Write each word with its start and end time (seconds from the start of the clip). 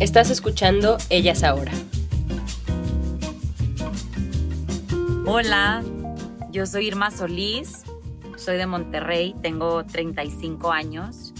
Estás 0.00 0.30
escuchando 0.30 0.96
Ellas 1.10 1.42
Ahora. 1.42 1.72
Hola, 5.26 5.82
yo 6.50 6.64
soy 6.64 6.86
Irma 6.86 7.10
Solís, 7.10 7.82
soy 8.34 8.56
de 8.56 8.66
Monterrey, 8.66 9.34
tengo 9.42 9.84
35 9.84 10.72
años 10.72 11.34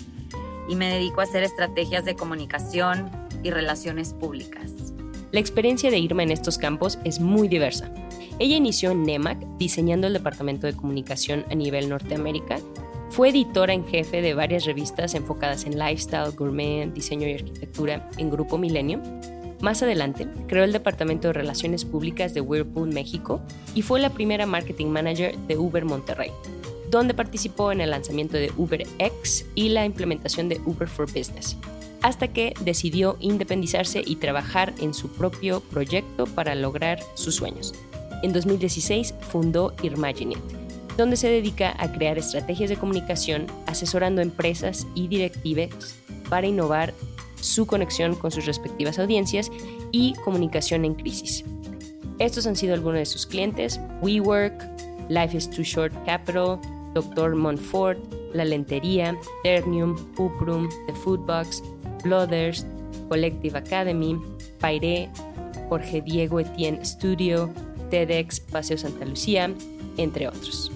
y 0.68 0.76
me 0.76 0.92
dedico 0.92 1.22
a 1.22 1.24
hacer 1.24 1.42
estrategias 1.42 2.04
de 2.04 2.16
comunicación 2.16 3.10
y 3.42 3.50
relaciones 3.50 4.12
públicas. 4.12 4.92
La 5.32 5.40
experiencia 5.40 5.90
de 5.90 5.98
Irma 5.98 6.22
en 6.22 6.30
estos 6.30 6.58
campos 6.58 6.98
es 7.02 7.18
muy 7.18 7.48
diversa. 7.48 7.90
Ella 8.38 8.56
inició 8.56 8.90
en 8.90 9.04
NEMAC 9.04 9.38
diseñando 9.56 10.06
el 10.06 10.12
departamento 10.12 10.66
de 10.66 10.74
comunicación 10.74 11.46
a 11.50 11.54
nivel 11.54 11.88
Norteamérica. 11.88 12.58
Fue 13.10 13.30
editora 13.30 13.74
en 13.74 13.84
jefe 13.84 14.22
de 14.22 14.34
varias 14.34 14.64
revistas 14.66 15.14
enfocadas 15.14 15.64
en 15.64 15.76
lifestyle, 15.76 16.30
gourmet, 16.30 16.92
diseño 16.92 17.26
y 17.26 17.34
arquitectura 17.34 18.08
en 18.18 18.30
Grupo 18.30 18.56
Milenio. 18.56 19.02
Más 19.60 19.82
adelante, 19.82 20.28
creó 20.46 20.62
el 20.62 20.72
departamento 20.72 21.26
de 21.26 21.34
relaciones 21.34 21.84
públicas 21.84 22.34
de 22.34 22.40
Whirlpool 22.40 22.92
México 22.92 23.42
y 23.74 23.82
fue 23.82 23.98
la 23.98 24.10
primera 24.10 24.46
marketing 24.46 24.86
manager 24.86 25.36
de 25.36 25.58
Uber 25.58 25.84
Monterrey, 25.84 26.30
donde 26.88 27.12
participó 27.12 27.72
en 27.72 27.80
el 27.80 27.90
lanzamiento 27.90 28.36
de 28.36 28.52
Uber 28.56 28.86
X 29.00 29.44
y 29.56 29.70
la 29.70 29.84
implementación 29.84 30.48
de 30.48 30.60
Uber 30.64 30.88
for 30.88 31.06
Business, 31.06 31.56
hasta 32.02 32.28
que 32.28 32.54
decidió 32.60 33.16
independizarse 33.18 34.04
y 34.06 34.16
trabajar 34.16 34.72
en 34.80 34.94
su 34.94 35.08
propio 35.08 35.60
proyecto 35.62 36.26
para 36.26 36.54
lograr 36.54 37.00
sus 37.14 37.34
sueños. 37.34 37.74
En 38.22 38.32
2016 38.32 39.14
fundó 39.20 39.74
Imaginit, 39.82 40.38
donde 41.00 41.16
se 41.16 41.30
dedica 41.30 41.74
a 41.78 41.90
crear 41.90 42.18
estrategias 42.18 42.68
de 42.68 42.76
comunicación 42.76 43.46
asesorando 43.66 44.20
empresas 44.20 44.86
y 44.94 45.08
directives 45.08 45.70
para 46.28 46.46
innovar 46.46 46.92
su 47.40 47.66
conexión 47.66 48.14
con 48.14 48.30
sus 48.30 48.44
respectivas 48.44 48.98
audiencias 48.98 49.50
y 49.92 50.12
comunicación 50.24 50.84
en 50.84 50.94
crisis. 50.94 51.42
Estos 52.18 52.46
han 52.46 52.54
sido 52.54 52.74
algunos 52.74 52.98
de 52.98 53.06
sus 53.06 53.26
clientes: 53.26 53.80
WeWork, 54.02 54.62
Life 55.08 55.34
is 55.34 55.48
Too 55.48 55.62
Short 55.62 55.94
Capital, 56.04 56.60
Dr. 56.92 57.34
Montfort, 57.34 57.98
La 58.34 58.44
Lentería, 58.44 59.16
Ternium, 59.42 59.96
Uprum, 60.18 60.68
The 60.86 60.94
Foodbox, 60.96 61.62
Blooders, 62.04 62.66
Collective 63.08 63.56
Academy, 63.56 64.20
Pairé, 64.58 65.08
Jorge 65.70 66.02
Diego 66.02 66.40
Etienne 66.40 66.84
Studio, 66.84 67.48
TEDx 67.88 68.38
Paseo 68.40 68.76
Santa 68.76 69.06
Lucía, 69.06 69.50
entre 69.96 70.28
otros. 70.28 70.70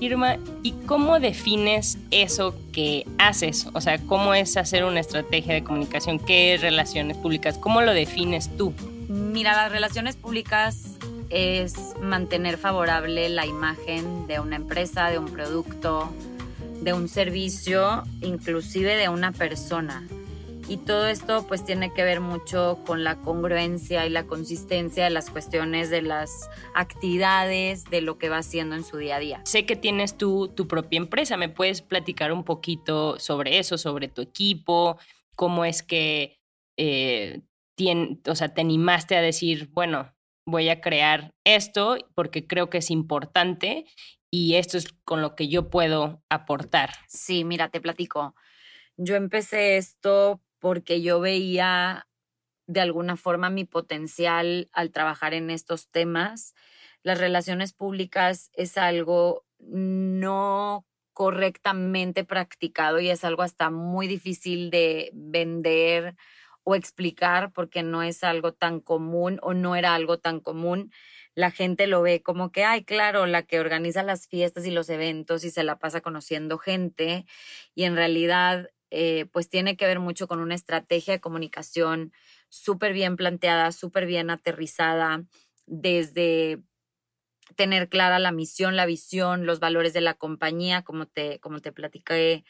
Irma, 0.00 0.36
¿y 0.62 0.72
cómo 0.86 1.18
defines 1.18 1.98
eso 2.10 2.54
que 2.72 3.04
haces? 3.18 3.66
O 3.72 3.80
sea, 3.80 3.98
¿cómo 3.98 4.32
es 4.34 4.56
hacer 4.56 4.84
una 4.84 5.00
estrategia 5.00 5.54
de 5.54 5.64
comunicación? 5.64 6.18
¿Qué 6.18 6.54
es 6.54 6.60
relaciones 6.60 7.16
públicas? 7.16 7.58
¿Cómo 7.58 7.82
lo 7.82 7.92
defines 7.92 8.56
tú? 8.56 8.72
Mira, 9.08 9.56
las 9.56 9.72
relaciones 9.72 10.16
públicas 10.16 10.98
es 11.30 11.74
mantener 12.00 12.58
favorable 12.58 13.28
la 13.28 13.44
imagen 13.44 14.26
de 14.26 14.38
una 14.40 14.56
empresa, 14.56 15.10
de 15.10 15.18
un 15.18 15.26
producto, 15.26 16.12
de 16.80 16.92
un 16.92 17.08
servicio, 17.08 18.04
inclusive 18.20 18.96
de 18.96 19.08
una 19.08 19.32
persona. 19.32 20.06
Y 20.68 20.76
todo 20.76 21.06
esto 21.06 21.46
pues 21.46 21.64
tiene 21.64 21.94
que 21.94 22.04
ver 22.04 22.20
mucho 22.20 22.78
con 22.84 23.02
la 23.02 23.16
congruencia 23.16 24.04
y 24.04 24.10
la 24.10 24.26
consistencia 24.26 25.04
de 25.04 25.10
las 25.10 25.30
cuestiones 25.30 25.88
de 25.88 26.02
las 26.02 26.50
actividades, 26.74 27.84
de 27.84 28.02
lo 28.02 28.18
que 28.18 28.28
va 28.28 28.38
haciendo 28.38 28.76
en 28.76 28.84
su 28.84 28.98
día 28.98 29.16
a 29.16 29.18
día. 29.18 29.40
Sé 29.46 29.64
que 29.64 29.76
tienes 29.76 30.18
tú 30.18 30.48
tu 30.48 30.68
propia 30.68 30.98
empresa, 30.98 31.38
¿me 31.38 31.48
puedes 31.48 31.80
platicar 31.80 32.32
un 32.32 32.44
poquito 32.44 33.18
sobre 33.18 33.58
eso, 33.58 33.78
sobre 33.78 34.08
tu 34.08 34.20
equipo? 34.20 34.98
¿Cómo 35.34 35.64
es 35.64 35.82
que 35.82 36.38
eh, 36.76 37.40
o 38.26 38.34
sea, 38.34 38.52
te 38.52 38.60
animaste 38.60 39.16
a 39.16 39.22
decir, 39.22 39.70
bueno, 39.72 40.14
voy 40.46 40.68
a 40.68 40.82
crear 40.82 41.34
esto 41.44 41.96
porque 42.14 42.46
creo 42.46 42.68
que 42.68 42.78
es 42.78 42.90
importante 42.90 43.86
y 44.30 44.56
esto 44.56 44.76
es 44.76 44.92
con 45.04 45.22
lo 45.22 45.34
que 45.34 45.48
yo 45.48 45.70
puedo 45.70 46.22
aportar? 46.28 46.90
Sí, 47.06 47.44
mira, 47.44 47.70
te 47.70 47.80
platico. 47.80 48.34
Yo 48.96 49.14
empecé 49.14 49.76
esto 49.76 50.42
porque 50.60 51.02
yo 51.02 51.20
veía 51.20 52.06
de 52.66 52.80
alguna 52.80 53.16
forma 53.16 53.50
mi 53.50 53.64
potencial 53.64 54.68
al 54.72 54.92
trabajar 54.92 55.34
en 55.34 55.50
estos 55.50 55.88
temas. 55.90 56.54
Las 57.02 57.18
relaciones 57.18 57.72
públicas 57.72 58.50
es 58.54 58.76
algo 58.78 59.44
no 59.58 60.86
correctamente 61.14 62.24
practicado 62.24 63.00
y 63.00 63.10
es 63.10 63.24
algo 63.24 63.42
hasta 63.42 63.70
muy 63.70 64.06
difícil 64.06 64.70
de 64.70 65.10
vender 65.14 66.14
o 66.64 66.74
explicar 66.74 67.52
porque 67.52 67.82
no 67.82 68.02
es 68.02 68.22
algo 68.22 68.52
tan 68.52 68.80
común 68.80 69.38
o 69.42 69.54
no 69.54 69.74
era 69.74 69.94
algo 69.94 70.18
tan 70.18 70.38
común. 70.40 70.92
La 71.34 71.50
gente 71.50 71.86
lo 71.86 72.02
ve 72.02 72.22
como 72.22 72.52
que, 72.52 72.64
ay, 72.64 72.84
claro, 72.84 73.26
la 73.26 73.42
que 73.42 73.58
organiza 73.58 74.02
las 74.02 74.28
fiestas 74.28 74.66
y 74.66 74.70
los 74.70 74.90
eventos 74.90 75.44
y 75.44 75.50
se 75.50 75.64
la 75.64 75.78
pasa 75.78 76.02
conociendo 76.02 76.58
gente 76.58 77.24
y 77.74 77.84
en 77.84 77.96
realidad 77.96 78.68
eh, 78.90 79.26
pues 79.32 79.48
tiene 79.48 79.76
que 79.76 79.86
ver 79.86 80.00
mucho 80.00 80.28
con 80.28 80.40
una 80.40 80.54
estrategia 80.54 81.14
de 81.14 81.20
comunicación 81.20 82.12
súper 82.48 82.92
bien 82.92 83.16
planteada, 83.16 83.72
súper 83.72 84.06
bien 84.06 84.30
aterrizada, 84.30 85.24
desde 85.66 86.62
tener 87.56 87.88
clara 87.88 88.18
la 88.18 88.32
misión, 88.32 88.76
la 88.76 88.86
visión, 88.86 89.46
los 89.46 89.60
valores 89.60 89.92
de 89.92 90.00
la 90.00 90.14
compañía, 90.14 90.82
como 90.82 91.06
te, 91.06 91.38
como 91.40 91.60
te 91.60 91.72
platiqué 91.72 92.44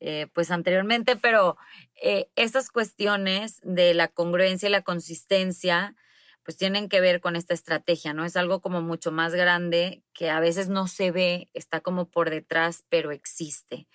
eh, 0.00 0.28
pues 0.32 0.50
anteriormente, 0.50 1.16
pero 1.16 1.56
eh, 2.00 2.30
estas 2.36 2.70
cuestiones 2.70 3.60
de 3.62 3.94
la 3.94 4.08
congruencia 4.08 4.68
y 4.68 4.72
la 4.72 4.82
consistencia, 4.82 5.96
pues 6.44 6.56
tienen 6.56 6.88
que 6.88 7.00
ver 7.00 7.20
con 7.20 7.36
esta 7.36 7.52
estrategia, 7.52 8.14
¿no? 8.14 8.24
Es 8.24 8.36
algo 8.36 8.60
como 8.60 8.80
mucho 8.80 9.10
más 9.10 9.34
grande 9.34 10.02
que 10.12 10.30
a 10.30 10.40
veces 10.40 10.68
no 10.68 10.86
se 10.86 11.10
ve, 11.10 11.50
está 11.52 11.80
como 11.80 12.10
por 12.10 12.30
detrás, 12.30 12.84
pero 12.88 13.10
existe. 13.10 13.88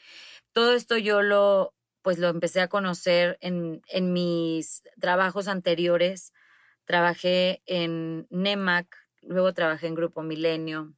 Todo 0.51 0.73
esto 0.73 0.97
yo 0.97 1.21
lo, 1.21 1.73
pues 2.03 2.19
lo 2.19 2.29
empecé 2.29 2.61
a 2.61 2.67
conocer 2.69 3.37
en, 3.41 3.81
en 3.87 4.13
mis 4.13 4.83
trabajos 5.01 5.47
anteriores. 5.47 6.33
Trabajé 6.85 7.63
en 7.65 8.27
NEMAC, 8.29 8.95
luego 9.21 9.53
trabajé 9.53 9.87
en 9.87 9.95
Grupo 9.95 10.21
Milenio, 10.23 10.93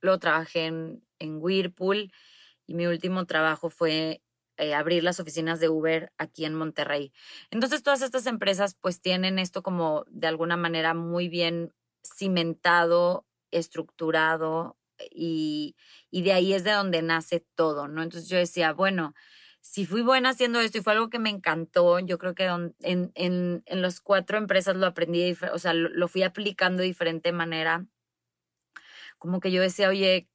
luego 0.00 0.18
trabajé 0.18 0.66
en, 0.66 1.04
en 1.18 1.38
Whirlpool 1.42 2.12
y 2.66 2.74
mi 2.74 2.86
último 2.86 3.26
trabajo 3.26 3.68
fue 3.70 4.22
eh, 4.56 4.74
abrir 4.74 5.02
las 5.02 5.20
oficinas 5.20 5.60
de 5.60 5.68
Uber 5.68 6.12
aquí 6.18 6.44
en 6.44 6.54
Monterrey. 6.54 7.12
Entonces 7.50 7.82
todas 7.82 8.02
estas 8.02 8.26
empresas 8.26 8.76
pues 8.80 9.00
tienen 9.00 9.38
esto 9.40 9.62
como 9.62 10.04
de 10.08 10.28
alguna 10.28 10.56
manera 10.56 10.94
muy 10.94 11.28
bien 11.28 11.72
cimentado, 12.04 13.26
estructurado 13.50 14.76
y, 15.10 15.76
y 16.10 16.22
de 16.22 16.32
ahí 16.32 16.52
es 16.52 16.62
de 16.64 16.72
donde 16.72 17.02
nace 17.02 17.44
todo, 17.56 17.88
¿no? 17.88 18.02
Entonces 18.02 18.28
yo 18.28 18.38
decía, 18.38 18.72
bueno, 18.72 19.14
si 19.64 19.86
fui 19.86 20.02
buena 20.02 20.30
haciendo 20.30 20.60
esto 20.60 20.76
y 20.78 20.82
fue 20.82 20.92
algo 20.92 21.08
que 21.08 21.18
me 21.18 21.30
encantó, 21.30 21.98
yo 21.98 22.18
creo 22.18 22.34
que 22.34 22.44
en, 22.44 22.74
en, 23.14 23.62
en 23.64 23.82
las 23.82 24.02
cuatro 24.02 24.36
empresas 24.36 24.76
lo 24.76 24.86
aprendí, 24.86 25.34
o 25.52 25.58
sea, 25.58 25.72
lo, 25.72 26.06
fui 26.06 26.22
aplicando 26.22 26.82
de 26.82 26.88
diferente 26.88 27.32
manera. 27.32 27.86
Como 29.18 29.40
que 29.40 29.50
yo 29.50 29.62
decía, 29.62 29.88
oye, 29.88 30.28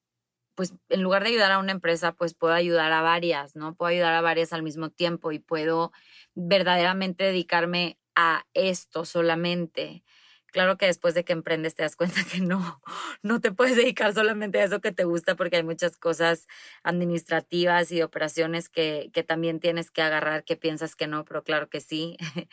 pues 0.56 0.74
en 0.90 1.04
lugar 1.04 1.24
de 1.24 1.30
ayudar 1.30 1.52
a 1.52 1.60
una 1.60 1.72
empresa, 1.74 2.14
pues 2.14 2.34
puedo 2.34 2.54
ayudar 2.54 2.92
a 2.92 3.04
varias, 3.04 3.56
¿no? 3.56 3.76
Puedo 3.76 3.92
ayudar 3.92 4.16
a 4.16 4.22
varias 4.22 4.52
al 4.52 4.64
mismo 4.64 4.90
tiempo 4.90 5.32
y 5.32 5.38
puedo 5.38 5.92
verdaderamente 6.34 7.26
dedicarme 7.26 8.00
a 8.16 8.48
esto 8.56 9.06
solamente. 9.06 10.04
Claro 10.52 10.78
que 10.78 10.86
después 10.88 11.14
de 11.14 11.24
que 11.24 11.34
emprendes 11.34 11.76
te 11.76 11.84
das 11.84 11.96
cuenta 11.96 12.22
que 12.32 12.40
no, 12.42 12.82
no 13.24 13.40
te 13.42 13.52
puedes 13.52 13.76
dedicar 13.76 14.14
solamente 14.14 14.60
a 14.60 14.64
eso 14.66 14.82
que 14.82 14.92
te 14.92 15.04
gusta 15.04 15.36
porque 15.36 15.58
hay 15.58 15.64
muchas 15.64 15.98
cosas 15.98 16.48
administrativas 16.84 17.92
y 17.92 18.02
operaciones 18.02 18.70
que, 18.70 19.10
que 19.14 19.24
también 19.24 19.60
tienes 19.60 19.92
que 19.92 20.02
agarrar 20.02 20.44
que 20.44 20.56
piensas 20.58 20.96
que 20.96 21.08
no, 21.08 21.26
pero 21.26 21.44
claro 21.44 21.70
que 21.70 21.82
sí. 21.82 22.18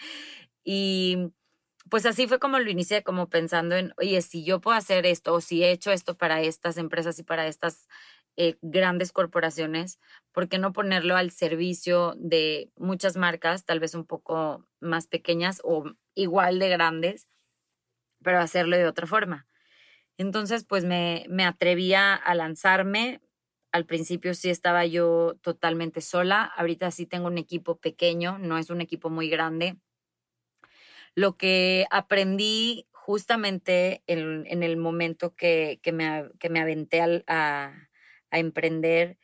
y 0.65 1.33
pues 1.91 2.07
así 2.07 2.27
fue 2.27 2.39
como 2.39 2.59
lo 2.59 2.71
inicié, 2.71 3.03
como 3.03 3.29
pensando 3.31 3.77
en, 3.77 3.93
oye, 3.99 4.21
si 4.23 4.45
yo 4.45 4.61
puedo 4.61 4.77
hacer 4.77 5.07
esto 5.07 5.35
o 5.35 5.41
si 5.41 5.63
he 5.63 5.71
hecho 5.71 5.93
esto 5.93 6.17
para 6.17 6.41
estas 6.43 6.79
empresas 6.79 7.19
y 7.19 7.23
para 7.25 7.47
estas 7.47 7.89
eh, 8.37 8.57
grandes 8.63 9.13
corporaciones, 9.13 9.99
¿por 10.33 10.49
qué 10.49 10.59
no 10.59 10.73
ponerlo 10.73 11.17
al 11.17 11.31
servicio 11.31 12.15
de 12.19 12.71
muchas 12.77 13.17
marcas, 13.17 13.65
tal 13.65 13.81
vez 13.81 13.95
un 13.95 14.05
poco 14.07 14.67
más 14.81 15.07
pequeñas 15.07 15.61
o 15.65 15.85
igual 16.15 16.59
de 16.59 16.69
grandes, 16.71 17.29
pero 18.27 18.41
hacerlo 18.41 18.77
de 18.77 18.89
otra 18.89 19.07
forma? 19.07 19.47
Entonces, 20.19 20.65
pues 20.65 20.85
me, 20.85 21.27
me 21.29 21.45
atrevía 21.45 22.13
a 22.13 22.35
lanzarme. 22.35 23.21
Al 23.71 23.87
principio 23.87 24.35
sí 24.35 24.51
estaba 24.51 24.85
yo 24.85 25.37
totalmente 25.43 26.01
sola. 26.01 26.43
Ahorita 26.43 26.91
sí 26.91 27.07
tengo 27.07 27.29
un 27.29 27.39
equipo 27.39 27.79
pequeño, 27.79 28.37
no 28.41 28.59
es 28.59 28.69
un 28.69 28.81
equipo 28.81 29.11
muy 29.11 29.29
grande. 29.29 29.77
Lo 31.15 31.37
que 31.37 31.87
aprendí 31.93 32.89
justamente 32.91 34.03
en, 34.09 34.45
en 34.49 34.65
el 34.65 34.77
momento 34.77 35.37
que, 35.37 35.79
que, 35.81 35.93
me, 35.93 36.25
que 36.41 36.51
me 36.51 36.59
aventé 36.59 37.01
a, 37.29 37.89
a 38.33 38.39
emprender 38.41 39.19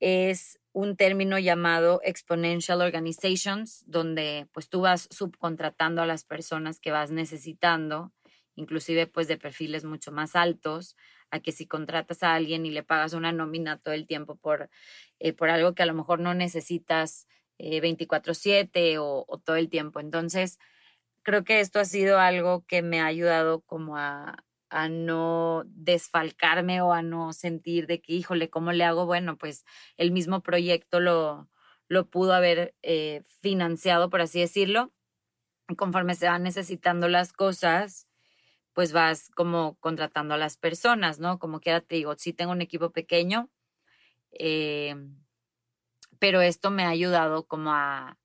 es 0.00 0.58
un 0.72 0.96
término 0.96 1.38
llamado 1.38 2.00
exponential 2.02 2.82
organizations, 2.82 3.84
donde 3.86 4.48
pues 4.50 4.68
tú 4.68 4.80
vas 4.80 5.06
subcontratando 5.12 6.02
a 6.02 6.06
las 6.06 6.24
personas 6.24 6.80
que 6.80 6.90
vas 6.90 7.12
necesitando 7.12 8.12
inclusive 8.56 9.06
pues 9.06 9.28
de 9.28 9.36
perfiles 9.38 9.84
mucho 9.84 10.12
más 10.12 10.36
altos, 10.36 10.96
a 11.30 11.40
que 11.40 11.52
si 11.52 11.66
contratas 11.66 12.22
a 12.22 12.34
alguien 12.34 12.66
y 12.66 12.70
le 12.70 12.82
pagas 12.82 13.12
una 13.14 13.32
nómina 13.32 13.78
todo 13.78 13.94
el 13.94 14.06
tiempo 14.06 14.36
por, 14.36 14.70
eh, 15.18 15.32
por 15.32 15.50
algo 15.50 15.74
que 15.74 15.82
a 15.82 15.86
lo 15.86 15.94
mejor 15.94 16.20
no 16.20 16.34
necesitas 16.34 17.26
24/7 17.58 18.70
eh, 18.74 18.98
o, 18.98 19.24
todo 19.44 19.56
el 19.56 19.68
tiempo. 19.68 20.00
Entonces, 20.00 20.58
creo 21.22 21.44
que 21.44 21.60
esto 21.60 21.80
ha 21.80 21.84
sido 21.84 22.18
algo 22.18 22.64
que 22.66 22.82
me 22.82 23.00
ha 23.00 23.06
ayudado 23.06 23.62
como 23.62 23.96
a, 23.96 24.44
a 24.70 24.88
no 24.88 25.64
desfalcarme 25.66 26.82
o 26.82 26.92
a 26.92 27.02
no 27.02 27.32
sentir 27.32 27.86
de 27.86 28.00
que, 28.00 28.12
híjole, 28.14 28.50
¿cómo 28.50 28.72
le 28.72 28.84
hago? 28.84 29.06
Bueno, 29.06 29.38
pues 29.38 29.64
el 29.96 30.12
mismo 30.12 30.42
proyecto 30.42 31.00
lo, 31.00 31.48
lo 31.88 32.10
pudo 32.10 32.34
haber 32.34 32.74
eh, 32.82 33.22
financiado, 33.40 34.10
por 34.10 34.20
así 34.20 34.40
decirlo. 34.40 34.92
Conforme 35.76 36.14
se 36.14 36.26
van 36.26 36.42
necesitando 36.42 37.08
las 37.08 37.32
cosas, 37.32 38.06
pues 38.74 38.92
vas 38.92 39.30
como 39.34 39.76
contratando 39.80 40.34
a 40.34 40.38
las 40.38 40.56
personas, 40.58 41.20
¿no? 41.20 41.38
Como 41.38 41.60
quiera 41.60 41.80
te 41.80 41.94
digo, 41.96 42.14
sí 42.16 42.32
tengo 42.32 42.52
un 42.52 42.60
equipo 42.60 42.90
pequeño, 42.90 43.50
eh, 44.32 44.96
pero 46.18 46.42
esto 46.42 46.70
me 46.70 46.84
ha 46.84 46.88
ayudado 46.88 47.46
como 47.46 47.72
a, 47.72 48.18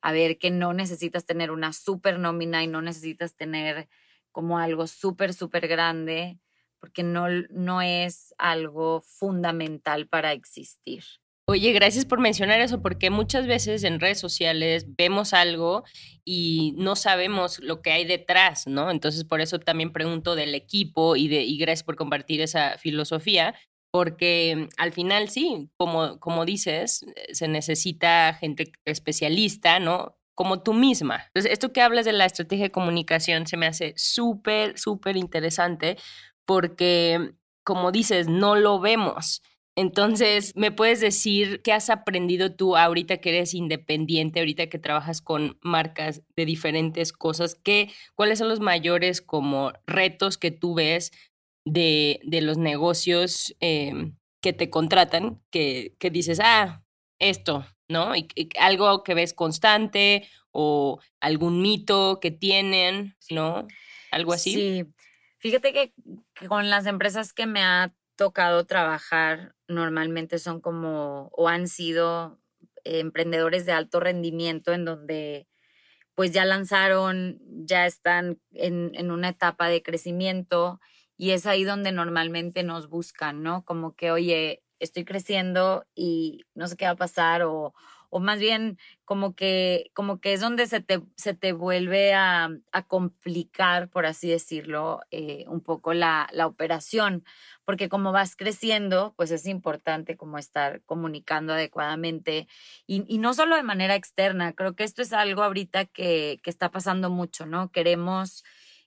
a, 0.00 0.12
ver 0.12 0.38
que 0.38 0.50
no 0.50 0.72
necesitas 0.74 1.24
tener 1.24 1.50
una 1.50 1.72
súper 1.72 2.18
nómina 2.18 2.62
y 2.62 2.66
no 2.66 2.82
necesitas 2.82 3.34
tener 3.36 3.88
como 4.32 4.58
algo 4.58 4.86
súper, 4.86 5.34
súper 5.34 5.68
grande, 5.68 6.38
porque 6.80 7.04
no, 7.04 7.26
no 7.50 7.82
es 7.82 8.34
algo 8.38 9.02
fundamental 9.02 10.08
para 10.08 10.32
existir. 10.32 11.04
Oye, 11.52 11.72
gracias 11.72 12.06
por 12.06 12.18
mencionar 12.18 12.62
eso, 12.62 12.80
porque 12.80 13.10
muchas 13.10 13.46
veces 13.46 13.84
en 13.84 14.00
redes 14.00 14.18
sociales 14.18 14.86
vemos 14.96 15.34
algo 15.34 15.84
y 16.24 16.72
no 16.78 16.96
sabemos 16.96 17.58
lo 17.58 17.82
que 17.82 17.92
hay 17.92 18.06
detrás, 18.06 18.66
¿no? 18.66 18.90
Entonces, 18.90 19.24
por 19.24 19.42
eso 19.42 19.58
también 19.58 19.92
pregunto 19.92 20.34
del 20.34 20.54
equipo 20.54 21.14
y, 21.14 21.28
de, 21.28 21.42
y 21.42 21.58
gracias 21.58 21.84
por 21.84 21.96
compartir 21.96 22.40
esa 22.40 22.78
filosofía, 22.78 23.54
porque 23.90 24.70
al 24.78 24.92
final 24.92 25.28
sí, 25.28 25.68
como, 25.76 26.18
como 26.20 26.46
dices, 26.46 27.04
se 27.32 27.48
necesita 27.48 28.32
gente 28.32 28.72
especialista, 28.86 29.78
¿no? 29.78 30.16
Como 30.34 30.62
tú 30.62 30.72
misma. 30.72 31.24
Entonces, 31.26 31.52
esto 31.52 31.70
que 31.74 31.82
hablas 31.82 32.06
de 32.06 32.14
la 32.14 32.24
estrategia 32.24 32.64
de 32.64 32.72
comunicación 32.72 33.46
se 33.46 33.58
me 33.58 33.66
hace 33.66 33.92
súper, 33.98 34.78
súper 34.78 35.18
interesante 35.18 35.98
porque, 36.46 37.34
como 37.62 37.92
dices, 37.92 38.26
no 38.26 38.56
lo 38.56 38.80
vemos. 38.80 39.42
Entonces, 39.74 40.54
¿me 40.54 40.70
puedes 40.70 41.00
decir 41.00 41.62
qué 41.62 41.72
has 41.72 41.88
aprendido 41.88 42.54
tú 42.54 42.76
ahorita 42.76 43.18
que 43.18 43.30
eres 43.30 43.54
independiente, 43.54 44.40
ahorita 44.40 44.66
que 44.66 44.78
trabajas 44.78 45.22
con 45.22 45.58
marcas 45.62 46.22
de 46.36 46.44
diferentes 46.44 47.12
cosas? 47.12 47.54
¿Qué, 47.54 47.90
¿Cuáles 48.14 48.38
son 48.38 48.48
los 48.48 48.60
mayores 48.60 49.22
como 49.22 49.72
retos 49.86 50.36
que 50.36 50.50
tú 50.50 50.74
ves 50.74 51.10
de, 51.64 52.20
de 52.24 52.42
los 52.42 52.58
negocios 52.58 53.54
em, 53.60 54.16
que 54.42 54.52
te 54.52 54.68
contratan, 54.68 55.40
que, 55.50 55.94
que, 55.98 56.10
dices, 56.10 56.38
ah, 56.42 56.84
esto, 57.18 57.64
¿no? 57.88 58.14
Y, 58.14 58.28
algo 58.58 59.02
que 59.04 59.14
ves 59.14 59.32
constante 59.32 60.28
o 60.50 61.00
algún 61.20 61.62
mito 61.62 62.20
que 62.20 62.30
tienen, 62.30 63.16
¿no? 63.30 63.66
Algo 64.10 64.34
así. 64.34 64.52
Sí, 64.52 64.84
fíjate 65.38 65.72
que, 65.72 65.94
que 66.34 66.46
con 66.46 66.68
las 66.68 66.84
empresas 66.84 67.32
que 67.32 67.46
me 67.46 67.62
ha 67.62 67.94
tocado 68.16 68.66
trabajar 68.66 69.54
normalmente 69.72 70.38
son 70.38 70.60
como 70.60 71.28
o 71.32 71.48
han 71.48 71.68
sido 71.68 72.38
emprendedores 72.84 73.66
de 73.66 73.72
alto 73.72 74.00
rendimiento 74.00 74.72
en 74.72 74.84
donde 74.84 75.48
pues 76.14 76.32
ya 76.32 76.44
lanzaron, 76.44 77.40
ya 77.46 77.86
están 77.86 78.38
en, 78.52 78.92
en, 78.94 79.10
una 79.10 79.30
etapa 79.30 79.68
de 79.68 79.82
crecimiento 79.82 80.78
y 81.16 81.30
es 81.30 81.46
ahí 81.46 81.64
donde 81.64 81.92
normalmente 81.92 82.62
nos 82.64 82.88
buscan, 82.88 83.42
¿no? 83.42 83.64
Como 83.64 83.94
que, 83.94 84.10
oye, 84.10 84.62
estoy 84.78 85.04
creciendo 85.04 85.86
y 85.94 86.44
no 86.54 86.66
sé 86.68 86.76
qué 86.76 86.84
va 86.84 86.92
a 86.92 86.96
pasar 86.96 87.42
o, 87.42 87.74
o 88.14 88.20
más 88.20 88.38
bien 88.38 88.78
como 89.06 89.34
que, 89.34 89.90
como 89.94 90.20
que 90.20 90.34
es 90.34 90.40
donde 90.40 90.66
se 90.66 90.80
te, 90.80 91.00
se 91.16 91.32
te 91.32 91.54
vuelve 91.54 92.12
a, 92.12 92.50
complicar, 92.86 93.88
por 93.88 94.04
así 94.04 94.28
decirlo, 94.28 95.00
eh, 95.10 95.46
un 95.48 95.62
poco 95.62 95.94
la, 95.94 96.28
la 96.32 96.46
operación, 96.46 97.24
porque 97.64 97.88
como 97.88 98.12
vas 98.12 98.36
creciendo, 98.36 99.14
pues 99.16 99.30
es 99.30 99.46
importante 99.46 100.18
como 100.18 100.36
estar 100.36 100.82
comunicando 100.84 101.54
adecuadamente 101.54 102.48
y, 102.86 103.02
y, 103.08 103.16
no 103.16 103.32
solo 103.32 103.56
de 103.56 103.62
manera 103.62 103.94
externa, 103.94 104.52
creo 104.52 104.76
que 104.76 104.84
esto 104.84 105.00
es 105.00 105.14
algo 105.14 105.42
ahorita 105.42 105.86
que, 105.86 106.38
que 106.42 106.50
está 106.50 106.70
pasando 106.70 107.08
mucho, 107.08 107.46
¿no? 107.46 107.70
Queremos 107.72 108.44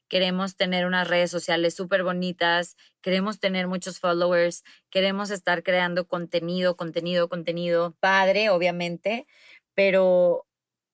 queremos 0.08 0.56
tener 0.56 0.86
unas 0.86 1.08
redes 1.08 1.32
sociales 1.32 1.76
súper 1.76 2.04
bonitas, 2.04 2.76
queremos 3.02 3.40
tener 3.40 3.68
muchos 3.68 4.00
followers, 4.00 4.64
queremos 4.90 5.32
estar 5.32 5.64
creando 5.64 6.08
contenido, 6.08 6.78
contenido, 6.78 7.30
contenido 7.30 7.96
padre, 8.00 8.50
obviamente, 8.50 9.28
pero, 9.74 10.46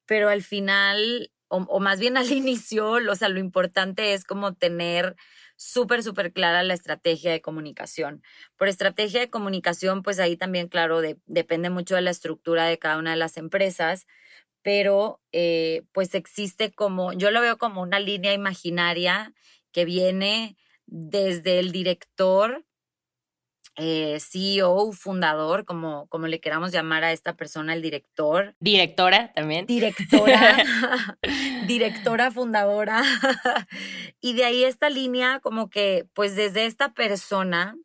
pero 0.06 0.30
al 0.30 0.44
final, 0.44 1.32
o, 1.50 1.58
o 1.58 1.80
más 1.80 2.00
bien 2.00 2.18
al 2.18 2.32
inicio, 2.32 2.92
o 2.92 3.16
sea, 3.16 3.30
lo 3.30 3.40
importante 3.40 4.14
es 4.14 4.26
como 4.26 4.54
tener 4.56 5.16
súper, 5.62 6.02
súper 6.04 6.34
clara 6.34 6.64
la 6.64 6.74
estrategia 6.74 7.32
de 7.32 7.42
comunicación. 7.42 8.24
Por 8.58 8.68
estrategia 8.68 9.20
de 9.20 9.30
comunicación, 9.30 10.02
pues 10.04 10.20
ahí 10.20 10.36
también, 10.36 10.68
claro, 10.68 11.02
de, 11.02 11.20
depende 11.28 11.70
mucho 11.70 11.96
de 11.96 12.02
la 12.02 12.10
estructura 12.12 12.66
de 12.66 12.80
cada 12.80 12.98
una 12.98 13.12
de 13.12 13.18
las 13.18 13.38
empresas, 13.38 14.08
pero 14.62 15.22
eh, 15.32 15.84
pues 15.92 16.14
existe 16.16 16.72
como, 16.72 17.14
yo 17.14 17.32
lo 17.32 17.42
veo 17.42 17.58
como 17.58 17.82
una 17.82 18.00
línea 18.00 18.34
imaginaria 18.34 19.34
que 19.72 19.86
viene 19.86 20.58
desde 20.86 21.60
el 21.60 21.72
director, 21.72 22.66
eh, 23.78 24.20
CEO, 24.20 24.92
fundador, 24.92 25.64
como, 25.66 26.08
como 26.08 26.28
le 26.28 26.42
queramos 26.42 26.72
llamar 26.72 27.04
a 27.04 27.14
esta 27.14 27.36
persona, 27.36 27.74
el 27.74 27.82
director. 27.82 28.56
Directora 28.60 29.32
también. 29.34 29.66
Directora, 29.66 30.58
directora 31.68 32.32
fundadora. 32.32 33.02
y 34.20 34.34
de 34.34 34.44
ahí 34.46 34.64
esta 34.66 34.90
línea 34.90 35.40
como 35.40 35.70
que, 35.70 36.06
pues 36.14 36.36
desde 36.36 36.66
esta 36.66 36.94
persona 36.94 37.78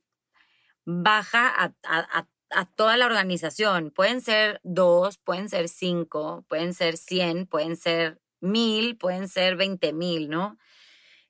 baja 0.84 1.48
a, 1.48 1.72
a, 1.84 2.18
a 2.18 2.28
a 2.50 2.66
toda 2.66 2.96
la 2.96 3.06
organización. 3.06 3.90
Pueden 3.90 4.20
ser 4.20 4.60
dos, 4.62 5.18
pueden 5.18 5.48
ser 5.48 5.68
cinco, 5.68 6.44
pueden 6.48 6.74
ser 6.74 6.96
cien, 6.96 7.46
pueden 7.46 7.76
ser 7.76 8.20
mil, 8.40 8.96
pueden 8.96 9.28
ser 9.28 9.56
veinte 9.56 9.92
mil, 9.92 10.28
¿no? 10.28 10.58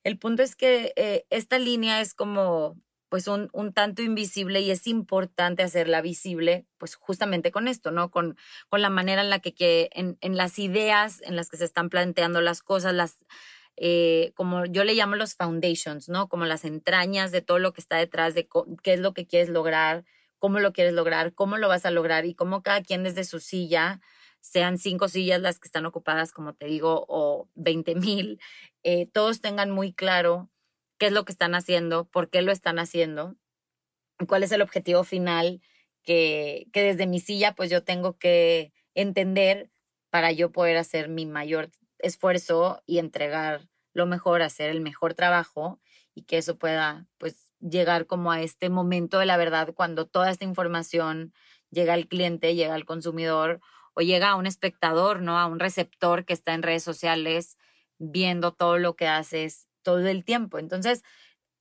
El 0.03 0.17
punto 0.17 0.43
es 0.43 0.55
que 0.55 0.93
eh, 0.95 1.25
esta 1.29 1.59
línea 1.59 2.01
es 2.01 2.13
como 2.13 2.77
pues 3.09 3.27
un, 3.27 3.49
un, 3.53 3.73
tanto 3.73 4.01
invisible 4.01 4.59
y 4.61 4.71
es 4.71 4.85
importante 4.85 5.63
hacerla 5.63 6.01
visible, 6.01 6.65
pues 6.77 6.95
justamente 6.95 7.51
con 7.51 7.67
esto, 7.69 7.91
¿no? 7.91 8.11
Con, 8.11 8.37
con 8.69 8.81
la 8.81 8.89
manera 8.89 9.21
en 9.21 9.29
la 9.29 9.39
que, 9.39 9.53
que 9.53 9.89
en, 9.93 10.17
en, 10.19 10.35
las 10.35 10.59
ideas 10.59 11.21
en 11.23 11.37
las 11.37 11.49
que 11.49 11.57
se 11.57 11.65
están 11.65 11.89
planteando 11.89 12.41
las 12.41 12.61
cosas, 12.61 12.93
las, 12.93 13.17
eh, 13.77 14.33
como 14.35 14.65
yo 14.65 14.83
le 14.83 14.93
llamo 14.93 15.15
los 15.15 15.35
foundations, 15.35 16.09
¿no? 16.09 16.27
Como 16.27 16.45
las 16.45 16.65
entrañas 16.65 17.31
de 17.31 17.41
todo 17.41 17.59
lo 17.59 17.71
que 17.73 17.81
está 17.81 17.97
detrás 17.97 18.33
de 18.33 18.47
qué 18.83 18.93
es 18.93 18.99
lo 18.99 19.13
que 19.13 19.25
quieres 19.25 19.49
lograr, 19.49 20.03
cómo 20.39 20.59
lo 20.59 20.73
quieres 20.73 20.93
lograr, 20.93 21.33
cómo 21.33 21.57
lo 21.57 21.67
vas 21.67 21.85
a 21.85 21.91
lograr 21.91 22.25
y 22.25 22.35
cómo 22.35 22.63
cada 22.63 22.81
quien 22.81 23.03
desde 23.03 23.23
su 23.23 23.39
silla, 23.39 24.01
sean 24.41 24.77
cinco 24.77 25.07
sillas 25.07 25.41
las 25.41 25.59
que 25.59 25.67
están 25.67 25.85
ocupadas, 25.85 26.31
como 26.31 26.53
te 26.53 26.67
digo, 26.67 27.05
o 27.09 27.49
20 27.55 27.95
mil, 27.95 28.39
eh, 28.83 29.07
todos 29.07 29.41
tengan 29.41 29.71
muy 29.71 29.93
claro 29.93 30.49
qué 30.97 31.07
es 31.07 31.11
lo 31.11 31.25
que 31.25 31.31
están 31.31 31.55
haciendo, 31.55 32.05
por 32.05 32.29
qué 32.29 32.41
lo 32.41 32.51
están 32.51 32.79
haciendo, 32.79 33.35
cuál 34.27 34.43
es 34.43 34.51
el 34.51 34.61
objetivo 34.61 35.03
final 35.03 35.61
que, 36.03 36.67
que 36.73 36.81
desde 36.81 37.07
mi 37.07 37.19
silla 37.19 37.53
pues 37.55 37.69
yo 37.69 37.83
tengo 37.83 38.17
que 38.17 38.73
entender 38.95 39.69
para 40.09 40.31
yo 40.31 40.51
poder 40.51 40.77
hacer 40.77 41.09
mi 41.09 41.25
mayor 41.25 41.69
esfuerzo 41.99 42.81
y 42.85 42.99
entregar 42.99 43.67
lo 43.93 44.05
mejor, 44.05 44.41
hacer 44.41 44.69
el 44.69 44.81
mejor 44.81 45.13
trabajo 45.13 45.79
y 46.15 46.23
que 46.23 46.37
eso 46.37 46.57
pueda 46.57 47.07
pues 47.17 47.46
llegar 47.59 48.05
como 48.07 48.31
a 48.31 48.41
este 48.41 48.69
momento 48.69 49.19
de 49.19 49.25
la 49.25 49.37
verdad 49.37 49.73
cuando 49.75 50.05
toda 50.05 50.29
esta 50.29 50.45
información 50.45 51.33
llega 51.71 51.93
al 51.93 52.07
cliente, 52.07 52.55
llega 52.55 52.75
al 52.75 52.85
consumidor 52.85 53.59
o 53.93 54.01
llega 54.01 54.29
a 54.29 54.35
un 54.35 54.45
espectador, 54.45 55.21
¿no? 55.21 55.39
A 55.39 55.47
un 55.47 55.59
receptor 55.59 56.25
que 56.25 56.33
está 56.33 56.53
en 56.53 56.63
redes 56.63 56.83
sociales 56.83 57.57
viendo 57.97 58.53
todo 58.53 58.77
lo 58.77 58.95
que 58.95 59.07
haces 59.07 59.67
todo 59.81 60.05
el 60.07 60.23
tiempo. 60.23 60.59
Entonces, 60.59 61.03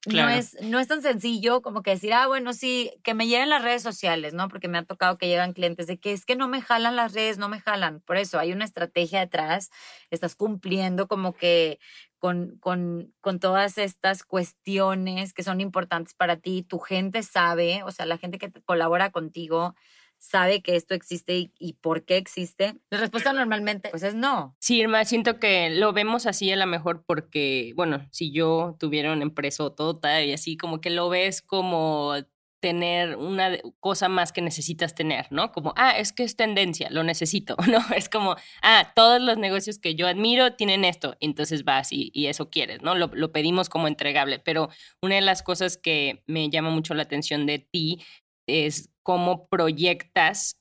no, 0.07 0.29
es, 0.29 0.57
no 0.63 0.79
es 0.79 0.87
tan 0.87 1.03
sencillo 1.03 1.63
como 1.63 1.83
que 1.83 1.91
decir, 1.91 2.13
ah, 2.15 2.29
bueno, 2.29 2.53
sí, 2.53 2.93
que 3.03 3.15
me 3.15 3.27
lleguen 3.27 3.51
las 3.51 3.63
redes 3.63 3.83
sociales, 3.83 4.35
¿no? 4.35 4.49
Porque 4.49 4.69
me 4.69 4.79
ha 4.79 4.85
tocado 4.85 5.19
que 5.19 5.27
llegan 5.27 5.53
clientes 5.53 5.89
de 5.89 5.99
que 5.99 6.13
es 6.13 6.25
que 6.25 6.37
no 6.37 6.47
me 6.49 6.63
jalan 6.63 6.95
las 6.95 7.13
redes, 7.13 7.39
no 7.39 7.49
me 7.49 7.61
jalan. 7.61 8.01
Por 8.03 8.17
eso 8.17 8.39
hay 8.39 8.53
una 8.53 8.65
estrategia 8.65 9.21
detrás, 9.21 9.71
estás 10.11 10.37
cumpliendo 10.37 11.09
como 11.09 11.35
que 11.35 11.81
con, 12.27 12.59
con, 12.59 13.15
con 13.21 13.39
todas 13.39 13.79
estas 13.79 14.25
cuestiones 14.25 15.33
que 15.33 15.45
son 15.45 15.61
importantes 15.61 16.13
para 16.13 16.37
ti, 16.37 16.65
tu 16.69 16.81
gente 16.81 17.23
sabe, 17.23 17.85
o 17.85 17.93
sea, 17.93 18.05
la 18.05 18.19
gente 18.19 18.39
que 18.39 18.51
colabora 18.65 19.13
contigo 19.13 19.77
sabe 20.19 20.61
que 20.61 20.75
esto 20.75 20.95
existe 20.95 21.53
y, 21.57 21.75
por 21.75 22.05
qué 22.05 22.17
existe? 22.17 22.75
La 22.91 22.99
respuesta 22.99 23.33
normalmente 23.33 23.91
pues 23.91 24.03
es 24.03 24.17
no. 24.17 24.57
Sí, 24.59 24.81
Irma, 24.81 25.05
siento 25.05 25.39
que 25.39 25.71
lo 25.71 25.93
vemos 25.93 26.27
así 26.27 26.51
a 26.51 26.57
lo 26.57 26.67
mejor 26.67 27.05
porque, 27.07 27.73
bueno, 27.77 28.05
si 28.11 28.33
yo 28.33 28.75
tuviera 28.81 29.13
una 29.13 29.23
empresa 29.23 29.63
o 29.63 30.01
y 30.25 30.33
así, 30.33 30.57
como 30.57 30.81
que 30.81 30.91
lo 30.91 31.09
ves 31.09 31.43
como 31.43 32.13
tener 32.61 33.17
una 33.17 33.59
cosa 33.81 34.09
más 34.09 34.33
que 34.33 34.41
necesitas 34.41 34.95
tener, 34.95 35.27
¿no? 35.31 35.53
Como, 35.53 35.73
ah, 35.77 35.99
es 35.99 36.13
que 36.13 36.23
es 36.23 36.37
tendencia, 36.37 36.89
lo 36.91 37.03
necesito, 37.05 37.57
¿no? 37.71 37.79
Es 37.95 38.09
como, 38.09 38.37
ah, 38.63 38.93
todos 38.95 39.21
los 39.21 39.39
negocios 39.39 39.79
que 39.79 39.95
yo 39.95 40.07
admiro 40.07 40.55
tienen 40.55 40.85
esto, 40.85 41.17
entonces 41.21 41.65
vas 41.65 41.93
y, 41.93 42.11
eso 42.27 42.51
quieres, 42.51 42.83
¿no? 42.83 42.95
Lo, 42.95 43.33
pedimos 43.33 43.69
como 43.69 43.89
entregable, 43.89 44.39
pero 44.39 44.69
una 45.03 45.17
de 45.17 45.21
las 45.21 45.43
cosas 45.43 45.77
que 45.77 46.23
me 46.27 46.49
llama 46.49 46.71
mucho 46.71 46.95
la 46.95 47.03
atención 47.03 47.47
de 47.47 47.59
ti 47.59 48.03
es 48.49 48.91
cómo 49.03 49.49
proyectas 49.49 50.57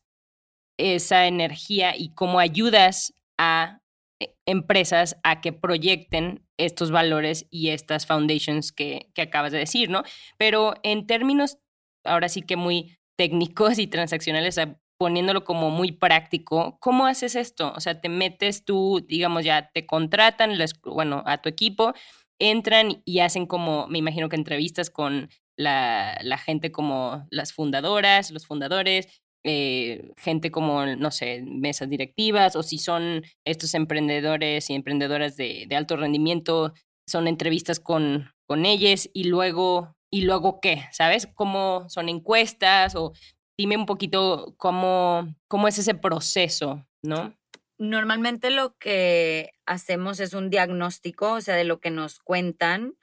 esa 0.77 1.27
energía 1.27 1.95
y 1.95 2.13
cómo 2.13 2.39
ayudas 2.39 3.13
a 3.37 3.79
eh, 4.19 4.35
empresas 4.45 5.17
a 5.23 5.41
que 5.41 5.53
proyecten 5.53 6.45
estos 6.57 6.91
valores 6.91 7.47
y 7.49 7.69
estas 7.69 8.05
foundations 8.05 8.71
que 8.71 9.07
acabas 9.17 9.51
de 9.51 9.59
decir, 9.59 9.89
¿no? 9.89 10.03
Pero 10.37 10.75
en 10.83 11.07
términos, 11.07 11.57
ahora 12.05 12.29
sí 12.29 12.41
que 12.41 12.55
muy 12.55 12.97
técnicos 13.17 13.79
y 13.79 13.88
transaccionales, 13.88 14.59
poniéndolo 14.97 15.43
como 15.43 15.69
muy 15.69 15.91
práctico, 15.91 16.77
¿cómo 16.79 17.05
haces 17.05 17.35
esto? 17.35 17.74
O 17.75 17.79
sea, 17.79 18.00
te 18.01 18.09
metes 18.09 18.63
tú, 18.63 19.05
digamos, 19.07 19.43
ya 19.43 19.69
te 19.74 19.85
contratan, 19.85 20.57
bueno, 20.85 21.24
a 21.25 21.41
tu 21.41 21.50
equipo, 21.50 21.93
entran 22.39 23.01
y 23.05 23.19
hacen 23.19 23.45
como, 23.45 23.88
me 23.88 24.00
imagino 24.00 24.29
que 24.29 24.35
entrevistas 24.35 24.89
con 24.89 25.29
la, 25.57 26.17
gente 26.43 26.71
como 26.71 27.25
las 27.29 27.53
fundadoras, 27.53 28.31
los 28.31 28.45
fundadores, 28.45 29.07
eh, 29.43 30.12
gente 30.17 30.51
como, 30.51 30.85
no 30.85 31.12
sé, 31.12 31.43
mesas 31.45 31.89
directivas, 31.89 32.55
o 32.55 32.63
si 32.63 32.77
son 32.77 33.24
estos 33.45 33.74
emprendedores 33.74 34.69
y 34.69 34.74
emprendedoras 34.74 35.38
de, 35.38 35.67
alto 35.75 35.97
rendimiento, 35.97 36.74
son 37.07 37.27
entrevistas 37.27 37.79
con, 37.79 38.31
con 38.47 38.65
ellos 38.65 39.09
y 39.13 39.25
luego, 39.25 39.95
y 40.15 40.22
luego 40.22 40.62
qué, 40.62 40.88
¿sabes? 40.93 41.27
¿Cómo 41.36 41.89
son 41.89 42.07
encuestas? 42.07 42.95
O 42.95 43.12
dime 43.57 43.75
un 43.75 43.86
poquito 43.86 44.55
cómo, 44.55 45.27
cómo 45.50 45.67
es 45.67 45.77
ese 45.77 45.93
proceso, 45.93 46.88
¿no? 47.01 47.36
Normalmente 47.77 48.50
lo 48.50 48.77
que 48.77 49.51
hacemos 49.65 50.22
es 50.22 50.34
un 50.34 50.50
diagnóstico, 50.50 51.34
o 51.34 51.41
sea, 51.41 51.55
de 51.57 51.65
lo 51.65 51.81
que 51.81 51.89
nos 51.89 52.19
cuentan 52.19 52.93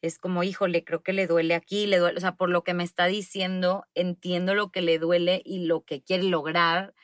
es 0.00 0.16
como, 0.16 0.44
híjole, 0.44 0.82
creo 0.82 1.02
que 1.02 1.12
le 1.12 1.26
duele 1.26 1.54
aquí, 1.54 1.86
le 1.86 1.98
duele, 1.98 2.16
o 2.16 2.20
sea, 2.22 2.36
por 2.36 2.48
lo 2.48 2.64
que 2.64 2.72
me 2.72 2.84
está 2.84 3.04
diciendo, 3.04 3.84
entiendo 3.94 4.54
lo 4.54 4.70
que 4.70 4.80
le 4.80 4.98
duele 4.98 5.42
y 5.44 5.66
lo 5.66 5.84
que 5.84 6.02
quiere 6.02 6.22
lograr 6.22 6.94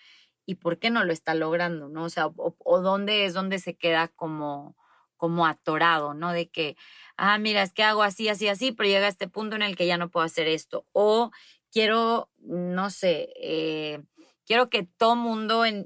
y 0.47 0.55
por 0.55 0.79
qué 0.79 0.89
no 0.89 1.05
lo 1.05 1.13
está 1.13 1.35
logrando, 1.35 1.91
¿no? 1.91 2.05
O 2.05 2.09
sea, 2.09 2.29
o, 2.29 2.81
dónde 2.81 3.27
es 3.27 3.35
donde 3.35 3.59
se 3.59 3.77
queda 3.77 4.09
como, 4.09 4.79
como 5.19 5.45
atorado, 5.45 6.15
¿no? 6.15 6.33
De 6.33 6.49
que, 6.49 6.75
ah, 7.19 7.37
mira, 7.39 7.63
es 7.63 7.73
que 7.73 7.83
hago 7.83 8.03
así, 8.03 8.29
así, 8.29 8.49
así, 8.49 8.73
pero 8.73 8.89
llega 8.89 9.07
a 9.07 9.11
este 9.11 9.29
punto 9.29 9.57
en 9.57 9.63
el 9.63 9.77
que 9.77 9.87
ya 9.87 9.99
no 9.99 10.09
puedo 10.09 10.25
hacer 10.25 10.49
esto. 10.49 10.87
O 10.93 11.31
quiero, 11.71 12.31
no 12.39 12.91
sé, 12.91 13.29
eh, 13.37 14.01
quiero 14.47 14.71
que 14.71 14.85
todo 14.85 15.17
mundo 15.17 15.65
en, 15.67 15.85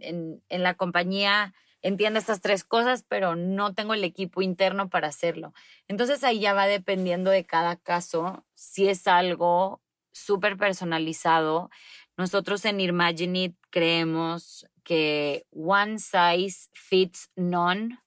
en, 0.49 0.62
la 0.62 0.75
compañía 0.75 1.55
entiendo 1.81 2.19
estas 2.21 2.41
tres 2.41 2.65
cosas, 2.65 3.05
pero 3.09 3.35
no 3.35 3.75
tengo 3.75 3.95
el 3.95 4.05
equipo 4.05 4.43
interno 4.43 4.89
para 4.89 5.09
hacerlo. 5.09 5.53
Entonces 5.89 6.23
ahí 6.23 6.39
ya 6.39 6.55
va 6.55 6.67
dependiendo 6.67 7.31
de 7.31 7.45
cada 7.45 7.77
caso 7.77 8.45
si 8.55 8.89
es 8.89 9.07
algo 9.09 9.83
súper 10.12 10.57
personalizado. 10.57 11.71
Nosotros 12.17 12.65
en 12.67 12.81
Imagine 12.81 13.57
creemos 13.71 14.67
que 14.85 15.47
one 15.51 15.99
size 15.99 16.69
fits 16.73 17.31
none. 17.37 17.99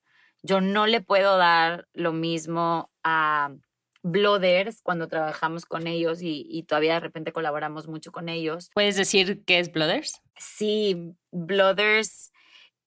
Yo 0.43 0.61
no 0.61 0.85
le 0.85 1.01
puedo 1.01 1.37
dar 1.37 1.87
lo 1.93 2.13
mismo 2.13 2.91
a 3.05 3.55
Blooders 4.03 4.81
cuando 4.81 5.07
trabajamos 5.07 5.65
con 5.65 5.87
ellos 5.87 6.21
y, 6.21 6.45
y, 6.49 6.63
todavía 6.63 6.95
de 6.95 6.99
repente 6.99 7.31
colaboramos 7.31 7.87
mucho 7.87 8.11
con 8.11 8.27
ellos. 8.27 8.69
¿Puedes 8.73 8.97
decir 8.97 9.45
qué 9.45 9.59
es 9.59 9.71
Blooders? 9.71 10.21
Sí, 10.37 11.13
Blooders 11.31 12.33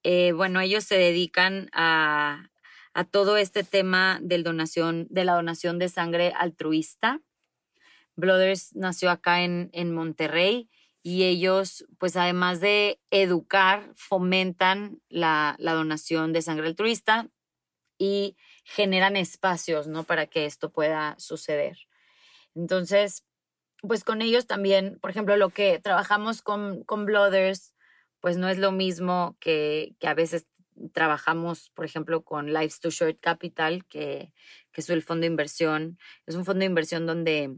eh, 0.03 0.33
bueno, 0.33 0.61
ellos 0.61 0.85
se 0.85 0.97
dedican 0.97 1.69
a, 1.73 2.49
todo 3.13 3.37
este 3.37 3.63
tema 3.63 4.19
del 4.23 4.43
donación, 4.43 5.07
de 5.09 5.25
la 5.25 5.35
donación 5.35 5.79
de 5.79 5.89
sangre 5.89 6.33
altruista. 6.37 7.21
Brothers 8.17 8.75
nació 8.75 9.11
acá 9.13 9.43
en, 9.43 9.71
en 9.73 9.95
Monterrey 9.95 10.69
y 11.03 11.23
ellos, 11.23 11.87
pues 11.99 12.17
además 12.17 12.61
de 12.61 13.01
educar, 13.11 13.93
fomentan 13.95 15.01
la, 15.09 15.55
la, 15.59 15.75
donación 15.75 16.33
de 16.33 16.43
sangre 16.43 16.67
altruista 16.67 17.29
y 17.99 18.37
generan 18.69 19.17
espacios, 19.17 19.87
¿no? 19.87 20.05
Para 20.05 20.27
que 20.27 20.45
esto 20.45 20.71
pueda 20.71 21.19
suceder. 21.19 21.79
Entonces, 22.55 23.25
pues 23.81 24.05
con 24.05 24.21
ellos 24.21 24.47
también, 24.47 24.99
por 25.01 25.11
ejemplo, 25.11 25.39
lo 25.39 25.49
que 25.49 25.79
trabajamos 25.79 26.43
con, 26.43 26.85
con 26.85 27.07
Blooders 27.07 27.75
pues 28.21 28.37
no 28.37 28.49
es 28.49 28.59
lo 28.59 28.71
mismo 28.71 29.37
que, 29.41 29.95
que 29.99 30.07
a 30.09 30.15
veces 30.15 30.47
trabajamos, 30.93 31.71
por 31.71 31.87
ejemplo, 31.87 32.25
con 32.25 32.53
Lives 32.53 32.81
to 32.81 32.91
Short 32.91 33.19
Capital, 33.21 33.87
que, 33.87 34.33
que 34.73 34.81
es 34.83 34.91
el 34.91 35.03
fondo 35.03 35.23
de 35.23 35.29
inversión. 35.29 35.99
Es 36.27 36.35
un 36.35 36.45
fondo 36.45 36.61
de 36.61 36.67
inversión 36.67 37.07
donde 37.07 37.57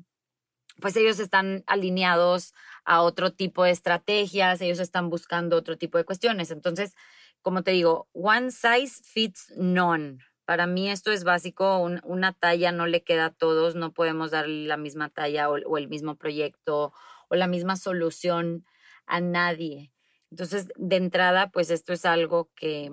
pues 0.81 0.97
ellos 0.97 1.19
están 1.19 1.65
alineados 1.67 2.55
a 2.85 3.03
otro 3.03 3.33
tipo 3.33 3.65
de 3.65 3.71
estrategias, 3.71 4.61
ellos 4.61 4.79
están 4.79 5.11
buscando 5.11 5.57
otro 5.57 5.77
tipo 5.77 5.99
de 5.99 6.05
cuestiones. 6.05 6.53
Entonces, 6.53 6.95
como 7.43 7.63
te 7.65 7.73
digo, 7.73 8.09
one 8.13 8.53
size 8.53 9.03
fits 9.03 9.53
none. 9.57 10.19
Para 10.51 10.67
mí 10.67 10.91
esto 10.91 11.13
es 11.13 11.23
básico, 11.23 11.79
una 11.79 12.33
talla 12.33 12.73
no 12.73 12.89
le 12.89 13.05
queda 13.05 13.27
a 13.27 13.31
todos, 13.31 13.77
no 13.77 13.93
podemos 13.93 14.33
darle 14.33 14.67
la 14.67 14.77
misma 14.77 15.09
talla 15.09 15.49
o 15.49 15.79
el 15.79 15.87
mismo 15.87 16.17
proyecto 16.17 16.93
o 17.29 17.37
la 17.37 17.47
misma 17.47 17.77
solución 17.77 18.67
a 19.07 19.21
nadie. 19.21 19.93
Entonces, 20.29 20.67
de 20.75 20.97
entrada, 20.97 21.53
pues 21.53 21.71
esto 21.71 21.93
es 21.93 22.05
algo 22.05 22.51
que, 22.57 22.91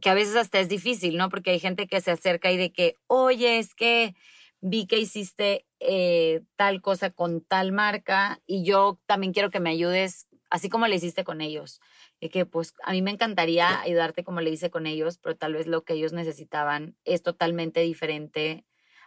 que 0.00 0.10
a 0.10 0.14
veces 0.14 0.34
hasta 0.34 0.58
es 0.58 0.68
difícil, 0.68 1.16
¿no? 1.16 1.28
Porque 1.28 1.52
hay 1.52 1.60
gente 1.60 1.86
que 1.86 2.00
se 2.00 2.10
acerca 2.10 2.50
y 2.50 2.56
de 2.56 2.72
que, 2.72 2.96
oye, 3.06 3.60
es 3.60 3.76
que 3.76 4.16
vi 4.60 4.88
que 4.88 4.98
hiciste 4.98 5.64
eh, 5.78 6.40
tal 6.56 6.82
cosa 6.82 7.10
con 7.10 7.40
tal 7.40 7.70
marca 7.70 8.40
y 8.48 8.64
yo 8.64 8.98
también 9.06 9.32
quiero 9.32 9.50
que 9.50 9.60
me 9.60 9.70
ayudes, 9.70 10.26
así 10.50 10.68
como 10.68 10.88
le 10.88 10.96
hiciste 10.96 11.22
con 11.22 11.40
ellos. 11.40 11.78
Y 12.20 12.30
que 12.30 12.46
pues 12.46 12.74
a 12.84 12.92
mí 12.92 13.02
me 13.02 13.12
encantaría 13.12 13.80
ayudarte 13.80 14.24
como 14.24 14.40
le 14.40 14.50
hice 14.50 14.70
con 14.70 14.86
ellos, 14.86 15.18
pero 15.18 15.36
tal 15.36 15.54
vez 15.54 15.66
lo 15.66 15.84
que 15.84 15.94
ellos 15.94 16.12
necesitaban 16.12 16.96
es 17.04 17.22
totalmente 17.22 17.80
diferente 17.80 18.64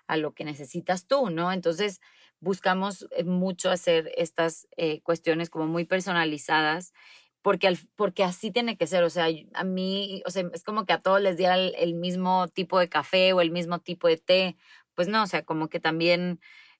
a 0.07 0.17
lo 0.17 0.33
que 0.33 0.45
necesitas 0.45 1.07
tú, 1.07 1.29
¿no? 1.29 1.51
Entonces 1.51 2.01
buscamos 2.39 3.07
eh, 3.11 3.23
mucho 3.23 3.69
hacer 3.69 4.11
estas 4.17 4.67
eh, 4.77 5.01
cuestiones 5.01 5.49
como 5.49 5.67
muy 5.67 5.85
personalizadas 5.85 6.93
porque, 7.41 7.75
porque 7.95 8.23
así 8.23 8.51
tiene 8.51 8.77
que 8.77 8.87
ser, 8.87 9.03
o 9.03 9.09
sea, 9.09 9.27
a 9.53 9.63
mí, 9.63 10.21
o 10.25 10.29
sea, 10.29 10.43
es 10.53 10.63
como 10.63 10.85
que 10.85 10.93
a 10.93 10.99
todos 10.99 11.21
les 11.21 11.37
diera 11.37 11.55
el, 11.55 11.93
mismo 11.95 12.47
tipo 12.49 12.79
de 12.79 12.89
café 12.89 13.33
o 13.33 13.41
el 13.41 13.51
mismo 13.51 13.79
tipo 13.79 14.07
de 14.07 14.17
té, 14.17 14.57
pues 14.93 15.07
no, 15.07 15.23
o 15.23 15.27
sea, 15.27 15.43
como 15.43 15.67
que 15.69 15.79
también, 15.79 16.39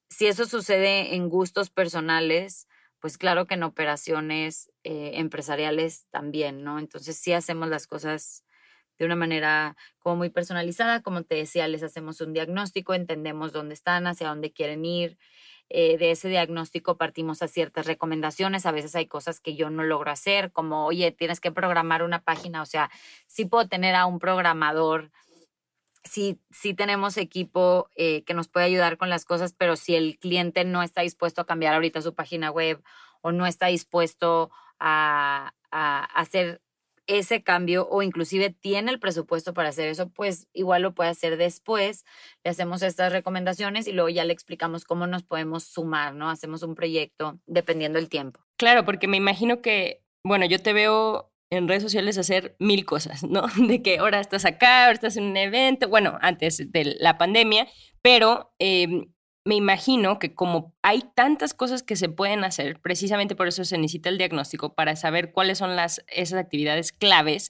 si 0.09 0.27
eso 0.27 0.45
sucede 0.45 1.15
en 1.15 1.29
gustos 1.29 1.69
personales, 1.71 2.67
pues 3.01 3.17
claro 3.17 3.47
que 3.47 3.55
en 3.55 3.63
operaciones 3.63 4.71
eh, 4.83 5.13
empresariales 5.15 6.05
también, 6.11 6.63
¿no? 6.63 6.79
Entonces 6.79 7.17
sí 7.17 7.33
hacemos 7.33 7.67
las 7.67 7.87
cosas 7.87 8.45
de 8.99 9.05
una 9.05 9.15
manera 9.15 9.75
como 9.99 10.17
muy 10.17 10.29
personalizada, 10.29 11.01
como 11.01 11.23
te 11.23 11.35
decía, 11.35 11.67
les 11.67 11.81
hacemos 11.83 12.21
un 12.21 12.33
diagnóstico, 12.33 12.93
entendemos 12.93 13.51
dónde 13.51 13.73
están, 13.73 14.05
hacia 14.05 14.29
dónde 14.29 14.51
quieren 14.51 14.85
ir, 14.85 15.17
eh, 15.69 15.97
de 15.97 16.11
ese 16.11 16.29
diagnóstico 16.29 16.97
partimos 16.97 17.41
a 17.41 17.47
ciertas 17.47 17.87
recomendaciones. 17.87 18.65
A 18.65 18.71
veces 18.71 18.93
hay 18.95 19.07
cosas 19.07 19.39
que 19.39 19.55
yo 19.55 19.69
no 19.69 19.83
logro 19.83 20.11
hacer, 20.11 20.51
como, 20.51 20.85
oye, 20.85 21.11
tienes 21.11 21.39
que 21.39 21.51
programar 21.51 22.03
una 22.03 22.21
página. 22.21 22.61
O 22.61 22.65
sea, 22.65 22.91
sí 23.25 23.45
puedo 23.45 23.67
tener 23.67 23.95
a 23.95 24.05
un 24.05 24.19
programador 24.19 25.11
sí, 26.03 26.39
sí 26.49 26.73
tenemos 26.73 27.17
equipo 27.17 27.89
eh, 27.95 28.23
que 28.23 28.33
nos 28.33 28.47
puede 28.47 28.65
ayudar 28.65 28.97
con 28.97 29.09
las 29.09 29.25
cosas, 29.25 29.53
pero 29.57 29.75
si 29.75 29.95
el 29.95 30.17
cliente 30.19 30.63
no 30.65 30.83
está 30.83 31.01
dispuesto 31.01 31.41
a 31.41 31.45
cambiar 31.45 31.73
ahorita 31.73 32.01
su 32.01 32.13
página 32.15 32.51
web 32.51 32.81
o 33.21 33.31
no 33.31 33.45
está 33.45 33.67
dispuesto 33.67 34.51
a, 34.79 35.53
hacer 35.73 36.61
ese 37.07 37.43
cambio 37.43 37.87
o 37.89 38.01
inclusive 38.01 38.49
tiene 38.49 38.91
el 38.91 38.99
presupuesto 38.99 39.53
para 39.53 39.69
hacer 39.69 39.87
eso, 39.87 40.09
pues 40.09 40.49
igual 40.53 40.81
lo 40.81 40.93
puede 40.93 41.09
hacer 41.09 41.37
después. 41.37 42.03
Le 42.43 42.51
hacemos 42.51 42.81
estas 42.81 43.13
recomendaciones 43.13 43.87
y 43.87 43.93
luego 43.93 44.09
ya 44.09 44.25
le 44.25 44.33
explicamos 44.33 44.83
cómo 44.83 45.07
nos 45.07 45.23
podemos 45.23 45.63
sumar, 45.63 46.13
¿no? 46.13 46.29
Hacemos 46.29 46.61
un 46.63 46.75
proyecto 46.75 47.39
dependiendo 47.45 47.99
del 47.99 48.09
tiempo. 48.09 48.41
Claro, 48.57 48.83
porque 48.83 49.07
me 49.07 49.15
imagino 49.15 49.61
que, 49.61 50.03
bueno, 50.23 50.45
yo 50.45 50.61
te 50.61 50.73
veo 50.73 51.30
en 51.51 51.67
redes 51.67 51.83
sociales 51.83 52.17
hacer 52.17 52.55
mil 52.57 52.85
cosas, 52.85 53.23
¿no? 53.23 53.43
De 53.67 53.83
que 53.83 53.99
ahora 53.99 54.19
estás 54.19 54.45
acá, 54.45 54.85
ahora 54.85 54.93
estás 54.93 55.17
en 55.17 55.25
un 55.25 55.37
evento, 55.37 55.87
bueno, 55.87 56.17
antes 56.21 56.71
de 56.71 56.95
la 56.99 57.17
pandemia, 57.17 57.67
pero 58.01 58.53
eh, 58.57 59.05
me 59.43 59.55
imagino 59.55 60.17
que 60.17 60.33
como 60.33 60.73
hay 60.81 61.03
tantas 61.15 61.53
cosas 61.53 61.83
que 61.83 61.95
se 61.95 62.09
pueden 62.09 62.43
hacer, 62.43 62.79
precisamente 62.79 63.35
por 63.35 63.47
eso 63.47 63.65
se 63.65 63.77
necesita 63.77 64.09
el 64.09 64.17
diagnóstico 64.17 64.73
para 64.73 64.95
saber 64.95 65.31
cuáles 65.31 65.57
son 65.57 65.75
las, 65.75 66.03
esas 66.07 66.39
actividades 66.39 66.91
claves 66.91 67.49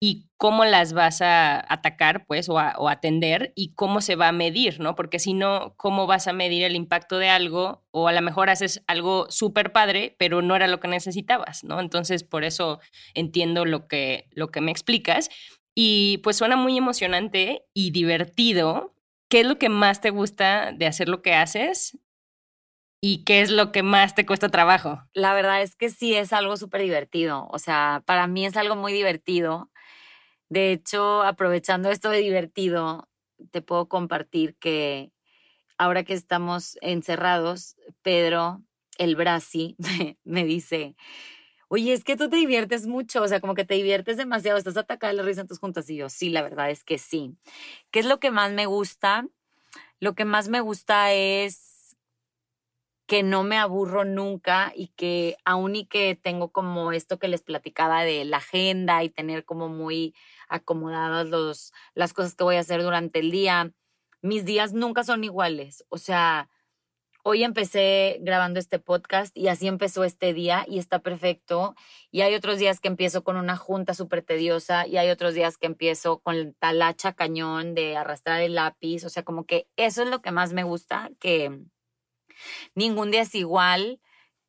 y 0.00 0.28
cómo 0.36 0.64
las 0.64 0.92
vas 0.92 1.22
a 1.22 1.64
atacar, 1.72 2.26
pues, 2.26 2.48
o, 2.48 2.58
atender 2.58 3.52
y 3.56 3.74
cómo 3.74 4.00
se 4.00 4.16
va 4.16 4.28
a 4.28 4.32
medir, 4.32 4.78
¿no? 4.80 4.94
Porque 4.94 5.18
si 5.18 5.32
no, 5.32 5.74
¿cómo 5.76 6.06
vas 6.06 6.26
a 6.28 6.32
medir 6.34 6.64
el 6.64 6.76
impacto 6.76 7.18
de 7.18 7.30
algo? 7.30 7.84
O 7.92 8.08
a 8.08 8.12
lo 8.12 8.20
mejor 8.20 8.50
haces 8.50 8.82
algo 8.86 9.26
súper 9.30 9.72
padre, 9.72 10.14
pero 10.18 10.42
no 10.42 10.54
era 10.54 10.66
lo 10.66 10.80
que 10.80 10.88
necesitabas, 10.88 11.64
¿no? 11.64 11.80
Entonces, 11.80 12.24
por 12.24 12.44
eso 12.44 12.80
entiendo 13.14 13.64
lo 13.64 13.88
que, 13.88 14.28
lo 14.32 14.50
que 14.50 14.60
me 14.60 14.70
explicas. 14.70 15.30
Y 15.74 16.18
pues 16.18 16.36
suena 16.36 16.56
muy 16.56 16.76
emocionante 16.76 17.64
y 17.74 17.90
divertido, 17.90 18.94
¿qué 19.30 19.40
es 19.40 19.46
lo 19.46 19.58
que 19.58 19.68
más 19.68 20.00
te 20.00 20.10
gusta 20.10 20.72
de 20.72 20.86
hacer 20.86 21.08
lo 21.08 21.22
que 21.22 21.34
haces? 21.34 21.98
¿Y 23.02 23.24
qué 23.24 23.40
es 23.40 23.50
lo 23.50 23.72
que 23.72 23.82
más 23.82 24.14
te 24.14 24.26
cuesta 24.26 24.48
trabajo? 24.48 25.02
La 25.12 25.34
verdad 25.34 25.62
es 25.62 25.76
que 25.76 25.90
sí 25.90 26.14
es 26.14 26.32
algo 26.32 26.56
súper 26.56 26.82
divertido. 26.82 27.46
O 27.50 27.58
sea, 27.58 28.02
para 28.06 28.26
mí 28.26 28.46
es 28.46 28.56
algo 28.56 28.74
muy 28.74 28.92
divertido. 28.92 29.70
De 30.48 30.72
hecho, 30.72 31.22
aprovechando 31.22 31.90
esto 31.90 32.10
de 32.10 32.18
divertido, 32.18 33.08
te 33.50 33.62
puedo 33.62 33.88
compartir 33.88 34.56
que 34.56 35.12
ahora 35.78 36.04
que 36.04 36.14
estamos 36.14 36.78
encerrados, 36.80 37.76
Pedro, 38.02 38.62
el 38.98 39.16
Brasi, 39.16 39.76
me, 39.78 40.18
me 40.24 40.44
dice, 40.44 40.96
oye, 41.68 41.92
es 41.92 42.04
que 42.04 42.16
tú 42.16 42.28
te 42.30 42.36
diviertes 42.36 42.86
mucho, 42.86 43.22
o 43.22 43.28
sea, 43.28 43.40
como 43.40 43.54
que 43.54 43.64
te 43.64 43.74
diviertes 43.74 44.16
demasiado, 44.16 44.58
estás 44.58 44.76
atacada 44.76 45.12
de 45.12 45.18
la 45.18 45.22
risa 45.24 45.42
en 45.42 45.48
tus 45.48 45.58
juntas. 45.58 45.90
Y 45.90 45.96
yo, 45.96 46.08
sí, 46.08 46.30
la 46.30 46.42
verdad 46.42 46.70
es 46.70 46.84
que 46.84 46.98
sí. 46.98 47.36
¿Qué 47.90 48.00
es 48.00 48.06
lo 48.06 48.20
que 48.20 48.30
más 48.30 48.52
me 48.52 48.66
gusta? 48.66 49.26
Lo 50.00 50.14
que 50.14 50.24
más 50.24 50.48
me 50.48 50.60
gusta 50.60 51.12
es 51.12 51.96
que 53.06 53.22
no 53.22 53.44
me 53.44 53.56
aburro 53.56 54.04
nunca 54.04 54.72
y 54.74 54.88
que 54.88 55.36
aún 55.44 55.76
y 55.76 55.86
que 55.86 56.18
tengo 56.20 56.50
como 56.50 56.90
esto 56.92 57.18
que 57.18 57.28
les 57.28 57.42
platicaba 57.42 58.02
de 58.02 58.24
la 58.24 58.38
agenda 58.38 59.04
y 59.04 59.10
tener 59.10 59.44
como 59.44 59.68
muy 59.68 60.14
acomodadas 60.48 61.28
los, 61.28 61.72
las 61.94 62.12
cosas 62.12 62.34
que 62.34 62.44
voy 62.44 62.56
a 62.56 62.60
hacer 62.60 62.82
durante 62.82 63.20
el 63.20 63.30
día, 63.30 63.72
mis 64.22 64.44
días 64.44 64.72
nunca 64.72 65.04
son 65.04 65.24
iguales. 65.24 65.84
O 65.88 65.98
sea, 65.98 66.48
hoy 67.22 67.42
empecé 67.42 68.18
grabando 68.20 68.60
este 68.60 68.78
podcast 68.78 69.36
y 69.36 69.48
así 69.48 69.66
empezó 69.66 70.04
este 70.04 70.32
día 70.32 70.64
y 70.68 70.78
está 70.78 71.00
perfecto. 71.00 71.74
Y 72.12 72.20
hay 72.20 72.34
otros 72.34 72.58
días 72.58 72.78
que 72.78 72.88
empiezo 72.88 73.24
con 73.24 73.36
una 73.36 73.56
junta 73.56 73.94
súper 73.94 74.22
tediosa 74.22 74.86
y 74.86 74.96
hay 74.96 75.10
otros 75.10 75.34
días 75.34 75.58
que 75.58 75.66
empiezo 75.66 76.20
con 76.20 76.54
talacha 76.54 77.14
cañón 77.14 77.74
de 77.74 77.96
arrastrar 77.96 78.42
el 78.42 78.54
lápiz. 78.54 79.04
O 79.04 79.08
sea, 79.08 79.24
como 79.24 79.44
que 79.44 79.66
eso 79.76 80.02
es 80.04 80.08
lo 80.08 80.22
que 80.22 80.30
más 80.30 80.52
me 80.52 80.62
gusta, 80.62 81.10
que 81.18 81.62
ningún 82.76 83.10
día 83.10 83.22
es 83.22 83.34
igual, 83.34 84.00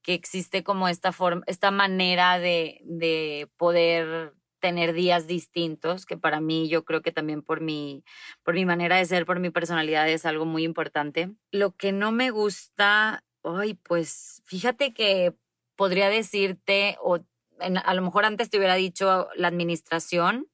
que 0.04 0.14
existe 0.14 0.64
como 0.64 0.88
esta 0.88 1.12
forma, 1.12 1.42
esta 1.48 1.72
manera 1.72 2.38
de, 2.38 2.80
de 2.84 3.50
poder 3.58 4.36
tener 4.60 4.94
días 4.94 5.28
distintos, 5.28 6.06
que 6.06 6.18
para 6.18 6.42
mí 6.42 6.70
yo 6.70 6.86
creo 6.86 7.02
que 7.02 7.12
también 7.12 7.42
por 7.42 7.62
mi, 7.62 8.04
por 8.44 8.56
mi 8.56 8.66
manera 8.66 8.98
de 8.98 9.06
ser, 9.06 9.26
por 9.26 9.40
mi 9.40 9.50
personalidad 9.50 10.10
es 10.10 10.26
algo 10.26 10.46
muy 10.46 10.64
importante. 10.64 11.32
Lo 11.52 11.76
que 11.76 11.92
no 11.92 12.12
me 12.12 12.32
gusta, 12.32 13.24
ay, 13.44 13.76
pues 13.76 14.42
fíjate 14.46 14.94
que 14.94 15.34
podría 15.76 16.10
decirte, 16.10 16.98
o 17.02 17.20
a 17.60 17.94
lo 17.94 18.02
mejor 18.02 18.26
antes 18.26 18.50
te 18.50 18.58
hubiera 18.58 18.76
dicho 18.76 19.30
la 19.36 19.48
administración, 19.48 20.48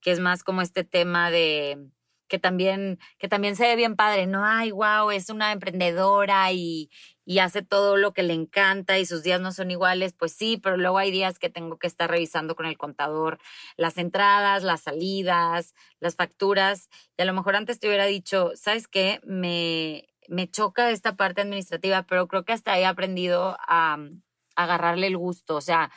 que 0.00 0.10
es 0.10 0.20
más 0.20 0.44
como 0.44 0.62
este 0.62 0.84
tema 0.84 1.30
de 1.30 1.88
que 2.28 2.38
también, 2.38 2.98
que 3.18 3.28
también 3.28 3.54
se 3.56 3.64
ve 3.64 3.76
bien 3.76 3.96
padre, 3.96 4.26
¿no? 4.26 4.44
Ay, 4.44 4.70
wow, 4.70 5.10
es 5.10 5.30
una 5.30 5.52
emprendedora 5.52 6.50
y, 6.52 6.90
y 7.24 7.38
hace 7.38 7.62
todo 7.62 7.96
lo 7.96 8.12
que 8.12 8.22
le 8.22 8.34
encanta 8.34 8.98
y 8.98 9.06
sus 9.06 9.22
días 9.22 9.40
no 9.40 9.52
son 9.52 9.70
iguales, 9.70 10.12
pues 10.12 10.32
sí, 10.32 10.58
pero 10.62 10.76
luego 10.76 10.98
hay 10.98 11.10
días 11.10 11.38
que 11.38 11.50
tengo 11.50 11.78
que 11.78 11.86
estar 11.86 12.10
revisando 12.10 12.54
con 12.56 12.66
el 12.66 12.76
contador 12.78 13.38
las 13.76 13.98
entradas, 13.98 14.62
las 14.62 14.82
salidas, 14.82 15.74
las 16.00 16.16
facturas. 16.16 16.88
Y 17.16 17.22
a 17.22 17.24
lo 17.24 17.32
mejor 17.32 17.56
antes 17.56 17.78
te 17.80 17.88
hubiera 17.88 18.06
dicho, 18.06 18.52
¿sabes 18.54 18.88
qué? 18.88 19.20
Me, 19.24 20.06
me 20.28 20.50
choca 20.50 20.90
esta 20.90 21.16
parte 21.16 21.40
administrativa, 21.42 22.02
pero 22.04 22.28
creo 22.28 22.44
que 22.44 22.52
hasta 22.52 22.78
he 22.78 22.84
aprendido 22.86 23.56
a, 23.66 23.94
a 24.56 24.62
agarrarle 24.62 25.06
el 25.06 25.16
gusto. 25.16 25.56
O 25.56 25.60
sea, 25.60 25.90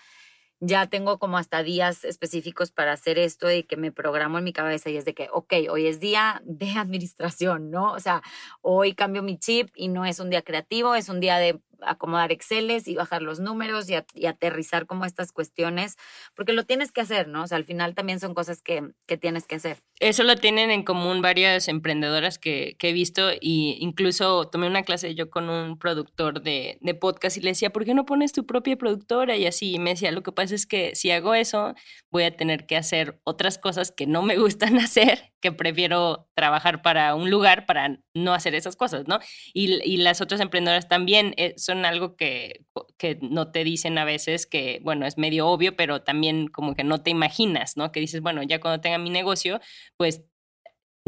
ya 0.60 0.88
tengo 0.88 1.20
como 1.20 1.38
hasta 1.38 1.63
días 1.63 2.04
específicos 2.04 2.72
para 2.72 2.93
hacer 2.93 3.20
esto 3.20 3.52
y 3.52 3.63
que 3.63 3.78
me 3.78 3.91
programo 3.91 4.38
en 4.38 4.43
mi 4.43 4.54
cabeza 4.54 4.89
y 4.89 4.98
es 4.98 5.06
de 5.06 5.13
que, 5.13 5.30
ok, 5.32 5.54
hoy 5.70 5.88
es 5.88 6.00
día 6.00 6.41
de 6.46 6.72
administración, 6.78 7.70
¿no? 7.72 7.93
O 7.93 8.00
sea, 8.00 8.22
hoy 8.62 8.93
cambio 8.93 9.24
mi 9.24 9.38
chip 9.38 9.70
y 9.76 9.88
no 9.88 10.06
es 10.06 10.20
un 10.20 10.30
día 10.30 10.41
creativo, 10.41 10.96
es 10.96 11.10
un 11.10 11.20
día 11.20 11.38
de 11.38 11.60
acomodar 11.82 12.32
Exceles 12.32 12.88
y 12.88 12.96
bajar 12.96 13.22
los 13.22 13.40
números 13.40 13.90
y, 13.90 14.26
aterrizar 14.26 14.86
como 14.86 15.06
estas 15.06 15.32
cuestiones, 15.32 15.98
porque 16.36 16.54
lo 16.54 16.66
tienes 16.66 16.92
que 16.92 17.02
hacer, 17.02 17.28
¿no? 17.28 17.44
O 17.44 17.48
sea, 17.48 17.58
al 17.58 17.66
final 17.66 17.96
también 17.96 18.20
son 18.20 18.34
cosas 18.34 18.62
que, 18.62 18.92
que 19.06 19.18
tienes 19.18 19.46
que 19.48 19.56
hacer. 19.56 19.84
Eso 20.00 20.24
lo 20.24 20.36
tienen 20.36 20.72
en 20.72 20.84
común 20.84 21.22
varias 21.22 21.68
emprendedoras 21.68 22.38
que, 22.40 22.76
he 22.88 22.94
visto 22.94 23.32
y 23.42 23.78
incluso 23.82 24.48
tomé 24.48 24.66
una 24.66 24.84
clase 24.84 25.13
yo 25.13 25.30
con 25.30 25.50
un 25.50 25.78
productor 25.78 26.42
de, 26.42 26.78
de, 26.80 26.94
podcast 26.96 27.36
y 27.36 27.42
le 27.42 27.50
decía, 27.50 27.72
¿por 27.72 27.84
qué 27.84 27.94
no 27.94 28.06
pones 28.06 28.32
tu 28.32 28.46
propia 28.46 28.78
productora? 28.78 29.36
Y 29.36 29.46
así 29.46 29.74
y 29.74 29.80
me 29.80 29.90
decía, 29.90 30.12
lo 30.13 30.24
que 30.24 30.32
pasa 30.32 30.56
es 30.56 30.66
que 30.66 30.96
si 30.96 31.12
hago 31.12 31.36
eso, 31.36 31.76
voy 32.10 32.24
a 32.24 32.36
tener 32.36 32.66
que 32.66 32.78
hacer 32.78 33.20
otras 33.26 33.58
cosas 33.58 33.92
que 33.92 34.08
no 34.08 34.22
me 34.22 34.38
gustan 34.38 34.78
hacer, 34.80 35.34
que 35.39 35.52
prefiero 35.52 36.28
trabajar 36.34 36.82
para 36.82 37.15
un 37.15 37.30
lugar 37.30 37.65
para 37.65 38.00
no 38.13 38.34
hacer 38.34 38.56
esas 38.56 38.76
cosas, 38.76 39.08
¿no? 39.08 39.19
Y, 39.54 39.82
y 39.84 39.97
las 39.97 40.21
otras 40.21 40.41
emprendedoras 40.41 40.88
también. 40.88 41.34
Eh, 41.38 41.54
son 41.58 41.86
algo 41.86 42.15
que, 42.15 42.65
que 42.97 43.19
no 43.21 43.52
te 43.52 43.63
dicen 43.63 43.97
a 43.97 44.06
veces 44.06 44.45
que, 44.47 44.80
bueno, 44.84 45.06
es 45.06 45.17
medio 45.17 45.47
obvio, 45.47 45.76
pero 45.76 46.02
también 46.02 46.47
como 46.47 46.76
que 46.76 46.84
no 46.84 47.02
te 47.02 47.10
imaginas, 47.12 47.78
¿no? 47.78 47.91
Que 47.91 48.00
dices, 48.00 48.21
bueno, 48.21 48.43
ya 48.43 48.60
cuando 48.60 48.82
tenga 48.82 48.97
mi 48.97 49.10
negocio, 49.10 49.60
pues 49.97 50.21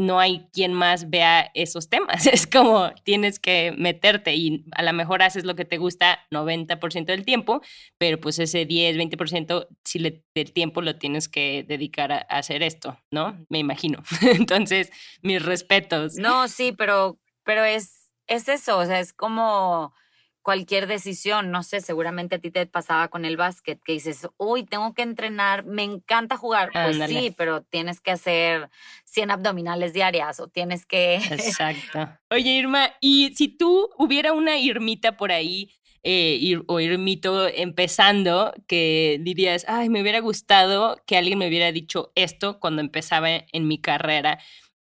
no 0.00 0.18
hay 0.18 0.48
quien 0.52 0.72
más 0.72 1.10
vea 1.10 1.50
esos 1.54 1.88
temas. 1.88 2.26
Es 2.40 2.46
como 2.46 2.90
tienes 3.04 3.38
que 3.38 3.74
meterte 3.76 4.34
y 4.34 4.64
a 4.72 4.82
lo 4.82 4.92
mejor 4.94 5.22
haces 5.22 5.44
lo 5.44 5.54
que 5.54 5.66
te 5.66 5.76
gusta 5.76 6.20
90% 6.30 7.04
del 7.04 7.24
tiempo, 7.24 7.60
pero 7.98 8.18
pues 8.18 8.38
ese 8.38 8.64
10, 8.64 8.96
20% 8.96 9.68
si 9.84 9.98
le, 9.98 10.24
del 10.34 10.52
tiempo 10.52 10.80
lo 10.80 10.96
tienes 10.96 11.28
que 11.28 11.64
dedicar 11.68 12.12
a, 12.12 12.26
a 12.28 12.38
hacer 12.38 12.62
esto, 12.62 12.98
¿no? 13.10 13.44
Me 13.50 13.58
imagino. 13.58 14.02
Entonces, 14.22 14.90
mis 15.22 15.44
respetos. 15.44 16.14
No, 16.14 16.48
sí, 16.48 16.72
pero, 16.72 17.18
pero 17.44 17.64
es, 17.64 18.10
es 18.26 18.48
eso, 18.48 18.78
o 18.78 18.86
sea, 18.86 19.00
es 19.00 19.12
como 19.12 19.92
cualquier 20.42 20.86
decisión, 20.86 21.50
no 21.50 21.62
sé, 21.62 21.80
seguramente 21.80 22.36
a 22.36 22.38
ti 22.38 22.50
te 22.50 22.64
pasaba 22.66 23.08
con 23.08 23.24
el 23.24 23.36
básquet, 23.36 23.80
que 23.82 23.92
dices, 23.92 24.28
uy, 24.36 24.64
tengo 24.64 24.94
que 24.94 25.02
entrenar, 25.02 25.64
me 25.64 25.82
encanta 25.82 26.36
jugar. 26.36 26.70
Pues 26.72 26.98
sí, 27.08 27.34
pero 27.36 27.62
tienes 27.62 28.00
que 28.00 28.12
hacer 28.12 28.70
100 29.04 29.30
abdominales 29.30 29.92
diarias 29.92 30.40
o 30.40 30.48
tienes 30.48 30.86
que... 30.86 31.16
Exacto. 31.16 32.08
Oye, 32.30 32.50
Irma, 32.50 32.90
y 33.00 33.34
si 33.36 33.48
tú 33.48 33.90
hubiera 33.98 34.32
una 34.32 34.58
Irmita 34.58 35.16
por 35.16 35.32
ahí, 35.32 35.70
eh, 36.02 36.58
o 36.66 36.80
Irmito 36.80 37.46
empezando, 37.46 38.54
que 38.66 39.18
dirías, 39.20 39.66
ay, 39.68 39.90
me 39.90 40.00
hubiera 40.00 40.20
gustado 40.20 40.96
que 41.06 41.18
alguien 41.18 41.38
me 41.38 41.48
hubiera 41.48 41.72
dicho 41.72 42.12
esto 42.14 42.58
cuando 42.58 42.80
empezaba 42.80 43.28
en 43.30 43.68
mi 43.68 43.78
carrera, 43.78 44.38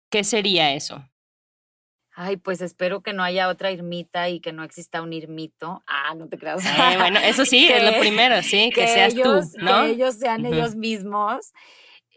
¿qué 0.09 0.25
sería 0.25 0.73
eso? 0.73 1.09
Ay, 2.17 2.38
pues 2.38 2.62
espero 2.62 3.01
que 3.01 3.12
no 3.12 3.23
haya 3.23 3.49
otra 3.49 3.71
Irmita 3.71 4.30
y 4.30 4.39
que 4.39 4.54
no 4.54 4.63
exista 4.63 5.01
un 5.01 5.12
Irmito. 5.12 5.84
Ah, 5.86 6.15
no 6.15 6.30
te 6.30 6.38
creas. 6.38 6.65
Eh, 6.65 6.97
bueno, 6.97 7.19
eso 7.19 7.43
sí, 7.45 7.67
es 7.67 7.84
lo 7.84 7.99
primero, 7.99 8.41
sí, 8.41 8.71
que, 8.73 8.88
seas 8.88 9.13
tú, 9.13 9.41
¿no? 9.58 9.84
Que 9.84 9.91
ellos 9.91 10.15
sean 10.15 10.45
ellos 10.45 10.75
mismos. 10.75 11.51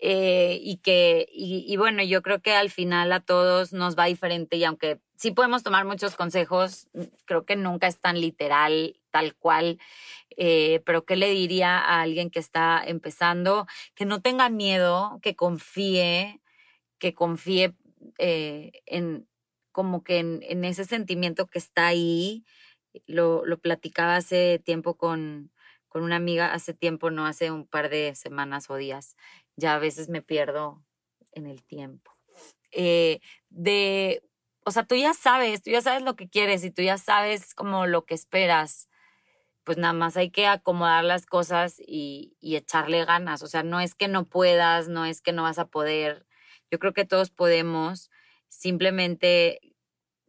Eh, 0.01 0.61
y 0.63 0.77
que, 0.77 1.27
y, 1.33 1.77
bueno, 1.77 2.05
yo 2.05 2.23
creo 2.23 2.41
que 2.41 2.53
al 2.53 2.71
final 2.71 3.11
a 3.11 3.19
todos 3.19 3.73
nos 3.73 3.99
va 3.99 4.05
diferente 4.05 4.57
y 4.57 4.63
aunque 4.63 5.01
sí 5.17 5.33
podemos 5.33 5.65
tomar 5.65 5.85
muchos 5.85 6.15
consejos, 6.15 6.87
creo 7.25 7.45
que 7.45 7.57
nunca 7.57 7.89
es 7.89 7.99
tan 7.99 8.21
literal, 8.21 8.97
tal 9.11 9.35
cual. 9.35 9.81
Eh, 10.37 10.83
pero 10.87 11.05
¿qué 11.05 11.17
le 11.17 11.31
diría 11.31 11.79
a 11.79 12.01
alguien 12.03 12.31
que 12.31 12.39
está 12.39 12.81
empezando? 12.87 13.67
Que 13.97 14.05
no 14.05 14.23
tenga 14.23 14.49
miedo, 14.51 15.19
que 15.21 15.35
confíe, 15.35 16.41
que 17.01 17.13
confíe 17.13 17.75
eh, 18.19 18.71
en 18.87 19.27
como 19.79 20.03
que 20.03 20.19
en, 20.19 20.65
ese 20.65 20.85
sentimiento 20.85 21.47
que 21.47 21.61
está 21.61 21.87
ahí, 21.87 22.45
lo, 23.07 23.47
lo 23.47 23.59
platicaba 23.61 24.17
hace 24.17 24.59
tiempo 24.59 24.97
con, 24.97 25.53
con 25.87 26.03
una 26.03 26.17
amiga, 26.17 26.53
hace 26.53 26.75
tiempo, 26.75 27.13
no 27.13 27.27
hace 27.27 27.53
un 27.53 27.65
par 27.65 27.89
de 27.89 28.17
semanas 28.17 28.71
o 28.71 28.75
días, 28.75 29.15
ya 29.55 29.77
a 29.77 29.79
veces 29.79 30.09
me 30.09 30.21
pierdo 30.21 30.83
en 31.31 31.47
el 31.47 31.63
tiempo. 31.63 32.11
Eh, 32.73 33.21
de, 33.51 34.21
o 34.65 34.73
sea, 34.73 34.83
tú 34.83 34.97
ya 34.97 35.15
sabes, 35.15 35.63
tú 35.63 35.71
ya 35.71 35.81
sabes 35.81 36.03
lo 36.03 36.17
que 36.17 36.29
quieres 36.29 36.65
y 36.65 36.73
tú 36.73 36.83
ya 36.83 36.99
sabes 36.99 37.55
como 37.55 37.87
lo 37.87 38.05
que 38.05 38.15
esperas 38.15 38.89
pues 39.63 39.79
nada 39.79 39.93
más 39.93 40.17
hay 40.17 40.31
que 40.31 40.49
acomodar 40.49 41.05
las 41.05 41.25
cosas 41.25 41.79
y, 41.79 42.35
echarle 42.41 43.05
ganas. 43.05 43.43
O 43.43 43.47
sea, 43.47 43.63
no 43.63 43.81
es 43.81 43.95
que 43.95 44.09
no 44.09 44.25
puedas, 44.25 44.89
no 44.89 45.05
es 45.05 45.21
que 45.21 45.31
no 45.33 45.45
vas 45.45 45.61
a 45.61 45.69
poder. 45.69 46.27
Yo 46.71 46.81
creo 46.81 46.95
que 46.95 47.05
todos 47.05 47.31
podemos. 47.31 48.11
Simplemente, 48.49 49.61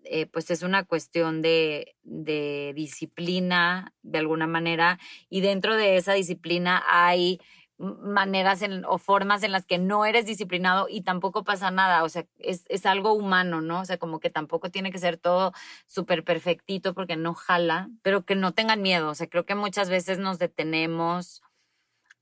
eh, 0.03 0.25
pues 0.27 0.51
es 0.51 0.63
una 0.63 0.83
cuestión 0.85 1.41
de, 1.41 1.95
de 2.03 2.73
disciplina 2.75 3.93
de 4.01 4.19
alguna 4.19 4.47
manera. 4.47 4.99
Y 5.29 5.41
dentro 5.41 5.75
de 5.75 5.97
esa 5.97 6.13
disciplina 6.13 6.83
hay 6.87 7.39
maneras 7.79 8.61
o 8.87 8.97
formas 8.97 9.41
en 9.43 9.53
las 9.53 9.65
que 9.65 9.77
no 9.77 10.05
eres 10.05 10.25
disciplinado 10.25 10.87
y 10.89 11.01
tampoco 11.01 11.45
pasa 11.45 11.71
nada, 11.71 12.03
o 12.03 12.09
sea, 12.09 12.25
es, 12.37 12.65
es 12.67 12.85
algo 12.85 13.13
humano, 13.13 13.61
¿no? 13.61 13.79
O 13.79 13.85
sea, 13.85 13.97
como 13.97 14.19
que 14.19 14.29
tampoco 14.29 14.69
tiene 14.69 14.91
que 14.91 14.99
ser 14.99 15.17
todo 15.17 15.53
súper 15.87 16.25
perfectito 16.25 16.93
porque 16.93 17.15
no 17.15 17.33
jala, 17.33 17.89
pero 18.01 18.25
que 18.25 18.35
no 18.35 18.53
tengan 18.53 18.81
miedo, 18.81 19.09
o 19.09 19.15
sea, 19.15 19.27
creo 19.27 19.45
que 19.45 19.55
muchas 19.55 19.89
veces 19.89 20.19
nos 20.19 20.39
detenemos 20.39 21.41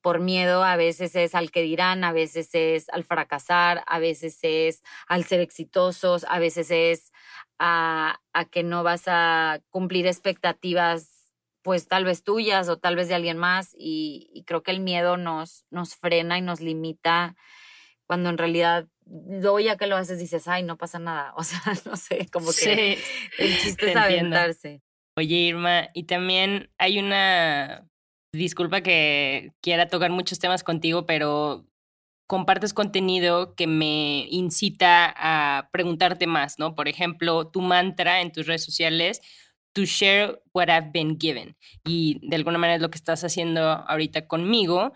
por 0.02 0.20
miedo, 0.20 0.64
a 0.64 0.76
veces 0.76 1.16
es 1.16 1.36
al 1.36 1.52
que 1.52 1.62
dirán, 1.62 2.04
a 2.04 2.12
veces 2.12 2.50
es 2.54 2.90
al 2.90 3.04
fracasar, 3.04 3.84
a 3.88 4.00
veces 4.00 4.40
es 4.42 4.84
al 5.08 5.26
ser 5.26 5.40
exitosos, 5.40 6.26
a 6.30 6.40
veces 6.40 6.72
es 6.72 7.12
a, 7.60 8.20
a 8.34 8.46
que 8.46 8.64
no 8.64 8.84
vas 8.84 9.04
a 9.08 9.62
cumplir 9.70 10.08
expectativas 10.08 11.18
pues 11.68 11.90
tal 11.90 12.06
vez 12.06 12.24
tuyas 12.24 12.70
o 12.70 12.78
tal 12.78 12.96
vez 12.96 13.10
de 13.10 13.16
alguien 13.16 13.38
más 13.38 13.76
y, 13.78 14.42
creo 14.48 14.64
que 14.64 14.72
el 14.72 14.80
miedo 14.80 15.18
nos, 15.18 15.66
nos 15.70 15.96
frena 15.98 16.38
y 16.38 16.42
nos 16.42 16.62
limita 16.62 17.36
cuando 18.06 18.30
en 18.30 18.38
realidad 18.38 18.88
luego 19.06 19.60
ya 19.60 19.76
que 19.76 19.88
lo 19.88 19.98
haces 19.98 20.18
dices, 20.18 20.48
ay, 20.48 20.64
no 20.64 20.78
pasa 20.78 20.98
nada, 20.98 21.34
o 21.36 21.44
sea, 21.44 21.60
no 21.84 21.98
sé, 21.98 22.30
como 22.32 22.52
que 22.54 22.98
el 23.38 23.58
chiste 23.58 23.90
es 23.90 23.98
aventarse. 23.98 24.82
Oye, 25.18 25.36
Irma, 25.36 25.90
y 25.94 26.04
también 26.04 26.72
hay 26.78 27.00
una, 27.00 27.86
disculpa 28.32 28.82
que 28.82 29.52
quiera 29.62 29.88
tocar 29.88 30.12
muchos 30.12 30.40
temas 30.40 30.64
contigo, 30.64 31.06
pero 31.06 31.66
compartes 32.28 32.74
contenido 32.74 33.56
que 33.56 33.68
me 33.68 34.28
incita 34.30 35.14
a 35.16 35.70
preguntarte 35.72 36.28
más, 36.28 36.60
¿no? 36.60 36.76
Por 36.76 36.88
ejemplo, 36.88 37.48
tu 37.48 37.62
mantra 37.62 38.22
en 38.22 38.32
tus 38.32 38.48
redes 38.48 38.64
sociales 38.64 39.22
to 39.74 39.86
share 39.86 40.42
what 40.54 40.68
I've 40.70 40.92
been 40.92 41.18
given. 41.20 41.56
Y 41.86 42.20
de 42.28 42.36
alguna 42.36 42.58
manera 42.58 42.76
es 42.76 42.82
lo 42.82 42.90
que 42.90 42.98
estás 42.98 43.24
haciendo 43.24 43.62
ahorita 43.62 44.28
conmigo. 44.28 44.92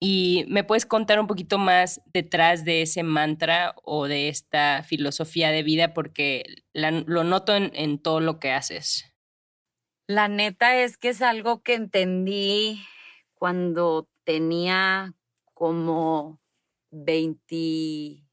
Y 0.00 0.44
me 0.48 0.62
puedes 0.62 0.86
contar 0.86 1.18
un 1.18 1.26
poquito 1.26 1.58
más 1.58 2.00
detrás 2.12 2.64
de 2.64 2.82
ese 2.82 3.02
mantra 3.02 3.74
o 3.82 4.06
de 4.06 4.28
esta 4.28 4.84
filosofía 4.84 5.50
de 5.50 5.64
vida 5.64 5.92
porque 5.92 6.44
lo 6.72 7.24
noto 7.24 7.56
en, 7.56 7.72
en 7.74 7.98
todo 7.98 8.20
lo 8.20 8.38
que 8.38 8.52
haces. 8.52 9.07
La 10.10 10.26
neta 10.26 10.74
es 10.82 10.96
que 10.96 11.10
es 11.10 11.20
algo 11.20 11.62
que 11.62 11.74
entendí 11.74 12.82
cuando 13.34 14.08
tenía 14.24 15.12
como 15.52 16.38
20. 16.92 18.24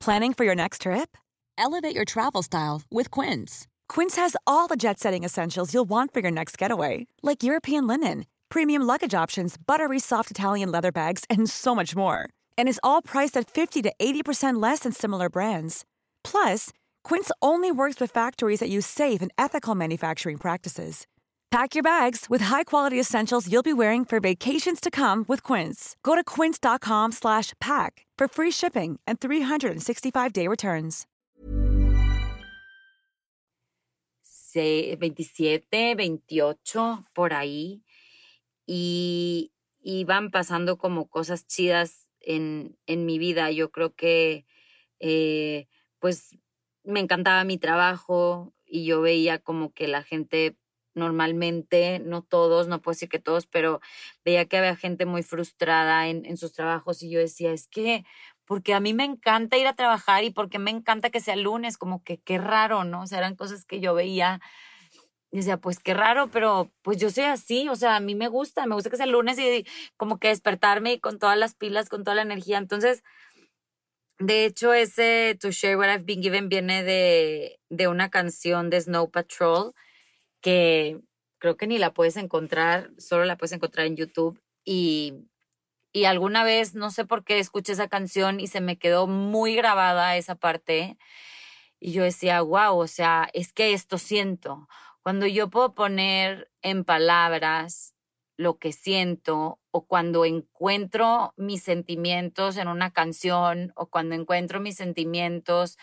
Planning 0.00 0.32
for 0.32 0.44
your 0.44 0.54
next 0.54 0.80
trip? 0.80 1.14
Elevate 1.58 1.94
your 1.94 2.06
travel 2.06 2.42
style 2.42 2.80
with 2.90 3.10
Quince. 3.10 3.66
Quince 3.86 4.16
has 4.16 4.34
all 4.46 4.66
the 4.66 4.76
jet 4.76 4.98
setting 4.98 5.24
essentials 5.24 5.74
you'll 5.74 5.84
want 5.84 6.14
for 6.14 6.20
your 6.20 6.30
next 6.32 6.56
getaway, 6.56 7.06
like 7.22 7.42
European 7.42 7.86
linen, 7.86 8.24
premium 8.48 8.80
luggage 8.80 9.12
options, 9.12 9.58
buttery 9.58 9.98
soft 9.98 10.30
Italian 10.30 10.72
leather 10.72 10.90
bags, 10.90 11.22
and 11.28 11.50
so 11.50 11.74
much 11.74 11.94
more. 11.94 12.30
And 12.56 12.66
is 12.66 12.80
all 12.82 13.02
priced 13.02 13.36
at 13.36 13.50
50 13.50 13.82
to 13.82 13.92
80% 14.00 14.62
less 14.62 14.80
than 14.80 14.92
similar 14.92 15.28
brands. 15.28 15.84
Plus, 16.24 16.70
Quince 17.06 17.30
only 17.40 17.70
works 17.70 18.00
with 18.00 18.10
factories 18.10 18.58
that 18.58 18.68
use 18.68 18.84
safe 18.84 19.22
and 19.22 19.30
ethical 19.38 19.76
manufacturing 19.76 20.38
practices. 20.38 21.06
Pack 21.52 21.76
your 21.76 21.84
bags 21.84 22.26
with 22.28 22.46
high-quality 22.46 22.98
essentials 22.98 23.46
you'll 23.46 23.62
be 23.62 23.72
wearing 23.72 24.04
for 24.04 24.18
vacations 24.18 24.80
to 24.80 24.90
come 24.90 25.24
with 25.28 25.40
Quince. 25.44 25.94
Go 26.02 26.16
to 26.16 26.24
quince.com/pack 26.24 27.92
for 28.18 28.26
free 28.28 28.50
shipping 28.50 28.98
and 29.06 29.20
365-day 29.20 30.48
returns. 30.48 31.06
27, 34.52 35.94
28, 35.94 37.04
por 37.14 37.32
ahí. 37.32 37.84
Y 38.66 39.52
iban 39.84 40.32
pasando 40.32 40.76
como 40.76 41.06
cosas 41.08 41.46
chidas 41.46 42.08
en, 42.20 42.76
en 42.88 43.06
mi 43.06 43.18
vida. 43.18 43.52
Yo 43.52 43.70
creo 43.70 43.94
que, 43.94 44.44
eh, 44.98 45.68
pues, 46.00 46.36
me 46.86 47.00
encantaba 47.00 47.44
mi 47.44 47.58
trabajo 47.58 48.52
y 48.64 48.84
yo 48.84 49.00
veía 49.00 49.38
como 49.38 49.72
que 49.72 49.88
la 49.88 50.02
gente 50.02 50.56
normalmente, 50.94 51.98
no 51.98 52.22
todos, 52.22 52.68
no 52.68 52.80
puedo 52.80 52.94
decir 52.94 53.08
que 53.08 53.18
todos, 53.18 53.46
pero 53.46 53.80
veía 54.24 54.46
que 54.46 54.56
había 54.56 54.76
gente 54.76 55.04
muy 55.04 55.22
frustrada 55.22 56.08
en, 56.08 56.24
en 56.24 56.38
sus 56.38 56.52
trabajos 56.52 57.02
y 57.02 57.10
yo 57.10 57.18
decía, 57.20 57.52
es 57.52 57.68
que 57.68 58.04
porque 58.46 58.74
a 58.74 58.80
mí 58.80 58.94
me 58.94 59.04
encanta 59.04 59.58
ir 59.58 59.66
a 59.66 59.74
trabajar 59.74 60.24
y 60.24 60.30
porque 60.30 60.58
me 60.58 60.70
encanta 60.70 61.10
que 61.10 61.20
sea 61.20 61.36
lunes, 61.36 61.76
como 61.76 62.02
que 62.02 62.18
qué 62.18 62.38
raro, 62.38 62.84
¿no? 62.84 63.02
O 63.02 63.06
sea, 63.06 63.18
eran 63.18 63.36
cosas 63.36 63.64
que 63.64 63.80
yo 63.80 63.92
veía 63.92 64.40
y 65.32 65.38
decía, 65.38 65.58
pues 65.58 65.80
qué 65.80 65.92
raro, 65.92 66.30
pero 66.30 66.70
pues 66.82 66.98
yo 66.98 67.10
soy 67.10 67.24
así, 67.24 67.68
o 67.68 67.76
sea, 67.76 67.96
a 67.96 68.00
mí 68.00 68.14
me 68.14 68.28
gusta, 68.28 68.64
me 68.66 68.74
gusta 68.74 68.88
que 68.88 68.96
sea 68.96 69.06
lunes 69.06 69.38
y 69.38 69.66
como 69.96 70.18
que 70.18 70.28
despertarme 70.28 71.00
con 71.00 71.18
todas 71.18 71.36
las 71.36 71.54
pilas, 71.54 71.88
con 71.88 72.04
toda 72.04 72.14
la 72.14 72.22
energía. 72.22 72.58
Entonces, 72.58 73.02
de 74.18 74.46
hecho, 74.46 74.72
ese 74.74 75.36
To 75.40 75.50
Share 75.50 75.76
What 75.76 75.88
I've 75.90 76.04
Been 76.04 76.22
Given 76.22 76.48
viene 76.48 76.82
de, 76.82 77.60
de 77.70 77.88
una 77.88 78.10
canción 78.10 78.70
de 78.70 78.80
Snow 78.80 79.10
Patrol 79.10 79.72
que 80.40 81.00
creo 81.38 81.56
que 81.56 81.66
ni 81.66 81.78
la 81.78 81.92
puedes 81.94 82.16
encontrar, 82.16 82.90
solo 82.98 83.24
la 83.24 83.36
puedes 83.36 83.52
encontrar 83.52 83.86
en 83.86 83.96
YouTube 83.96 84.40
y 84.64 85.14
y 85.96 86.04
alguna 86.04 86.44
vez, 86.44 86.74
no 86.74 86.90
sé 86.90 87.06
por 87.06 87.24
qué, 87.24 87.38
escuché 87.38 87.72
esa 87.72 87.88
canción 87.88 88.38
y 88.38 88.48
se 88.48 88.60
me 88.60 88.78
quedó 88.78 89.06
muy 89.06 89.56
grabada 89.56 90.18
esa 90.18 90.34
parte. 90.34 90.98
Y 91.80 91.92
yo 91.92 92.04
decía, 92.04 92.42
wow, 92.42 92.76
o 92.78 92.86
sea, 92.86 93.30
es 93.32 93.54
que 93.54 93.72
esto 93.72 93.98
siento. 93.98 94.68
Cuando 95.02 95.26
yo 95.26 95.50
puedo 95.50 95.74
poner 95.74 96.50
en 96.62 96.84
palabras 96.84 97.95
lo 98.36 98.58
que 98.58 98.72
siento 98.72 99.60
o 99.70 99.86
cuando 99.86 100.24
encuentro 100.24 101.32
mis 101.36 101.62
sentimientos 101.62 102.56
en 102.56 102.68
una 102.68 102.92
canción 102.92 103.72
o 103.76 103.86
cuando 103.86 104.14
encuentro 104.14 104.60
mis 104.60 104.76
sentimientos 104.76 105.78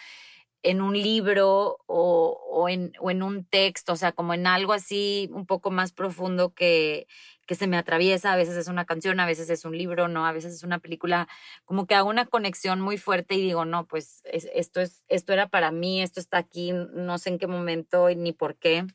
en 0.63 0.81
un 0.81 0.93
libro 0.93 1.79
o, 1.87 2.39
o, 2.49 2.69
en, 2.69 2.93
o 3.01 3.11
en 3.11 3.21
un 3.21 3.45
texto, 3.45 3.93
o 3.93 3.95
sea, 3.97 4.13
como 4.13 4.33
en 4.33 4.47
algo 4.47 4.71
así 4.71 5.29
un 5.33 5.45
poco 5.45 5.71
más 5.71 5.91
profundo 5.91 6.53
que, 6.53 7.05
que 7.45 7.55
se 7.55 7.67
me 7.67 7.77
atraviesa, 7.77 8.31
a 8.31 8.37
veces 8.37 8.55
es 8.55 8.69
una 8.69 8.85
canción, 8.85 9.19
a 9.19 9.25
veces 9.25 9.49
es 9.49 9.65
un 9.65 9.77
libro, 9.77 10.07
no, 10.07 10.25
a 10.25 10.31
veces 10.31 10.53
es 10.53 10.63
una 10.63 10.79
película, 10.79 11.27
como 11.65 11.85
que 11.85 11.95
hago 11.95 12.09
una 12.09 12.25
conexión 12.25 12.79
muy 12.79 12.97
fuerte 12.97 13.35
y 13.35 13.41
digo, 13.41 13.65
no, 13.65 13.87
pues 13.87 14.21
esto, 14.23 14.79
es, 14.79 15.03
esto 15.09 15.33
era 15.33 15.49
para 15.49 15.71
mí, 15.71 16.01
esto 16.01 16.21
está 16.21 16.37
aquí, 16.37 16.71
no 16.71 17.17
sé 17.17 17.31
en 17.31 17.39
qué 17.39 17.47
momento 17.47 18.07
ni 18.15 18.31
por 18.31 18.55
qué. 18.55 18.85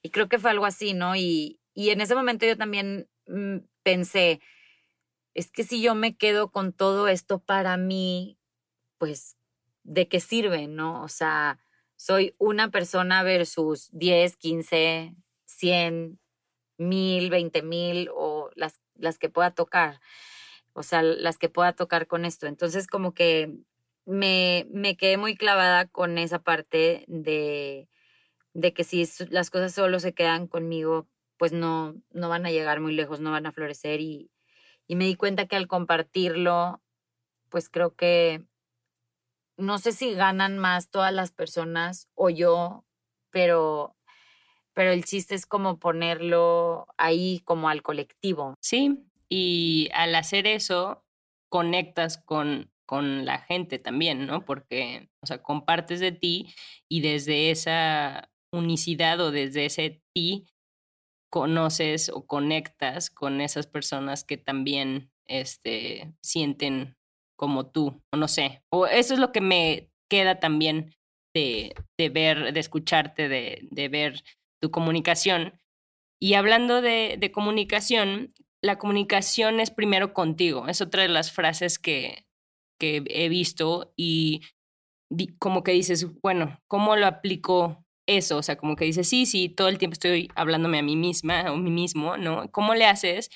Y 0.00 0.10
creo 0.10 0.28
que 0.28 0.38
fue 0.38 0.50
algo 0.50 0.66
así, 0.66 0.94
¿no? 0.94 1.16
Y, 1.16 1.58
y 1.74 1.90
en 1.90 2.00
ese 2.00 2.14
momento 2.14 2.46
yo 2.46 2.56
también 2.56 3.08
mm, 3.26 3.58
pensé, 3.82 4.40
es 5.34 5.50
que 5.50 5.64
si 5.64 5.82
yo 5.82 5.94
me 5.94 6.16
quedo 6.16 6.50
con 6.50 6.72
todo 6.72 7.08
esto 7.08 7.38
para 7.38 7.76
mí, 7.76 8.38
pues, 8.98 9.36
¿de 9.84 10.08
qué 10.08 10.20
sirve, 10.20 10.68
no? 10.68 11.02
O 11.02 11.08
sea, 11.08 11.58
soy 11.96 12.34
una 12.38 12.70
persona 12.70 13.22
versus 13.22 13.88
10, 13.92 14.36
15, 14.36 15.14
100, 15.46 16.18
mil, 16.78 17.30
veinte 17.30 17.62
mil 17.62 18.10
o 18.14 18.50
las, 18.54 18.80
las 18.96 19.18
que 19.18 19.28
pueda 19.30 19.52
tocar, 19.52 20.00
o 20.74 20.82
sea, 20.82 21.02
las 21.02 21.38
que 21.38 21.48
pueda 21.48 21.72
tocar 21.72 22.06
con 22.06 22.24
esto. 22.24 22.46
Entonces, 22.46 22.86
como 22.86 23.14
que 23.14 23.54
me, 24.06 24.66
me 24.70 24.96
quedé 24.96 25.16
muy 25.16 25.36
clavada 25.36 25.86
con 25.86 26.18
esa 26.18 26.40
parte 26.40 27.04
de, 27.08 27.88
de 28.54 28.74
que 28.74 28.84
si 28.84 29.08
las 29.30 29.50
cosas 29.50 29.74
solo 29.74 30.00
se 30.00 30.14
quedan 30.14 30.46
conmigo, 30.48 31.08
pues 31.42 31.50
no, 31.52 31.96
no 32.12 32.28
van 32.28 32.46
a 32.46 32.52
llegar 32.52 32.78
muy 32.78 32.92
lejos, 32.92 33.18
no 33.18 33.32
van 33.32 33.46
a 33.46 33.50
florecer 33.50 34.00
y, 34.00 34.30
y 34.86 34.94
me 34.94 35.06
di 35.06 35.16
cuenta 35.16 35.46
que 35.46 35.56
al 35.56 35.66
compartirlo, 35.66 36.80
pues 37.48 37.68
creo 37.68 37.96
que 37.96 38.44
no 39.56 39.78
sé 39.78 39.90
si 39.90 40.14
ganan 40.14 40.58
más 40.58 40.88
todas 40.88 41.12
las 41.12 41.32
personas 41.32 42.06
o 42.14 42.30
yo, 42.30 42.84
pero 43.30 43.96
pero 44.72 44.92
el 44.92 45.04
chiste 45.04 45.34
es 45.34 45.44
como 45.44 45.80
ponerlo 45.80 46.86
ahí 46.96 47.40
como 47.44 47.68
al 47.68 47.82
colectivo. 47.82 48.54
Sí, 48.60 49.00
y 49.28 49.88
al 49.94 50.14
hacer 50.14 50.46
eso 50.46 51.04
conectas 51.48 52.18
con, 52.18 52.70
con 52.86 53.24
la 53.24 53.40
gente 53.40 53.80
también, 53.80 54.28
¿no? 54.28 54.44
Porque, 54.44 55.10
o 55.20 55.26
sea, 55.26 55.42
compartes 55.42 55.98
de 55.98 56.12
ti 56.12 56.54
y 56.88 57.00
desde 57.00 57.50
esa 57.50 58.30
unicidad 58.52 59.18
o 59.18 59.32
desde 59.32 59.64
ese 59.64 60.04
ti 60.14 60.46
conoces 61.32 62.10
o 62.10 62.26
conectas 62.26 63.08
con 63.08 63.40
esas 63.40 63.66
personas 63.66 64.22
que 64.22 64.36
también 64.36 65.10
este, 65.26 66.12
sienten 66.22 66.94
como 67.36 67.70
tú, 67.70 68.02
o 68.12 68.18
no 68.18 68.28
sé, 68.28 68.62
o 68.70 68.86
eso 68.86 69.14
es 69.14 69.20
lo 69.20 69.32
que 69.32 69.40
me 69.40 69.90
queda 70.10 70.40
también 70.40 70.94
de, 71.34 71.74
de 71.98 72.10
ver, 72.10 72.52
de 72.52 72.60
escucharte, 72.60 73.30
de, 73.30 73.66
de, 73.70 73.88
ver 73.88 74.22
tu 74.60 74.70
comunicación. 74.70 75.58
Y 76.20 76.34
hablando 76.34 76.82
de, 76.82 77.30
comunicación, 77.32 78.34
la 78.62 78.76
comunicación 78.76 79.58
es 79.58 79.70
primero 79.70 80.12
contigo, 80.12 80.68
es 80.68 80.82
otra 80.82 81.00
de 81.00 81.08
las 81.08 81.32
frases 81.32 81.78
que, 81.78 82.26
que 82.78 83.02
he 83.06 83.30
visto 83.30 83.94
y 83.96 84.42
como 85.38 85.62
que 85.62 85.72
dices, 85.72 86.20
bueno, 86.20 86.60
¿cómo 86.68 86.94
lo 86.96 87.06
aplico 87.06 87.81
eso? 88.06 88.38
O 88.38 88.42
sea, 88.42 88.56
como 88.56 88.76
que 88.76 88.84
dices, 88.84 89.08
sí, 89.08 89.26
sí, 89.26 89.48
todo 89.48 89.68
el 89.68 89.78
tiempo 89.78 89.94
estoy 89.94 90.30
hablándome 90.34 90.78
a 90.78 90.82
mí 90.82 90.96
misma 90.96 91.44
o 91.50 91.54
a 91.54 91.56
mí 91.56 91.70
mismo, 91.70 92.16
¿no? 92.16 92.50
¿Cómo 92.50 92.74
le 92.74 92.86
haces 92.86 93.30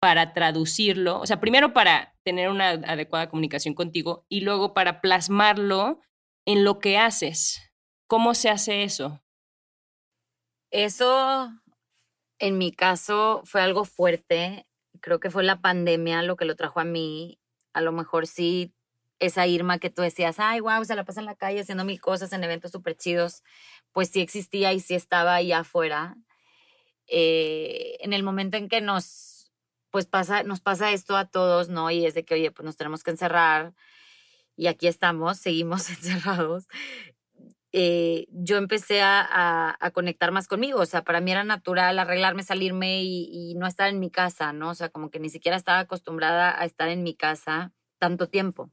para 0.00 0.32
traducirlo? 0.32 1.20
O 1.20 1.26
sea, 1.26 1.40
primero 1.40 1.72
para 1.72 2.14
tener 2.24 2.48
una 2.48 2.70
adecuada 2.70 3.28
comunicación 3.28 3.74
contigo 3.74 4.26
y 4.28 4.40
luego 4.40 4.74
para 4.74 5.00
plasmarlo 5.00 6.00
en 6.46 6.64
lo 6.64 6.78
que 6.78 6.98
haces. 6.98 7.72
¿Cómo 8.08 8.34
se 8.34 8.50
hace 8.50 8.82
eso? 8.82 9.22
Eso, 10.70 11.50
en 12.38 12.58
mi 12.58 12.72
caso, 12.72 13.42
fue 13.44 13.60
algo 13.60 13.84
fuerte. 13.84 14.66
Creo 15.00 15.20
que 15.20 15.30
fue 15.30 15.44
la 15.44 15.60
pandemia 15.60 16.22
lo 16.22 16.36
que 16.36 16.44
lo 16.44 16.56
trajo 16.56 16.80
a 16.80 16.84
mí. 16.84 17.38
A 17.74 17.80
lo 17.80 17.92
mejor 17.92 18.26
sí, 18.26 18.74
esa 19.22 19.46
Irma 19.46 19.78
que 19.78 19.90
tú 19.90 20.02
decías, 20.02 20.40
ay, 20.40 20.60
wow, 20.60 20.84
se 20.84 20.96
la 20.96 21.04
pasa 21.04 21.20
en 21.20 21.26
la 21.26 21.36
calle 21.36 21.60
haciendo 21.60 21.84
mil 21.84 22.00
cosas 22.00 22.32
en 22.32 22.42
eventos 22.42 22.72
súper 22.72 22.96
chidos, 22.96 23.44
pues 23.92 24.10
sí 24.10 24.20
existía 24.20 24.72
y 24.72 24.80
sí 24.80 24.94
estaba 24.94 25.34
ahí 25.34 25.52
afuera. 25.52 26.16
Eh, 27.06 27.98
en 28.00 28.12
el 28.12 28.24
momento 28.24 28.56
en 28.56 28.68
que 28.68 28.80
nos, 28.80 29.52
pues 29.90 30.06
pasa, 30.06 30.42
nos 30.42 30.60
pasa 30.60 30.92
esto 30.92 31.16
a 31.16 31.26
todos, 31.26 31.68
¿no? 31.68 31.90
Y 31.90 32.04
es 32.04 32.14
de 32.14 32.24
que, 32.24 32.34
oye, 32.34 32.50
pues 32.50 32.64
nos 32.64 32.76
tenemos 32.76 33.04
que 33.04 33.12
encerrar 33.12 33.74
y 34.56 34.66
aquí 34.66 34.88
estamos, 34.88 35.38
seguimos 35.38 35.88
encerrados. 35.90 36.66
Eh, 37.72 38.26
yo 38.30 38.58
empecé 38.58 39.02
a, 39.02 39.76
a, 39.80 39.90
conectar 39.92 40.30
más 40.32 40.46
conmigo, 40.48 40.80
o 40.80 40.86
sea, 40.86 41.04
para 41.04 41.20
mí 41.20 41.30
era 41.30 41.44
natural 41.44 41.98
arreglarme, 41.98 42.42
salirme 42.42 43.02
y, 43.02 43.30
y 43.32 43.54
no 43.54 43.66
estar 43.66 43.88
en 43.88 43.98
mi 44.00 44.10
casa, 44.10 44.52
¿no? 44.52 44.70
O 44.70 44.74
sea, 44.74 44.90
como 44.90 45.10
que 45.10 45.20
ni 45.20 45.30
siquiera 45.30 45.56
estaba 45.56 45.78
acostumbrada 45.78 46.60
a 46.60 46.66
estar 46.66 46.88
en 46.88 47.02
mi 47.02 47.14
casa 47.14 47.72
tanto 47.98 48.28
tiempo. 48.28 48.70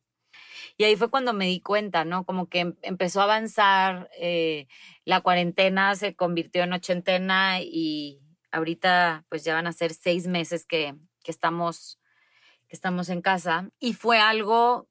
Y 0.78 0.84
ahí 0.84 0.96
fue 0.96 1.10
cuando 1.10 1.34
me 1.34 1.46
di 1.46 1.62
cuenta, 1.62 2.06
¿no? 2.06 2.26
Como 2.26 2.48
que 2.48 2.60
em, 2.62 2.76
empezó 2.82 3.22
a 3.22 3.26
avanzar, 3.26 4.10
eh, 4.20 4.68
la 5.06 5.22
cuarentena 5.22 5.96
se 5.96 6.16
convirtió 6.16 6.64
en 6.64 6.74
ochentena 6.74 7.62
y 7.62 8.22
ahorita 8.52 9.26
pues 9.30 9.44
ya 9.44 9.54
van 9.56 9.68
a 9.68 9.74
ser 9.74 9.94
seis 9.94 10.28
meses 10.28 10.66
que, 10.66 10.96
que, 11.24 11.32
estamos, 11.32 12.00
que 12.68 12.76
estamos 12.76 13.10
en 13.10 13.22
casa. 13.22 13.70
Y 13.80 13.94
fue 13.94 14.20
algo 14.20 14.88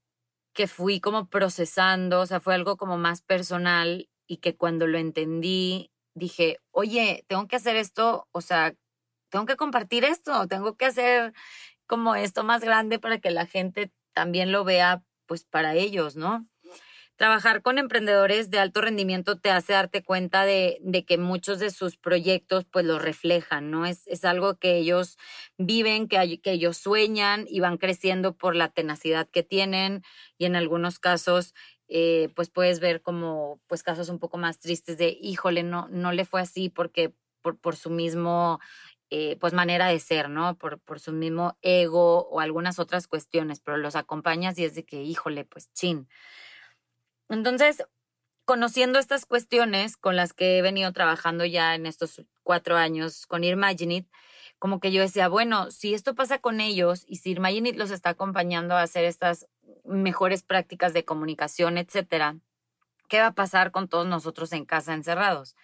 que 0.53 0.67
fui 0.67 0.99
como 0.99 1.29
procesando, 1.29 2.21
o 2.21 2.25
sea, 2.25 2.39
fue 2.39 2.55
algo 2.55 2.77
como 2.77 2.97
más 2.97 3.21
personal 3.21 4.09
y 4.27 4.37
que 4.37 4.55
cuando 4.55 4.87
lo 4.87 4.97
entendí 4.97 5.91
dije, 6.13 6.59
oye, 6.71 7.23
tengo 7.27 7.47
que 7.47 7.55
hacer 7.55 7.75
esto, 7.75 8.27
o 8.31 8.41
sea, 8.41 8.75
tengo 9.29 9.45
que 9.45 9.55
compartir 9.55 10.03
esto, 10.03 10.47
tengo 10.47 10.75
que 10.75 10.85
hacer 10.85 11.33
como 11.87 12.15
esto 12.15 12.43
más 12.43 12.61
grande 12.61 12.99
para 12.99 13.19
que 13.19 13.31
la 13.31 13.45
gente 13.45 13.91
también 14.13 14.51
lo 14.51 14.63
vea 14.63 15.03
pues 15.29 15.43
para 15.43 15.75
ellos, 15.75 16.15
¿no? 16.15 16.47
Trabajar 17.15 17.61
con 17.61 17.77
emprendedores 17.77 18.49
de 18.49 18.57
alto 18.57 18.81
rendimiento 18.81 19.37
te 19.37 19.51
hace 19.51 19.73
darte 19.73 20.01
cuenta 20.03 20.43
de, 20.43 20.79
que 21.07 21.17
muchos 21.19 21.59
de 21.59 21.69
sus 21.69 21.97
proyectos 21.97 22.65
pues 22.65 22.83
lo 22.83 22.97
reflejan, 22.97 23.69
¿no? 23.69 23.85
Es, 23.85 24.07
es 24.07 24.25
algo 24.25 24.57
que 24.57 24.77
ellos 24.77 25.17
viven, 25.57 26.07
que, 26.07 26.39
ellos 26.45 26.77
sueñan 26.77 27.45
y 27.47 27.59
van 27.59 27.77
creciendo 27.77 28.35
por 28.35 28.55
la 28.55 28.69
tenacidad 28.69 29.29
que 29.29 29.43
tienen 29.43 30.01
y 30.39 30.45
en 30.45 30.55
algunos 30.55 30.97
casos 30.97 31.53
eh, 31.89 32.29
pues 32.35 32.49
puedes 32.49 32.79
ver 32.79 33.03
como 33.03 33.61
pues 33.67 33.83
casos 33.83 34.09
un 34.09 34.17
poco 34.17 34.39
más 34.39 34.57
tristes 34.57 34.97
de 34.97 35.15
híjole, 35.21 35.61
no, 35.61 35.87
no 35.89 36.11
le 36.11 36.25
fue 36.25 36.41
así 36.41 36.69
porque 36.69 37.13
por, 37.43 37.59
por 37.59 37.75
su 37.75 37.91
mismo 37.91 38.59
eh, 39.09 39.37
pues 39.39 39.53
manera 39.53 39.87
de 39.87 39.99
ser, 39.99 40.29
¿no? 40.29 40.57
Por, 40.57 40.79
por 40.79 40.99
su 40.99 41.11
mismo 41.13 41.57
ego 41.61 42.27
o 42.29 42.39
algunas 42.39 42.79
otras 42.79 43.07
cuestiones, 43.07 43.59
pero 43.59 43.77
los 43.77 43.95
acompañas 43.95 44.57
y 44.59 44.65
es 44.65 44.75
de 44.75 44.85
que, 44.85 45.01
híjole, 45.03 45.45
pues 45.45 45.71
chin. 45.73 46.07
Entonces, 47.29 47.83
conociendo 48.45 48.99
estas 48.99 49.25
cuestiones 49.25 49.97
con 49.97 50.15
las 50.15 50.33
que 50.33 50.57
he 50.57 50.61
venido 50.61 50.91
trabajando 50.93 51.45
ya 51.45 51.75
en 51.75 51.85
estos 51.85 52.23
cuatro 52.43 52.77
años 52.77 53.27
con 53.27 53.43
Irmaginit, 53.43 54.07
como 54.57 54.79
que 54.79 54.91
yo 54.91 55.01
decía, 55.01 55.27
bueno, 55.27 55.71
si 55.71 55.93
esto 55.93 56.15
pasa 56.15 56.39
con 56.39 56.59
ellos 56.59 57.05
y 57.07 57.17
si 57.17 57.31
Irmaginit 57.31 57.77
los 57.77 57.91
está 57.91 58.09
acompañando 58.09 58.75
a 58.75 58.81
hacer 58.81 59.05
estas 59.05 59.47
mejores 59.85 60.43
prácticas 60.43 60.93
de 60.93 61.05
comunicación, 61.05 61.77
etcétera, 61.77 62.37
¿qué 63.07 63.19
va 63.21 63.27
a 63.27 63.35
pasar 63.35 63.71
con 63.71 63.87
todos 63.89 64.07
nosotros 64.07 64.51
en 64.53 64.65
casa 64.65 64.93
encerrados? 64.93 65.55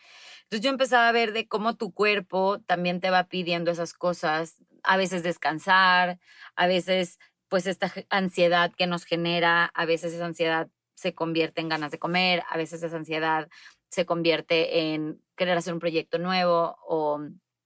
Entonces 0.45 0.63
yo 0.63 0.69
empezaba 0.69 1.09
a 1.09 1.11
ver 1.11 1.33
de 1.33 1.47
cómo 1.47 1.75
tu 1.75 1.93
cuerpo 1.93 2.59
también 2.67 3.01
te 3.01 3.09
va 3.09 3.25
pidiendo 3.25 3.71
esas 3.71 3.93
cosas, 3.93 4.57
a 4.83 4.97
veces 4.97 5.23
descansar, 5.23 6.19
a 6.55 6.67
veces 6.67 7.19
pues 7.49 7.67
esta 7.67 7.91
ansiedad 8.09 8.71
que 8.77 8.87
nos 8.87 9.05
genera, 9.05 9.65
a 9.73 9.85
veces 9.85 10.13
esa 10.13 10.25
ansiedad 10.25 10.69
se 10.93 11.13
convierte 11.13 11.61
en 11.61 11.69
ganas 11.69 11.91
de 11.91 11.99
comer, 11.99 12.43
a 12.49 12.57
veces 12.57 12.83
esa 12.83 12.95
ansiedad 12.95 13.49
se 13.89 14.05
convierte 14.05 14.93
en 14.93 15.21
querer 15.35 15.57
hacer 15.57 15.73
un 15.73 15.79
proyecto 15.79 16.19
nuevo 16.19 16.77
o 16.87 17.19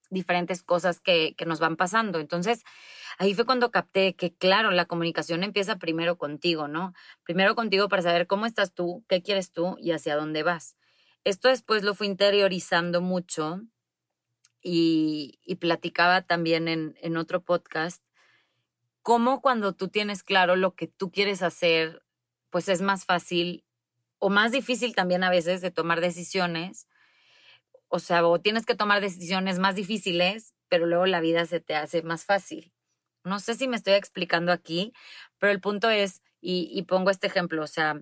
diferentes 0.10 0.64
cosas 0.64 1.00
que, 1.00 1.36
que, 1.36 1.46
nos 1.46 1.60
van 1.60 1.76
pasando. 1.76 2.20
Entonces, 2.20 2.64
ahí 3.20 3.34
fue 3.36 3.46
cuando 3.46 3.72
capté 3.72 4.16
que, 4.16 4.34
claro, 4.34 4.72
la 4.72 4.86
comunicación 4.86 5.44
empieza 5.44 5.78
primero 5.78 6.18
contigo, 6.18 6.68
¿no? 6.68 6.94
Primero 7.24 7.56
contigo 7.56 7.90
para 7.90 8.02
saber 8.02 8.26
cómo 8.28 8.46
estás 8.46 8.74
tú, 8.74 9.04
qué 9.08 9.22
quieres 9.22 9.52
tú 9.52 9.76
y 9.80 9.92
hacia 9.92 10.16
dónde 10.16 10.44
vas. 10.44 10.76
Esto 11.24 11.50
después 11.50 11.84
lo 11.84 11.96
fui 11.96 12.08
interiorizando 12.08 13.02
mucho 13.02 13.62
y, 14.62 15.40
platicaba 15.60 16.22
también 16.22 16.68
en, 16.68 16.96
en 17.02 17.18
otro 17.18 17.44
podcast, 17.44 18.04
cómo 19.02 19.42
cuando 19.42 19.74
tú 19.74 19.90
tienes 19.90 20.24
claro 20.24 20.56
lo 20.56 20.76
que 20.76 20.88
tú 20.88 21.12
quieres 21.12 21.42
hacer, 21.42 22.04
pues 22.50 22.70
es 22.70 22.82
más 22.82 23.06
fácil 23.06 23.64
o 24.20 24.30
más 24.30 24.52
difícil 24.52 24.96
también 24.96 25.24
a 25.24 25.30
veces 25.30 25.62
de 25.62 25.72
tomar 25.72 26.02
decisiones. 26.02 26.88
O 27.88 28.00
sea, 28.00 28.26
o 28.26 28.40
tienes 28.40 28.66
que 28.66 28.76
tomar 28.76 29.02
decisiones 29.02 29.60
más 29.60 29.76
difíciles, 29.76 30.54
pero 30.68 30.86
luego 30.86 31.06
la 31.06 31.22
vida 31.22 31.46
se 31.46 31.60
te 31.60 31.76
hace 31.76 32.04
más 32.04 32.26
fácil. 32.26 32.72
No 33.24 33.40
sé 33.40 33.56
si 33.56 33.68
me 33.68 33.76
estoy 33.76 33.94
explicando 33.94 34.52
aquí, 34.52 34.94
pero 35.40 35.52
el 35.52 35.60
punto 35.60 35.90
es, 35.90 36.22
y, 36.42 36.70
y 36.72 36.84
pongo 36.84 37.10
este 37.10 37.28
ejemplo, 37.28 37.64
o 37.64 37.68
sea, 37.68 38.02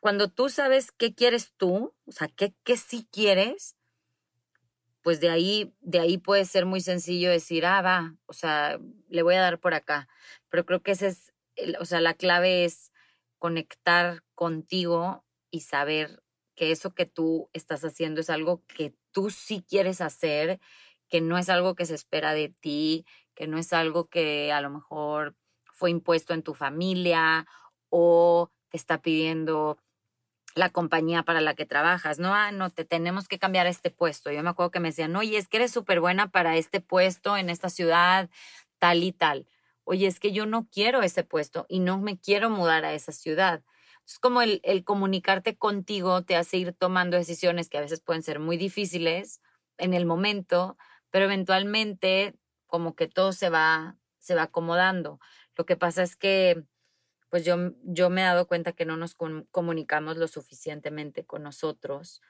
cuando 0.00 0.28
tú 0.28 0.48
sabes 0.48 0.92
qué 0.92 1.14
quieres 1.14 1.52
tú, 1.56 1.94
o 2.06 2.12
sea, 2.12 2.28
qué, 2.28 2.54
qué 2.64 2.76
sí 2.76 3.08
quieres, 3.10 3.76
pues 5.02 5.20
de 5.20 5.30
ahí, 5.30 5.74
de 5.80 6.00
ahí 6.00 6.18
puede 6.18 6.44
ser 6.44 6.66
muy 6.66 6.80
sencillo 6.80 7.30
decir, 7.30 7.64
ah, 7.66 7.82
va, 7.82 8.16
o 8.26 8.32
sea, 8.32 8.78
le 9.08 9.22
voy 9.22 9.34
a 9.34 9.40
dar 9.40 9.58
por 9.58 9.74
acá. 9.74 10.08
Pero 10.50 10.66
creo 10.66 10.82
que 10.82 10.92
ese 10.92 11.08
es, 11.08 11.32
o 11.80 11.84
sea, 11.84 12.00
la 12.00 12.14
clave 12.14 12.64
es 12.64 12.92
conectar 13.38 14.22
contigo 14.34 15.24
y 15.50 15.60
saber 15.60 16.22
que 16.54 16.72
eso 16.72 16.94
que 16.94 17.06
tú 17.06 17.48
estás 17.52 17.84
haciendo 17.84 18.20
es 18.20 18.30
algo 18.30 18.64
que 18.66 18.94
tú 19.12 19.30
sí 19.30 19.64
quieres 19.66 20.00
hacer, 20.00 20.60
que 21.08 21.20
no 21.20 21.38
es 21.38 21.48
algo 21.48 21.74
que 21.74 21.86
se 21.86 21.94
espera 21.94 22.34
de 22.34 22.50
ti, 22.60 23.06
que 23.34 23.46
no 23.46 23.58
es 23.58 23.72
algo 23.72 24.08
que 24.08 24.52
a 24.52 24.60
lo 24.60 24.70
mejor 24.70 25.36
fue 25.72 25.90
impuesto 25.90 26.34
en 26.34 26.42
tu 26.42 26.54
familia 26.54 27.46
o 27.88 28.50
te 28.68 28.76
está 28.76 29.00
pidiendo 29.00 29.78
la 30.58 30.70
compañía 30.70 31.22
para 31.22 31.40
la 31.40 31.54
que 31.54 31.66
trabajas, 31.66 32.18
¿no? 32.18 32.34
Ah, 32.34 32.50
no, 32.52 32.70
te 32.70 32.84
tenemos 32.84 33.28
que 33.28 33.38
cambiar 33.38 33.66
este 33.66 33.90
puesto. 33.90 34.30
Yo 34.32 34.42
me 34.42 34.50
acuerdo 34.50 34.70
que 34.72 34.80
me 34.80 34.88
decían, 34.88 35.14
oye, 35.16 35.38
es 35.38 35.48
que 35.48 35.58
eres 35.58 35.72
súper 35.72 36.00
buena 36.00 36.30
para 36.30 36.56
este 36.56 36.80
puesto 36.80 37.36
en 37.36 37.48
esta 37.50 37.70
ciudad, 37.70 38.28
tal 38.78 39.02
y 39.04 39.12
tal. 39.12 39.46
Oye, 39.84 40.06
es 40.06 40.20
que 40.20 40.32
yo 40.32 40.46
no 40.46 40.68
quiero 40.70 41.02
ese 41.02 41.24
puesto 41.24 41.64
y 41.68 41.80
no 41.80 41.98
me 41.98 42.18
quiero 42.18 42.50
mudar 42.50 42.84
a 42.84 42.92
esa 42.94 43.12
ciudad. 43.12 43.62
Es 44.06 44.18
como 44.18 44.42
el, 44.42 44.60
el 44.64 44.84
comunicarte 44.84 45.56
contigo 45.56 46.22
te 46.22 46.36
hace 46.36 46.58
ir 46.58 46.72
tomando 46.72 47.16
decisiones 47.16 47.68
que 47.68 47.78
a 47.78 47.82
veces 47.82 48.00
pueden 48.00 48.22
ser 48.22 48.40
muy 48.40 48.56
difíciles 48.56 49.40
en 49.78 49.94
el 49.94 50.06
momento, 50.06 50.76
pero 51.10 51.26
eventualmente 51.26 52.34
como 52.66 52.94
que 52.96 53.06
todo 53.08 53.32
se 53.32 53.48
va, 53.48 53.96
se 54.18 54.34
va 54.34 54.42
acomodando. 54.44 55.20
Lo 55.56 55.66
que 55.66 55.76
pasa 55.76 56.02
es 56.02 56.16
que 56.16 56.64
pues 57.30 57.44
yo, 57.44 57.56
yo 57.82 58.10
me 58.10 58.22
he 58.22 58.24
dado 58.24 58.46
cuenta 58.46 58.72
que 58.72 58.84
no 58.84 58.96
nos 58.96 59.14
comunicamos 59.50 60.16
lo 60.16 60.28
suficientemente 60.28 61.24
con 61.24 61.42
nosotros 61.42 62.22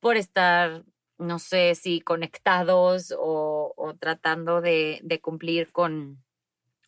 por 0.00 0.16
estar, 0.16 0.84
no 1.18 1.38
sé 1.38 1.74
si 1.74 2.00
conectados 2.00 3.14
o, 3.16 3.74
o 3.76 3.94
tratando 3.94 4.60
de, 4.60 5.00
de, 5.02 5.20
cumplir 5.20 5.72
con, 5.72 6.22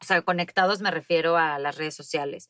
O 0.01 0.05
sea, 0.05 0.23
conectados 0.23 0.81
me 0.81 0.91
refiero 0.91 1.37
a 1.37 1.59
las 1.59 1.77
redes 1.77 1.95
sociales. 1.95 2.49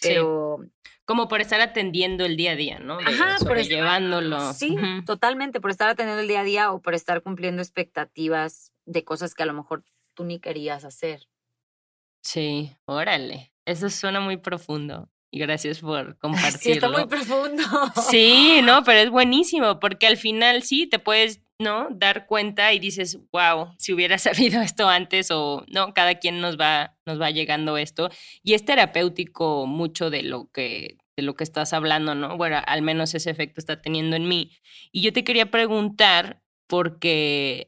Pero. 0.00 0.58
Como 1.06 1.28
por 1.28 1.42
estar 1.42 1.60
atendiendo 1.60 2.24
el 2.24 2.36
día 2.36 2.52
a 2.52 2.56
día, 2.56 2.78
¿no? 2.78 2.98
Ajá, 2.98 3.36
por 3.44 3.58
llevándolo. 3.58 4.54
Sí, 4.54 4.74
totalmente. 5.04 5.60
Por 5.60 5.70
estar 5.70 5.90
atendiendo 5.90 6.22
el 6.22 6.28
día 6.28 6.40
a 6.40 6.44
día 6.44 6.72
o 6.72 6.80
por 6.80 6.94
estar 6.94 7.22
cumpliendo 7.22 7.60
expectativas 7.60 8.72
de 8.86 9.04
cosas 9.04 9.34
que 9.34 9.42
a 9.42 9.46
lo 9.46 9.52
mejor 9.52 9.84
tú 10.14 10.24
ni 10.24 10.38
querías 10.38 10.84
hacer. 10.84 11.28
Sí, 12.22 12.74
órale. 12.86 13.53
Eso 13.66 13.88
suena 13.90 14.20
muy 14.20 14.36
profundo. 14.36 15.10
Y 15.30 15.38
gracias 15.38 15.80
por 15.80 16.16
compartirlo. 16.18 16.58
Sí, 16.60 16.72
está 16.72 16.88
muy 16.88 17.06
profundo. 17.06 17.62
Sí, 18.08 18.60
no, 18.62 18.82
pero 18.84 19.00
es 19.00 19.10
buenísimo 19.10 19.80
porque 19.80 20.06
al 20.06 20.16
final 20.16 20.62
sí 20.62 20.86
te 20.86 20.98
puedes, 20.98 21.40
¿no? 21.58 21.88
Dar 21.90 22.26
cuenta 22.26 22.72
y 22.72 22.78
dices, 22.78 23.18
wow, 23.32 23.74
si 23.78 23.92
hubiera 23.92 24.18
sabido 24.18 24.62
esto 24.62 24.88
antes 24.88 25.30
o 25.30 25.64
no, 25.68 25.92
cada 25.92 26.16
quien 26.16 26.40
nos 26.40 26.56
va, 26.56 26.96
nos 27.04 27.20
va 27.20 27.30
llegando 27.30 27.76
esto. 27.76 28.10
Y 28.42 28.54
es 28.54 28.64
terapéutico 28.64 29.66
mucho 29.66 30.10
de 30.10 30.22
lo 30.22 30.50
que 30.52 30.98
de 31.16 31.22
lo 31.22 31.36
que 31.36 31.44
estás 31.44 31.72
hablando, 31.72 32.14
¿no? 32.16 32.36
Bueno, 32.36 32.60
al 32.66 32.82
menos 32.82 33.14
ese 33.14 33.30
efecto 33.30 33.60
está 33.60 33.80
teniendo 33.80 34.16
en 34.16 34.26
mí. 34.26 34.50
Y 34.90 35.00
yo 35.02 35.12
te 35.12 35.22
quería 35.22 35.48
preguntar, 35.48 36.42
porque 36.66 37.66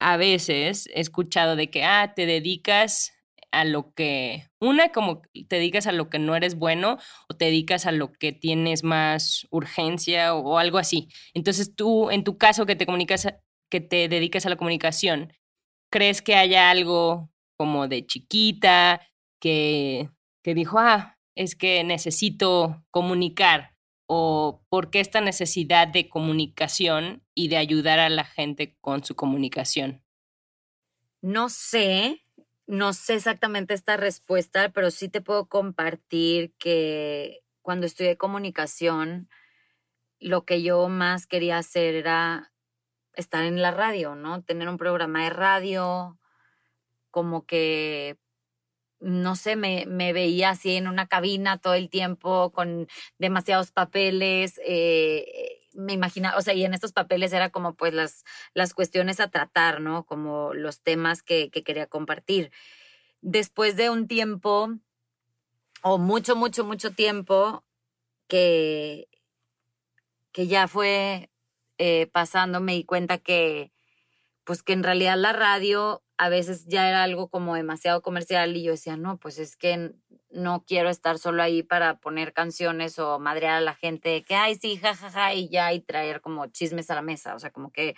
a 0.00 0.16
veces 0.16 0.88
he 0.94 1.00
escuchado 1.00 1.56
de 1.56 1.70
que, 1.70 1.84
ah, 1.84 2.14
te 2.14 2.26
dedicas 2.26 3.15
a 3.56 3.64
lo 3.64 3.94
que, 3.94 4.48
una, 4.60 4.92
como 4.92 5.22
te 5.48 5.56
dedicas 5.56 5.86
a 5.86 5.92
lo 5.92 6.10
que 6.10 6.18
no 6.18 6.36
eres 6.36 6.56
bueno 6.56 6.98
o 7.28 7.34
te 7.34 7.46
dedicas 7.46 7.86
a 7.86 7.92
lo 7.92 8.12
que 8.12 8.32
tienes 8.32 8.84
más 8.84 9.46
urgencia 9.50 10.34
o, 10.34 10.58
algo 10.58 10.78
así. 10.78 11.08
Entonces 11.32 11.74
tú, 11.74 12.10
en 12.10 12.22
tu 12.22 12.36
caso 12.36 12.66
que 12.66 12.76
te 12.76 12.84
comunicas, 12.84 13.26
que 13.70 13.80
te 13.80 14.08
dedicas 14.08 14.44
a 14.44 14.50
la 14.50 14.56
comunicación, 14.56 15.32
¿crees 15.90 16.20
que 16.20 16.34
haya 16.34 16.70
algo 16.70 17.30
como 17.56 17.88
de 17.88 18.06
chiquita 18.06 19.00
que, 19.40 20.10
que 20.44 20.54
dijo, 20.54 20.78
ah, 20.78 21.18
es 21.34 21.56
que 21.56 21.82
necesito 21.82 22.84
comunicar? 22.90 23.74
¿O 24.06 24.62
por 24.68 24.90
qué 24.90 25.00
esta 25.00 25.20
necesidad 25.20 25.88
de 25.88 26.08
comunicación 26.08 27.24
y 27.34 27.48
de 27.48 27.56
ayudar 27.56 28.00
a 28.00 28.10
la 28.10 28.24
gente 28.24 28.76
con 28.80 29.02
su 29.02 29.16
comunicación? 29.16 30.04
No 31.22 31.48
sé, 31.48 32.25
no 32.66 32.92
sé 32.92 33.14
exactamente 33.14 33.74
esta 33.74 33.96
respuesta, 33.96 34.70
pero 34.70 34.90
sí 34.90 35.08
te 35.08 35.20
puedo 35.20 35.46
compartir 35.48 36.54
que 36.58 37.42
cuando 37.62 37.86
estudié 37.86 38.16
comunicación, 38.16 39.28
lo 40.20 40.44
que 40.44 40.62
yo 40.62 40.88
más 40.88 41.26
quería 41.26 41.58
hacer 41.58 41.94
era 41.94 42.52
estar 43.14 43.44
en 43.44 43.62
la 43.62 43.72
radio, 43.72 44.14
¿no? 44.16 44.42
Tener 44.44 44.68
un 44.68 44.78
programa 44.78 45.24
de 45.24 45.30
radio, 45.30 46.18
como 47.10 47.46
que, 47.46 48.18
no 49.00 49.36
sé, 49.36 49.56
me, 49.56 49.86
me 49.86 50.12
veía 50.12 50.50
así 50.50 50.76
en 50.76 50.88
una 50.88 51.06
cabina 51.08 51.58
todo 51.58 51.74
el 51.74 51.90
tiempo 51.90 52.52
con 52.52 52.88
demasiados 53.18 53.72
papeles. 53.72 54.60
Eh, 54.66 55.55
me 55.76 55.92
imaginaba, 55.92 56.36
o 56.36 56.42
sea, 56.42 56.54
y 56.54 56.64
en 56.64 56.74
estos 56.74 56.92
papeles 56.92 57.32
era 57.32 57.50
como 57.50 57.74
pues 57.74 57.94
las, 57.94 58.24
las 58.54 58.74
cuestiones 58.74 59.20
a 59.20 59.28
tratar, 59.28 59.80
¿no? 59.80 60.04
Como 60.04 60.54
los 60.54 60.80
temas 60.80 61.22
que, 61.22 61.50
que 61.50 61.62
quería 61.62 61.86
compartir. 61.86 62.50
Después 63.20 63.76
de 63.76 63.90
un 63.90 64.08
tiempo, 64.08 64.70
o 65.82 65.98
mucho, 65.98 66.36
mucho, 66.36 66.64
mucho 66.64 66.92
tiempo, 66.92 67.64
que, 68.28 69.08
que 70.32 70.46
ya 70.46 70.68
fue 70.68 71.30
eh, 71.78 72.06
pasando, 72.12 72.60
me 72.60 72.72
di 72.72 72.84
cuenta 72.84 73.18
que, 73.18 73.72
pues 74.44 74.62
que 74.62 74.72
en 74.72 74.82
realidad 74.82 75.16
la 75.16 75.32
radio 75.32 76.02
a 76.18 76.28
veces 76.28 76.66
ya 76.66 76.88
era 76.88 77.02
algo 77.02 77.28
como 77.28 77.54
demasiado 77.54 78.02
comercial 78.02 78.56
y 78.56 78.62
yo 78.62 78.72
decía, 78.72 78.96
no, 78.96 79.18
pues 79.18 79.38
es 79.38 79.56
que 79.56 79.92
no 80.30 80.64
quiero 80.66 80.88
estar 80.90 81.18
solo 81.18 81.42
ahí 81.42 81.62
para 81.62 81.98
poner 81.98 82.32
canciones 82.32 82.98
o 82.98 83.18
madrear 83.18 83.54
a 83.56 83.60
la 83.60 83.74
gente 83.74 84.22
que, 84.22 84.34
ay, 84.34 84.54
sí, 84.56 84.76
jajaja, 84.76 85.10
ja, 85.10 85.20
ja, 85.28 85.34
y 85.34 85.48
ya, 85.48 85.72
y 85.72 85.80
traer 85.80 86.20
como 86.20 86.46
chismes 86.46 86.90
a 86.90 86.94
la 86.94 87.02
mesa. 87.02 87.34
O 87.34 87.38
sea, 87.38 87.50
como 87.50 87.70
que 87.72 87.96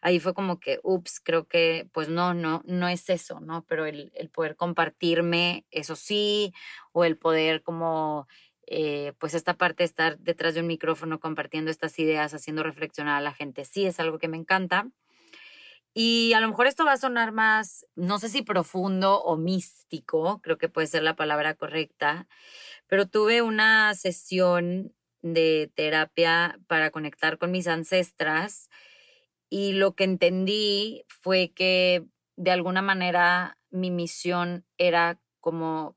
ahí 0.00 0.20
fue 0.20 0.34
como 0.34 0.60
que, 0.60 0.80
ups, 0.82 1.20
creo 1.20 1.46
que, 1.48 1.88
pues 1.92 2.08
no, 2.08 2.34
no, 2.34 2.62
no 2.66 2.88
es 2.88 3.08
eso, 3.10 3.40
¿no? 3.40 3.64
Pero 3.66 3.86
el, 3.86 4.12
el 4.14 4.30
poder 4.30 4.56
compartirme, 4.56 5.66
eso 5.70 5.96
sí, 5.96 6.52
o 6.92 7.04
el 7.04 7.16
poder 7.18 7.62
como, 7.62 8.26
eh, 8.66 9.12
pues 9.18 9.34
esta 9.34 9.54
parte 9.54 9.82
de 9.82 9.86
estar 9.86 10.18
detrás 10.18 10.54
de 10.54 10.60
un 10.60 10.66
micrófono 10.66 11.20
compartiendo 11.20 11.70
estas 11.70 11.98
ideas, 11.98 12.34
haciendo 12.34 12.62
reflexionar 12.62 13.16
a 13.16 13.20
la 13.20 13.32
gente, 13.34 13.64
sí 13.64 13.84
es 13.86 14.00
algo 14.00 14.18
que 14.18 14.28
me 14.28 14.36
encanta. 14.36 14.88
Y 15.94 16.32
a 16.32 16.40
lo 16.40 16.48
mejor 16.48 16.66
esto 16.66 16.84
va 16.86 16.92
a 16.92 16.96
sonar 16.98 17.32
más, 17.32 17.86
no 17.96 18.18
sé 18.18 18.30
si 18.30 18.42
profundo 18.42 19.20
o 19.22 19.36
místico, 19.36 20.40
creo 20.42 20.56
que 20.56 20.70
puede 20.70 20.86
ser 20.86 21.02
la 21.02 21.16
palabra 21.16 21.54
correcta, 21.54 22.26
pero 22.86 23.06
tuve 23.06 23.42
una 23.42 23.94
sesión 23.94 24.94
de 25.20 25.70
terapia 25.74 26.58
para 26.66 26.90
conectar 26.90 27.38
con 27.38 27.50
mis 27.52 27.66
ancestras 27.68 28.70
y 29.50 29.72
lo 29.72 29.94
que 29.94 30.04
entendí 30.04 31.04
fue 31.08 31.52
que 31.54 32.06
de 32.36 32.50
alguna 32.50 32.80
manera 32.80 33.58
mi 33.70 33.90
misión 33.90 34.64
era 34.78 35.20
como 35.40 35.96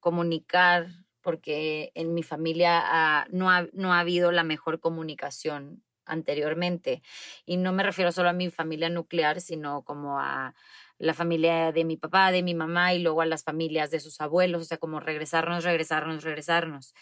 comunicar, 0.00 0.88
porque 1.20 1.92
en 1.94 2.14
mi 2.14 2.22
familia 2.22 3.26
no, 3.30 3.50
ha, 3.50 3.66
no 3.72 3.92
ha 3.92 4.00
habido 4.00 4.32
la 4.32 4.44
mejor 4.44 4.80
comunicación 4.80 5.82
anteriormente. 6.06 7.02
Y 7.44 7.56
no 7.56 7.72
me 7.72 7.82
refiero 7.82 8.12
solo 8.12 8.28
a 8.28 8.32
mi 8.32 8.50
familia 8.50 8.88
nuclear, 8.88 9.40
sino 9.40 9.82
como 9.82 10.18
a 10.18 10.54
la 10.98 11.14
familia 11.14 11.72
de 11.72 11.84
mi 11.84 11.96
papá, 11.96 12.32
de 12.32 12.42
mi 12.42 12.54
mamá 12.54 12.94
y 12.94 13.00
luego 13.00 13.20
a 13.20 13.26
las 13.26 13.44
familias 13.44 13.90
de 13.90 14.00
sus 14.00 14.20
abuelos, 14.20 14.62
o 14.62 14.64
sea, 14.64 14.78
como 14.78 15.00
regresarnos, 15.00 15.64
regresarnos, 15.64 16.24
regresarnos. 16.24 16.94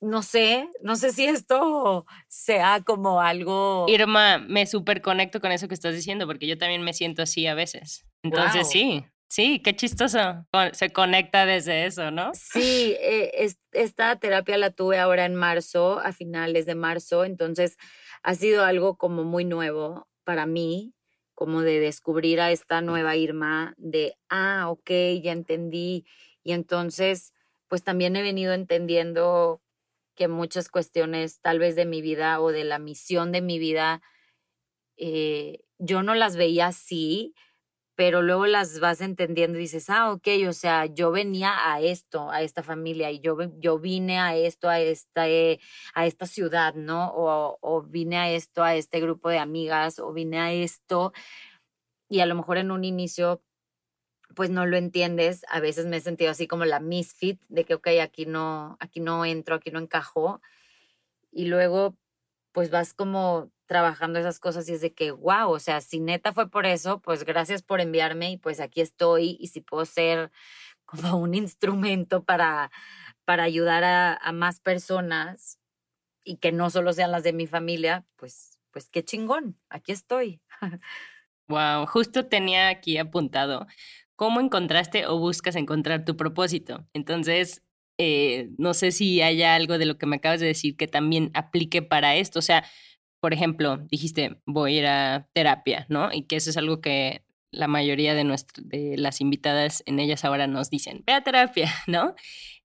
No 0.00 0.22
sé, 0.22 0.68
no 0.82 0.96
sé 0.96 1.12
si 1.12 1.24
esto 1.24 2.04
sea 2.28 2.82
como 2.84 3.22
algo... 3.22 3.86
Irma, 3.88 4.38
me 4.38 4.66
súper 4.66 5.00
conecto 5.00 5.40
con 5.40 5.50
eso 5.50 5.66
que 5.66 5.74
estás 5.74 5.94
diciendo, 5.94 6.26
porque 6.26 6.46
yo 6.46 6.58
también 6.58 6.82
me 6.82 6.92
siento 6.92 7.22
así 7.22 7.46
a 7.46 7.54
veces. 7.54 8.04
Entonces 8.22 8.68
sí, 8.68 9.04
Sí, 9.28 9.60
qué 9.64 9.74
chistoso. 9.74 10.46
Se 10.72 10.90
conecta 10.90 11.44
desde 11.46 11.86
eso, 11.86 12.10
¿no? 12.10 12.30
Sí, 12.34 12.96
eh, 13.00 13.48
esta 13.72 14.16
terapia 14.16 14.56
la 14.58 14.70
tuve 14.70 14.98
ahora 14.98 15.24
en 15.24 15.34
marzo, 15.34 15.98
a 15.98 16.12
finales 16.12 16.66
de 16.66 16.74
marzo, 16.74 17.24
entonces 17.24 17.76
ha 18.22 18.34
sido 18.34 18.64
algo 18.64 18.96
como 18.96 19.24
muy 19.24 19.44
nuevo 19.44 20.08
para 20.24 20.46
mí, 20.46 20.94
como 21.34 21.62
de 21.62 21.80
descubrir 21.80 22.40
a 22.40 22.52
esta 22.52 22.80
nueva 22.80 23.16
Irma, 23.16 23.74
de, 23.76 24.16
ah, 24.28 24.66
ok, 24.70 24.90
ya 25.22 25.32
entendí. 25.32 26.06
Y 26.42 26.52
entonces, 26.52 27.32
pues 27.68 27.82
también 27.82 28.16
he 28.16 28.22
venido 28.22 28.52
entendiendo 28.52 29.60
que 30.14 30.28
muchas 30.28 30.68
cuestiones 30.68 31.40
tal 31.40 31.58
vez 31.58 31.74
de 31.74 31.86
mi 31.86 32.02
vida 32.02 32.40
o 32.40 32.52
de 32.52 32.64
la 32.64 32.78
misión 32.78 33.32
de 33.32 33.42
mi 33.42 33.58
vida, 33.58 34.00
eh, 34.96 35.64
yo 35.78 36.02
no 36.02 36.14
las 36.14 36.36
veía 36.36 36.68
así, 36.68 37.34
pero 37.96 38.22
luego 38.22 38.46
las 38.46 38.80
vas 38.80 39.00
entendiendo 39.00 39.58
y 39.58 39.62
dices, 39.62 39.88
ah, 39.90 40.12
ok, 40.12 40.28
o 40.48 40.52
sea, 40.52 40.86
yo 40.86 41.10
venía 41.12 41.52
a 41.72 41.80
esto, 41.80 42.30
a 42.30 42.42
esta 42.42 42.62
familia, 42.62 43.10
y 43.10 43.20
yo, 43.20 43.36
yo 43.58 43.78
vine 43.78 44.18
a 44.18 44.36
esto, 44.36 44.68
a 44.68 44.80
esta, 44.80 45.28
eh, 45.28 45.60
a 45.94 46.06
esta 46.06 46.26
ciudad, 46.26 46.74
¿no? 46.74 47.08
O, 47.14 47.58
o 47.60 47.82
vine 47.82 48.18
a 48.18 48.30
esto, 48.30 48.62
a 48.64 48.74
este 48.74 49.00
grupo 49.00 49.28
de 49.28 49.38
amigas, 49.38 49.98
o 49.98 50.12
vine 50.12 50.40
a 50.40 50.52
esto, 50.52 51.12
y 52.08 52.20
a 52.20 52.26
lo 52.26 52.34
mejor 52.34 52.58
en 52.58 52.70
un 52.70 52.84
inicio 52.84 53.42
pues 54.34 54.50
no 54.50 54.66
lo 54.66 54.76
entiendes. 54.76 55.44
A 55.48 55.60
veces 55.60 55.86
me 55.86 55.98
he 55.98 56.00
sentido 56.00 56.30
así 56.30 56.46
como 56.46 56.64
la 56.64 56.80
misfit 56.80 57.40
de 57.48 57.64
que, 57.64 57.74
ok, 57.74 57.88
aquí 58.02 58.26
no, 58.26 58.76
aquí 58.80 59.00
no 59.00 59.24
entro, 59.24 59.56
aquí 59.56 59.70
no 59.70 59.78
encajo. 59.80 60.40
Y 61.32 61.46
luego, 61.46 61.96
pues 62.52 62.70
vas 62.70 62.94
como 62.94 63.52
trabajando 63.66 64.18
esas 64.18 64.40
cosas 64.40 64.68
y 64.68 64.74
es 64.74 64.80
de 64.80 64.94
que, 64.94 65.10
wow, 65.10 65.50
o 65.50 65.58
sea, 65.58 65.80
si 65.80 66.00
neta 66.00 66.32
fue 66.32 66.50
por 66.50 66.66
eso, 66.66 67.00
pues 67.00 67.24
gracias 67.24 67.62
por 67.62 67.80
enviarme 67.80 68.32
y 68.32 68.36
pues 68.38 68.60
aquí 68.60 68.80
estoy 68.80 69.36
y 69.40 69.48
si 69.48 69.60
puedo 69.60 69.84
ser 69.86 70.30
como 70.86 71.18
un 71.18 71.34
instrumento 71.34 72.24
para, 72.24 72.70
para 73.24 73.44
ayudar 73.44 73.84
a, 73.84 74.14
a 74.16 74.32
más 74.32 74.60
personas 74.60 75.58
y 76.24 76.36
que 76.38 76.52
no 76.52 76.70
solo 76.70 76.92
sean 76.92 77.12
las 77.12 77.24
de 77.24 77.32
mi 77.32 77.46
familia, 77.46 78.06
pues, 78.16 78.58
pues 78.70 78.88
qué 78.90 79.04
chingón, 79.04 79.58
aquí 79.70 79.92
estoy. 79.92 80.42
Wow, 81.48 81.86
justo 81.86 82.26
tenía 82.26 82.68
aquí 82.68 82.96
apuntado, 82.96 83.66
¿cómo 84.16 84.40
encontraste 84.40 85.06
o 85.06 85.18
buscas 85.18 85.56
encontrar 85.56 86.04
tu 86.06 86.16
propósito? 86.16 86.88
Entonces, 86.94 87.62
eh, 87.98 88.48
no 88.56 88.72
sé 88.72 88.92
si 88.92 89.20
haya 89.20 89.54
algo 89.54 89.76
de 89.76 89.84
lo 89.84 89.98
que 89.98 90.06
me 90.06 90.16
acabas 90.16 90.40
de 90.40 90.46
decir 90.46 90.76
que 90.76 90.88
también 90.88 91.30
aplique 91.34 91.82
para 91.82 92.16
esto, 92.16 92.38
o 92.38 92.42
sea, 92.42 92.64
por 93.24 93.32
ejemplo, 93.32 93.78
dijiste, 93.90 94.36
voy 94.44 94.74
a 94.74 94.78
ir 94.78 94.86
a 94.86 95.28
terapia, 95.32 95.86
¿no? 95.88 96.12
Y 96.12 96.24
que 96.24 96.36
eso 96.36 96.50
es 96.50 96.58
algo 96.58 96.82
que 96.82 97.24
la 97.50 97.68
mayoría 97.68 98.14
de, 98.14 98.22
de 98.64 98.98
las 98.98 99.22
invitadas 99.22 99.82
en 99.86 99.98
ellas 99.98 100.26
ahora 100.26 100.46
nos 100.46 100.68
dicen, 100.68 101.02
ve 101.06 101.14
a 101.14 101.22
terapia, 101.22 101.72
¿no? 101.86 102.14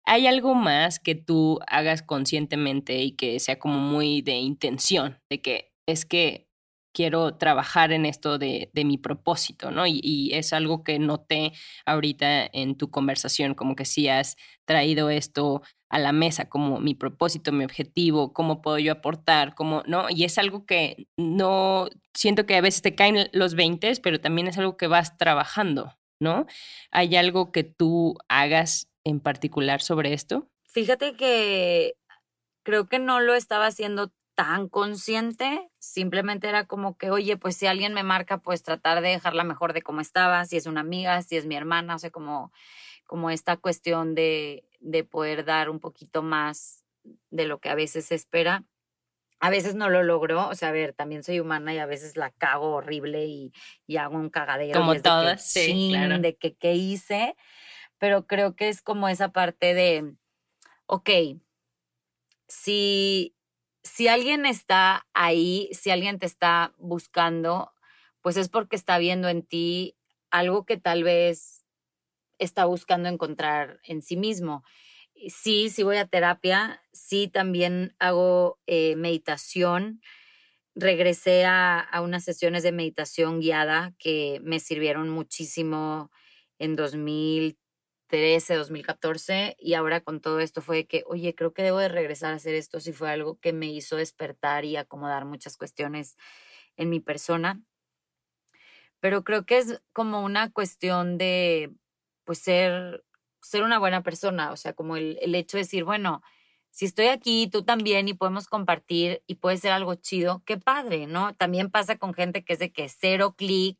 ¿Hay 0.04 0.28
algo 0.28 0.56
más 0.56 1.00
que 1.00 1.16
tú 1.16 1.60
hagas 1.66 2.02
conscientemente 2.02 3.02
y 3.02 3.14
que 3.14 3.40
sea 3.40 3.58
como 3.58 3.80
muy 3.80 4.22
de 4.22 4.34
intención, 4.34 5.22
de 5.30 5.42
que 5.42 5.72
es 5.88 6.06
que 6.06 6.49
quiero 7.00 7.36
trabajar 7.36 7.94
en 7.94 8.06
esto 8.06 8.38
de, 8.38 8.70
mi 8.76 8.98
propósito, 8.98 9.72
¿no? 9.72 9.88
Y, 9.88 10.32
es 10.34 10.52
algo 10.52 10.84
que 10.84 11.00
noté 11.00 11.54
ahorita 11.86 12.46
en 12.52 12.76
tu 12.76 12.92
conversación, 12.92 13.56
como 13.56 13.78
que 13.78 13.86
sí 13.86 14.10
has 14.10 14.36
traído 14.66 15.10
esto 15.10 15.62
a 15.90 15.98
la 15.98 16.12
mesa, 16.12 16.50
como 16.50 16.82
mi 16.82 16.96
propósito, 16.96 17.54
mi 17.54 17.64
objetivo, 17.64 18.34
cómo 18.34 18.62
puedo 18.62 18.80
yo 18.80 18.92
aportar, 18.92 19.56
¿no? 19.88 20.08
Y 20.10 20.26
es 20.26 20.38
algo 20.38 20.66
que 20.66 21.08
no, 21.16 21.88
siento 22.14 22.46
que 22.46 22.58
a 22.58 22.62
veces 22.62 22.82
te 22.82 22.96
caen 22.96 23.30
los 23.32 23.56
20, 23.56 23.94
pero 24.04 24.20
también 24.20 24.50
es 24.50 24.58
algo 24.58 24.76
que 24.76 24.88
vas 24.88 25.18
trabajando, 25.18 25.98
¿no? 26.20 26.48
¿Hay 26.92 27.16
algo 27.16 27.54
que 27.54 27.64
tú 27.64 28.18
hagas 28.28 28.90
en 29.06 29.22
particular 29.22 29.82
sobre 29.82 30.12
esto? 30.12 30.50
Fíjate 30.66 31.16
que 31.16 31.94
creo 32.64 32.88
que 32.88 33.00
no 33.00 33.22
lo 33.22 33.36
estaba 33.36 33.68
haciendo 33.68 34.12
tan 34.40 34.70
consciente, 34.70 35.70
simplemente 35.80 36.48
era 36.48 36.66
como 36.66 36.98
que, 36.98 37.12
oye, 37.12 37.36
pues 37.36 37.58
si 37.58 37.68
alguien 37.68 37.94
me 37.94 38.04
marca, 38.04 38.38
pues 38.38 38.64
tratar 38.64 39.02
de 39.02 39.10
dejarla 39.10 39.44
mejor 39.44 39.74
de 39.74 39.82
cómo 39.82 40.00
estaba, 40.00 40.46
si 40.46 40.56
es 40.56 40.66
una 40.66 40.80
amiga, 40.80 41.22
si 41.24 41.36
es 41.36 41.46
mi 41.46 41.58
hermana, 41.58 41.96
o 41.96 42.00
sea, 42.00 42.10
como, 42.10 42.54
como 43.06 43.32
esta 43.32 43.58
cuestión 43.58 44.16
de, 44.16 44.64
de 44.80 45.04
poder 45.04 45.44
dar 45.44 45.70
un 45.70 45.82
poquito 45.82 46.24
más 46.24 46.86
de 47.30 47.48
lo 47.48 47.60
que 47.60 47.68
a 47.68 47.76
veces 47.76 48.06
se 48.06 48.16
espera. 48.16 48.64
A 49.42 49.50
veces 49.50 49.76
no 49.76 49.90
lo 49.90 50.04
logro, 50.04 50.48
o 50.48 50.56
sea, 50.56 50.70
a 50.70 50.72
ver, 50.72 50.94
también 50.94 51.22
soy 51.22 51.42
humana 51.42 51.74
y 51.74 51.80
a 51.80 51.86
veces 51.86 52.16
la 52.16 52.32
cago 52.32 52.72
horrible 52.76 53.26
y, 53.26 53.52
y 53.88 53.98
hago 53.98 54.16
un 54.16 54.30
cagadero. 54.30 54.80
Como 54.80 54.96
todas, 55.02 55.46
sí, 55.46 55.90
claro. 55.92 56.18
De 56.20 56.38
que 56.38 56.56
qué 56.56 56.76
hice, 56.76 57.36
pero 57.98 58.26
creo 58.26 58.56
que 58.56 58.70
es 58.70 58.82
como 58.82 59.10
esa 59.10 59.34
parte 59.34 59.74
de, 59.74 60.16
ok, 60.86 61.10
si, 62.48 63.36
si 63.90 64.08
alguien 64.08 64.46
está 64.46 65.08
ahí, 65.14 65.70
si 65.74 65.90
alguien 65.90 66.20
te 66.20 66.26
está 66.26 66.74
buscando, 66.78 67.72
pues 68.22 68.38
es 68.38 68.48
porque 68.48 68.76
está 68.76 68.98
viendo 68.98 69.28
en 69.30 69.44
ti 69.44 69.98
algo 70.30 70.66
que 70.66 70.78
tal 70.78 71.04
vez 71.04 71.66
está 72.38 72.66
buscando 72.66 73.10
encontrar 73.10 73.80
en 73.84 74.02
sí 74.02 74.16
mismo. 74.16 74.64
Sí, 75.28 75.70
sí 75.70 75.84
voy 75.84 75.98
a 75.98 76.08
terapia, 76.08 76.82
sí 76.94 77.28
también 77.28 77.96
hago 78.00 78.60
eh, 78.68 78.96
meditación. 78.96 80.02
Regresé 80.76 81.46
a, 81.46 81.80
a, 81.80 82.02
unas 82.02 82.24
sesiones 82.24 82.64
de 82.64 82.72
meditación 82.72 83.42
guiada 83.42 83.94
que 83.98 84.40
me 84.44 84.60
sirvieron 84.60 85.10
muchísimo 85.10 86.12
en 86.60 86.76
2000, 86.76 87.58
2013, 88.10 88.56
2014 88.56 89.56
y 89.60 89.74
ahora 89.76 90.02
con 90.02 90.20
todo 90.20 90.40
esto 90.40 90.62
fue 90.62 90.86
que, 90.88 91.04
oye, 91.08 91.36
creo 91.36 91.54
que 91.54 91.62
debo 91.64 91.78
de 91.78 91.90
regresar 91.90 92.34
a 92.34 92.36
hacer 92.38 92.56
esto 92.56 92.80
si 92.80 92.92
fue 92.94 93.10
algo 93.12 93.40
que 93.40 93.54
me 93.54 93.68
hizo 93.68 93.96
despertar 93.98 94.66
y 94.66 94.78
acomodar 94.78 95.26
muchas 95.26 95.58
cuestiones 95.58 96.18
en 96.78 96.90
mi 96.90 97.00
persona. 97.00 97.62
Pero 99.00 99.24
creo 99.24 99.46
que 99.46 99.58
es 99.60 99.82
como 99.94 100.22
una 100.24 100.52
cuestión 100.52 101.18
de, 101.18 101.72
pues, 102.26 102.40
ser, 102.40 103.04
ser 103.42 103.64
una 103.64 103.80
buena 103.80 104.04
persona, 104.04 104.52
o 104.52 104.58
sea, 104.58 104.74
como 104.74 104.98
el, 104.98 105.18
el 105.22 105.36
hecho 105.36 105.58
de 105.58 105.64
decir, 105.64 105.84
bueno, 105.86 106.22
si 106.72 106.86
estoy 106.86 107.08
aquí, 107.08 107.48
tú 107.52 107.64
también 107.64 108.08
y 108.10 108.14
podemos 108.14 108.48
compartir 108.48 109.24
y 109.28 109.36
puede 109.36 109.58
ser 109.58 109.72
algo 109.72 109.96
chido, 109.96 110.44
qué 110.46 110.58
padre, 110.58 111.08
¿no? 111.08 111.34
También 111.36 111.72
pasa 111.72 111.98
con 111.98 112.14
gente 112.14 112.44
que 112.44 112.54
es 112.54 112.60
de 112.60 112.72
que 112.72 112.90
cero 112.90 113.36
clic 113.38 113.78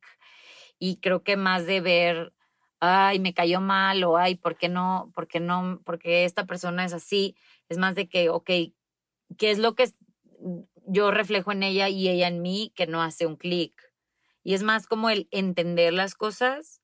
y 0.80 0.98
creo 0.98 1.24
que 1.24 1.38
más 1.38 1.66
de 1.66 1.82
ver 1.82 2.34
ay, 2.80 3.20
me 3.20 3.34
cayó 3.34 3.62
mal 3.62 4.04
o 4.04 4.18
ay, 4.18 4.36
¿por 4.36 4.58
qué 4.58 4.70
no? 4.70 5.12
¿Por 5.16 5.28
qué 5.28 5.40
no? 5.40 5.82
Porque 5.86 6.26
esta 6.26 6.46
persona 6.46 6.86
es 6.86 6.94
así. 6.94 7.36
Es 7.70 7.78
más 7.78 7.96
de 7.96 8.08
que, 8.08 8.30
ok, 8.30 8.50
¿qué 9.38 9.52
es 9.52 9.60
lo 9.60 9.76
que 9.76 9.92
yo 10.88 11.12
reflejo 11.12 11.52
en 11.52 11.64
ella 11.64 11.90
y 11.90 12.08
ella 12.10 12.28
en 12.28 12.42
mí 12.42 12.72
que 12.76 12.88
no 12.88 13.02
hace 13.02 13.26
un 13.26 13.36
clic? 13.36 13.74
Y 14.44 14.54
es 14.54 14.64
más 14.64 14.88
como 14.88 15.10
el 15.10 15.28
entender 15.32 15.94
las 15.94 16.16
cosas 16.16 16.82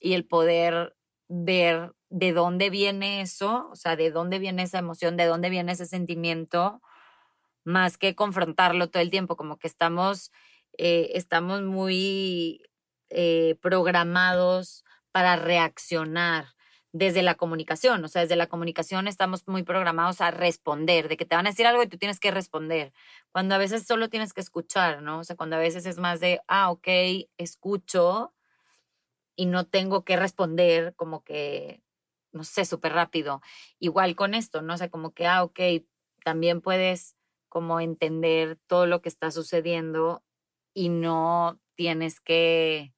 y 0.00 0.14
el 0.14 0.26
poder 0.26 0.96
ver 1.28 1.94
de 2.08 2.32
dónde 2.32 2.70
viene 2.70 3.22
eso, 3.22 3.68
o 3.72 3.76
sea, 3.76 3.96
de 3.96 4.10
dónde 4.10 4.38
viene 4.38 4.62
esa 4.64 4.78
emoción, 4.78 5.16
de 5.16 5.26
dónde 5.26 5.50
viene 5.50 5.72
ese 5.72 5.86
sentimiento, 5.86 6.80
más 7.64 7.98
que 7.98 8.14
confrontarlo 8.14 8.90
todo 8.90 9.02
el 9.02 9.10
tiempo, 9.10 9.36
como 9.36 9.58
que 9.58 9.68
estamos, 9.68 10.30
eh, 10.78 11.12
estamos 11.14 11.62
muy 11.62 12.62
eh, 13.10 13.56
programados 13.62 14.84
para 15.12 15.36
reaccionar 15.36 16.46
desde 16.92 17.22
la 17.22 17.34
comunicación. 17.34 18.04
O 18.04 18.08
sea, 18.08 18.22
desde 18.22 18.36
la 18.36 18.46
comunicación 18.46 19.08
estamos 19.08 19.46
muy 19.48 19.62
programados 19.62 20.20
a 20.20 20.30
responder, 20.30 21.08
de 21.08 21.16
que 21.16 21.24
te 21.24 21.36
van 21.36 21.46
a 21.46 21.50
decir 21.50 21.66
algo 21.66 21.82
y 21.82 21.88
tú 21.88 21.98
tienes 21.98 22.20
que 22.20 22.30
responder. 22.30 22.92
Cuando 23.32 23.54
a 23.54 23.58
veces 23.58 23.86
solo 23.86 24.08
tienes 24.10 24.32
que 24.34 24.42
escuchar, 24.42 25.02
¿no? 25.02 25.20
O 25.20 25.24
sea, 25.24 25.36
cuando 25.36 25.56
a 25.56 25.60
veces 25.60 25.86
es 25.86 25.98
más 25.98 26.20
de, 26.20 26.40
ah, 26.48 26.70
ok, 26.70 26.88
escucho 27.38 28.34
y 29.36 29.46
no 29.46 29.66
tengo 29.66 30.04
que 30.04 30.16
responder 30.16 30.94
como 30.96 31.24
que, 31.24 31.82
no 32.32 32.44
sé, 32.44 32.64
súper 32.64 32.92
rápido. 32.92 33.40
Igual 33.78 34.14
con 34.16 34.34
esto, 34.34 34.62
¿no? 34.62 34.74
O 34.74 34.76
sea, 34.76 34.90
como 34.90 35.12
que, 35.12 35.26
ah, 35.26 35.42
ok, 35.44 35.60
también 36.24 36.60
puedes 36.60 37.16
como 37.48 37.80
entender 37.80 38.58
todo 38.66 38.86
lo 38.86 39.02
que 39.02 39.08
está 39.08 39.30
sucediendo 39.30 40.22
y 40.74 40.88
no 40.88 41.60
tienes 41.74 42.20
que 42.20 42.94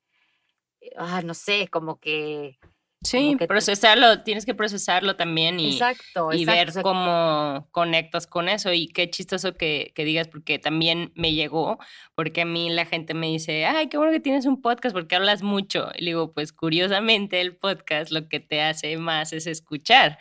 ah, 0.96 1.22
no 1.22 1.34
sé, 1.34 1.68
como 1.68 1.98
que... 1.98 2.58
Sí, 3.02 3.36
procesarlo, 3.46 4.22
tienes 4.22 4.46
que 4.46 4.54
procesarlo 4.54 5.14
también 5.14 5.60
y, 5.60 5.72
exacto, 5.72 6.32
y 6.32 6.46
ver 6.46 6.72
cómo 6.82 7.68
conectas 7.70 8.26
con 8.26 8.48
eso. 8.48 8.72
Y 8.72 8.88
qué 8.88 9.10
chistoso 9.10 9.52
que, 9.52 9.92
que, 9.94 10.06
digas, 10.06 10.28
porque 10.28 10.58
también 10.58 11.12
me 11.14 11.34
llegó, 11.34 11.78
porque 12.14 12.42
a 12.42 12.46
mí 12.46 12.70
la 12.70 12.86
gente 12.86 13.12
me 13.12 13.26
dice, 13.26 13.66
ay, 13.66 13.88
qué 13.88 13.98
bueno 13.98 14.10
que 14.10 14.20
tienes 14.20 14.46
un 14.46 14.62
podcast 14.62 14.94
porque 14.94 15.16
hablas 15.16 15.42
mucho. 15.42 15.90
Y 15.96 16.06
digo, 16.06 16.32
pues 16.32 16.54
curiosamente 16.54 17.42
el 17.42 17.56
podcast 17.56 18.10
lo 18.10 18.26
que 18.30 18.40
te 18.40 18.62
hace 18.62 18.96
más 18.96 19.34
es 19.34 19.46
escuchar, 19.46 20.18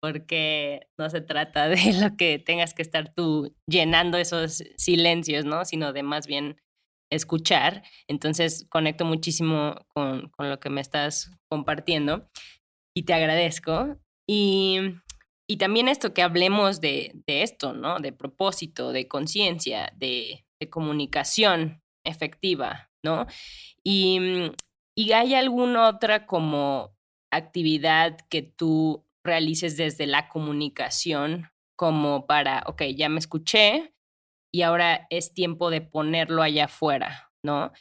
porque 0.00 0.88
no 0.98 1.10
se 1.10 1.20
trata 1.20 1.68
de 1.68 1.76
lo 2.00 2.16
que 2.16 2.38
tengas 2.38 2.74
que 2.74 2.82
estar 2.82 3.12
tú 3.14 3.54
llenando 3.66 4.18
esos 4.18 4.64
silencios, 4.76 5.44
¿no? 5.44 5.64
Sino 5.64 5.92
de 5.92 6.02
más 6.02 6.26
bien 6.26 6.56
escuchar. 7.14 7.82
Entonces 8.08 8.66
conecto 8.68 9.04
muchísimo 9.04 9.76
con, 9.88 10.30
con 10.30 10.48
lo 10.50 10.58
que 10.58 10.70
me 10.70 10.80
estás 10.80 11.30
compartiendo 11.48 12.28
y 12.94 13.04
te 13.04 13.14
agradezco. 13.14 13.98
Y, 14.28 14.78
y 15.48 15.56
también 15.56 15.88
esto 15.88 16.14
que 16.14 16.22
hablemos 16.22 16.80
de, 16.80 17.12
de 17.26 17.42
esto, 17.42 17.72
¿no? 17.72 18.00
De 18.00 18.12
propósito, 18.12 18.92
de 18.92 19.08
conciencia, 19.08 19.92
de, 19.96 20.44
comunicación 20.70 21.82
efectiva, 22.04 22.88
¿no? 23.04 23.26
Y, 23.82 24.52
y 24.96 25.10
hay 25.10 25.34
alguna 25.34 25.88
otra 25.88 26.24
como 26.24 26.96
actividad 27.32 28.16
que 28.30 28.42
tú 28.42 29.04
realices 29.24 29.76
desde 29.76 30.06
la 30.06 30.28
comunicación 30.28 31.50
como 31.76 32.26
para, 32.26 32.62
ok, 32.68 32.82
ya 32.94 33.08
me 33.08 33.18
escuché, 33.18 33.91
y 34.52 34.62
ahora 34.62 35.06
es 35.10 35.32
tiempo 35.34 35.70
de 35.70 35.80
ponerlo 35.80 36.42
allá 36.42 36.66
afuera, 36.66 37.32
¿no? 37.42 37.72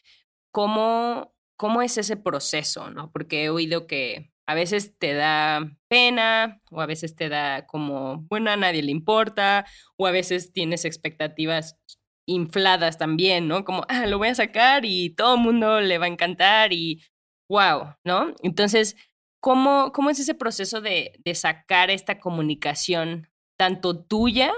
¿Cómo, 0.51 1.33
cómo 1.57 1.81
es 1.81 1.97
ese 1.97 2.17
proceso, 2.17 2.89
no? 2.89 3.11
Porque 3.11 3.43
he 3.43 3.49
oído 3.49 3.87
que 3.87 4.31
a 4.47 4.55
veces 4.55 4.97
te 4.97 5.13
da 5.13 5.69
pena 5.87 6.61
o 6.71 6.81
a 6.81 6.85
veces 6.85 7.15
te 7.15 7.29
da 7.29 7.65
como, 7.67 8.23
bueno, 8.29 8.51
a 8.51 8.57
nadie 8.57 8.81
le 8.81 8.91
importa 8.91 9.65
o 9.97 10.07
a 10.07 10.11
veces 10.11 10.51
tienes 10.53 10.85
expectativas 10.85 11.77
infladas 12.25 12.97
también, 12.97 13.47
¿no? 13.47 13.65
Como, 13.65 13.85
ah, 13.89 14.07
lo 14.07 14.17
voy 14.17 14.29
a 14.29 14.35
sacar 14.35 14.85
y 14.85 15.13
todo 15.15 15.35
el 15.35 15.41
mundo 15.41 15.81
le 15.81 15.97
va 15.97 16.05
a 16.05 16.09
encantar 16.09 16.73
y 16.73 17.03
wow, 17.49 17.95
¿no? 18.05 18.33
Entonces, 18.43 18.95
¿cómo, 19.41 19.91
cómo 19.93 20.09
es 20.09 20.19
ese 20.19 20.35
proceso 20.35 20.81
de, 20.81 21.19
de 21.23 21.35
sacar 21.35 21.89
esta 21.91 22.19
comunicación 22.19 23.29
tanto 23.57 24.03
tuya 24.03 24.53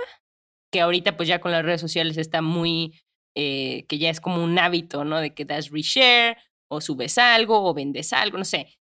que 0.73 0.81
ahorita 0.81 1.15
pues 1.15 1.29
ya 1.29 1.39
con 1.39 1.51
las 1.51 1.63
redes 1.63 1.79
sociales 1.79 2.17
está 2.17 2.41
muy, 2.41 2.99
eh, 3.35 3.85
que 3.87 3.99
ya 3.99 4.09
es 4.09 4.19
como 4.19 4.43
un 4.43 4.57
hábito, 4.57 5.05
¿no? 5.05 5.19
De 5.19 5.35
que 5.35 5.45
das 5.45 5.69
reshare 5.69 6.35
o 6.67 6.81
subes 6.81 7.19
algo 7.19 7.63
o 7.63 7.75
vendes 7.75 8.11
algo, 8.11 8.39
no 8.39 8.43
sé. 8.43 8.79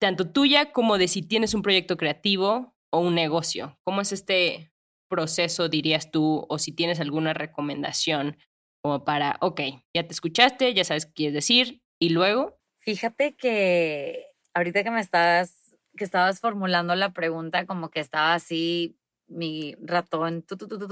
Tanto 0.00 0.32
tuya 0.32 0.72
como 0.72 0.96
de 0.96 1.08
si 1.08 1.20
tienes 1.20 1.52
un 1.52 1.60
proyecto 1.60 1.98
creativo 1.98 2.74
o 2.90 3.00
un 3.00 3.14
negocio. 3.14 3.78
¿Cómo 3.84 4.00
es 4.00 4.12
este 4.12 4.72
proceso, 5.10 5.68
dirías 5.68 6.10
tú, 6.10 6.46
o 6.48 6.58
si 6.58 6.72
tienes 6.72 7.00
alguna 7.00 7.34
recomendación 7.34 8.38
como 8.82 9.04
para, 9.04 9.36
ok, 9.42 9.60
ya 9.94 10.06
te 10.06 10.12
escuchaste, 10.12 10.72
ya 10.72 10.84
sabes 10.84 11.04
qué 11.04 11.12
quieres 11.12 11.34
decir, 11.34 11.82
y 12.00 12.08
luego? 12.08 12.58
Fíjate 12.78 13.36
que 13.36 14.24
ahorita 14.54 14.82
que 14.84 14.90
me 14.90 15.00
estabas, 15.00 15.76
que 15.98 16.04
estabas 16.04 16.40
formulando 16.40 16.94
la 16.94 17.12
pregunta, 17.12 17.66
como 17.66 17.90
que 17.90 18.00
estaba 18.00 18.32
así 18.32 18.96
mi 19.28 19.74
ratón 19.80 20.44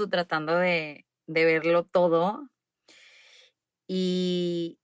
tratando 0.09 0.55
de, 0.57 1.05
de, 1.27 1.45
verlo 1.45 1.83
todo. 1.83 2.49
Y, 3.87 4.79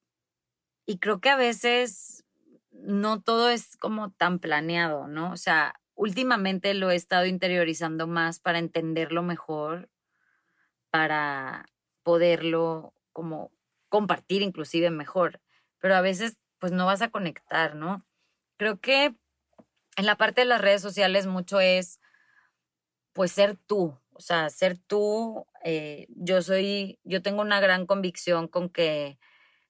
y 0.86 1.00
creo 1.00 1.20
que 1.20 1.30
a 1.30 1.36
veces 1.36 2.24
no 2.72 3.22
todo 3.22 3.50
es 3.50 3.78
como 3.78 4.12
tan 4.12 4.40
planeado, 4.40 5.08
¿no? 5.08 5.32
O 5.32 5.38
sea, 5.38 5.80
últimamente 5.96 6.74
lo 6.74 6.92
he 6.92 6.96
estado 6.96 7.26
interiorizando 7.26 8.08
más 8.08 8.40
para 8.40 8.60
entenderlo 8.60 9.24
mejor, 9.24 9.90
para 10.90 11.66
poderlo 12.04 12.94
como 13.14 13.52
compartir 13.90 14.42
inclusive 14.42 14.90
mejor, 14.90 15.42
pero 15.80 15.96
a 15.96 16.02
veces 16.02 16.40
pues 16.60 16.72
no 16.72 16.86
vas 16.86 17.02
a 17.02 17.10
conectar, 17.10 17.76
¿no? 17.76 18.06
Creo 18.58 18.80
que 18.80 19.16
en 19.98 20.06
la 20.06 20.16
parte 20.16 20.42
de 20.42 20.46
las 20.46 20.62
redes 20.62 20.82
sociales 20.82 21.28
mucho 21.28 21.60
es 21.60 22.00
pues 23.14 23.32
ser 23.32 23.58
tú, 23.68 23.98
o 24.14 24.20
sea, 24.22 24.50
ser 24.50 24.78
tú. 24.78 25.48
Eh, 25.64 26.08
yo 26.10 26.42
soy, 26.42 27.00
yo 27.04 27.22
tengo 27.22 27.42
una 27.42 27.60
gran 27.60 27.86
convicción 27.86 28.48
con 28.48 28.70
que 28.70 29.18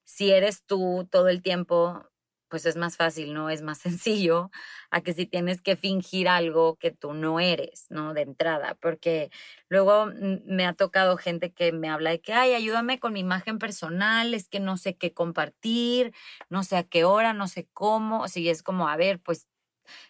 si 0.04 0.32
eres 0.32 0.64
tú 0.66 1.08
todo 1.10 1.28
el 1.28 1.42
tiempo, 1.42 2.04
pues 2.48 2.66
es 2.66 2.76
más 2.76 2.96
fácil, 2.98 3.32
¿no? 3.34 3.50
Es 3.50 3.62
más 3.62 3.78
sencillo 3.80 4.50
a 4.90 5.00
que 5.02 5.14
si 5.14 5.26
tienes 5.26 5.62
que 5.62 5.76
fingir 5.76 6.28
algo 6.28 6.76
que 6.76 6.90
tú 6.92 7.14
no 7.14 7.40
eres, 7.40 7.86
¿no? 7.90 8.14
De 8.14 8.22
entrada, 8.22 8.76
porque 8.80 9.30
luego 9.68 10.06
me 10.46 10.66
ha 10.66 10.74
tocado 10.74 11.16
gente 11.16 11.52
que 11.52 11.72
me 11.72 11.88
habla 11.88 12.10
de 12.10 12.20
que, 12.20 12.32
ay, 12.34 12.54
ayúdame 12.54 13.00
con 13.00 13.12
mi 13.14 13.20
imagen 13.20 13.58
personal, 13.58 14.34
es 14.34 14.48
que 14.48 14.60
no 14.60 14.76
sé 14.76 14.96
qué 14.96 15.12
compartir, 15.14 16.12
no 16.50 16.62
sé 16.64 16.76
a 16.76 16.84
qué 16.84 17.04
hora, 17.04 17.32
no 17.34 17.48
sé 17.48 17.68
cómo, 17.72 18.28
si 18.28 18.48
es 18.50 18.62
como, 18.62 18.88
a 18.88 18.96
ver, 18.96 19.20
pues 19.20 19.48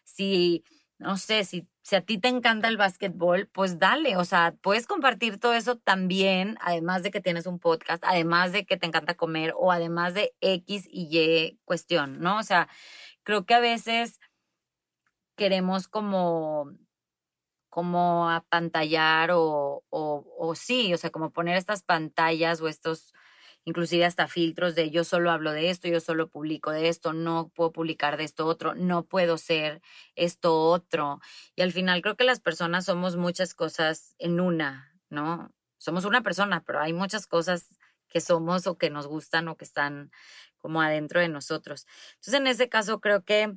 si, 0.05 0.65
no 1.03 1.17
sé, 1.19 1.45
si 1.45 1.69
si 1.83 1.97
a 1.97 2.01
ti 2.01 2.19
te 2.19 2.29
encanta 2.29 2.69
el 2.69 2.77
básquetbol, 2.77 3.49
pues 3.53 3.79
dale, 3.81 4.17
o 4.17 4.25
sea, 4.25 4.55
puedes 4.63 4.87
compartir 4.87 5.39
todo 5.41 5.53
eso 5.55 5.77
también, 5.77 6.57
además 6.61 7.03
de 7.03 7.11
que 7.11 7.21
tienes 7.21 7.47
un 7.47 7.59
podcast, 7.59 8.05
además 8.07 8.53
de 8.53 8.65
que 8.65 8.77
te 8.77 8.87
encanta 8.87 9.15
comer 9.17 9.53
o 9.57 9.73
además 9.73 10.15
de 10.15 10.33
X 10.41 10.87
y 10.89 11.09
Y 11.11 11.59
cuestión, 11.65 12.21
¿no? 12.21 12.39
O 12.39 12.43
sea, 12.45 12.69
creo 13.25 13.45
que 13.47 13.55
a 13.55 13.61
veces 13.61 14.21
queremos 15.37 15.89
como 15.89 16.71
como 17.71 18.29
apantallar 18.29 19.31
o, 19.33 19.83
o, 19.89 20.25
o 20.39 20.55
sí, 20.55 20.93
o 20.93 20.99
sea, 20.99 21.11
como 21.11 21.31
poner 21.33 21.57
estas 21.57 21.83
pantallas 21.83 22.61
o 22.61 22.69
estos 22.69 23.15
inclusive 23.65 24.05
hasta 24.05 24.29
filtros 24.29 24.75
de 24.75 24.91
yo 24.91 25.05
solo 25.05 25.31
hablo 25.31 25.53
de 25.53 25.71
esto, 25.71 25.89
yo 25.89 26.01
solo 26.01 26.29
publico 26.29 26.71
de 26.71 26.89
esto, 26.89 27.13
no 27.13 27.49
puedo 27.55 27.73
publicar 27.73 28.17
de 28.17 28.25
esto 28.25 28.47
otro, 28.47 28.75
no 28.75 29.05
puedo 29.05 29.39
ser 29.39 29.81
esto 30.17 30.59
otro. 30.61 31.21
Y 31.57 31.63
al 31.63 31.73
final 31.73 32.03
creo 32.03 32.17
que 32.17 32.25
las 32.25 32.41
personas 32.41 32.85
somos 32.87 33.17
muchas 33.17 33.55
cosas 33.55 34.15
en 34.19 34.41
una, 34.41 34.93
¿no? 35.11 35.53
Somos 35.79 36.05
una 36.05 36.23
persona, 36.23 36.63
pero 36.65 36.81
hay 36.81 36.93
muchas 36.93 37.27
cosas 37.27 37.77
que 38.09 38.21
somos 38.21 38.67
o 38.67 38.77
que 38.79 38.91
nos 38.91 39.07
gustan 39.07 39.49
o 39.49 39.57
que 39.57 39.65
están 39.65 40.11
como 40.59 40.81
adentro 40.83 41.21
de 41.21 41.29
nosotros. 41.29 41.87
Entonces, 42.15 42.35
en 42.35 42.47
ese 42.47 42.69
caso, 42.69 43.01
creo 43.01 43.25
que 43.25 43.57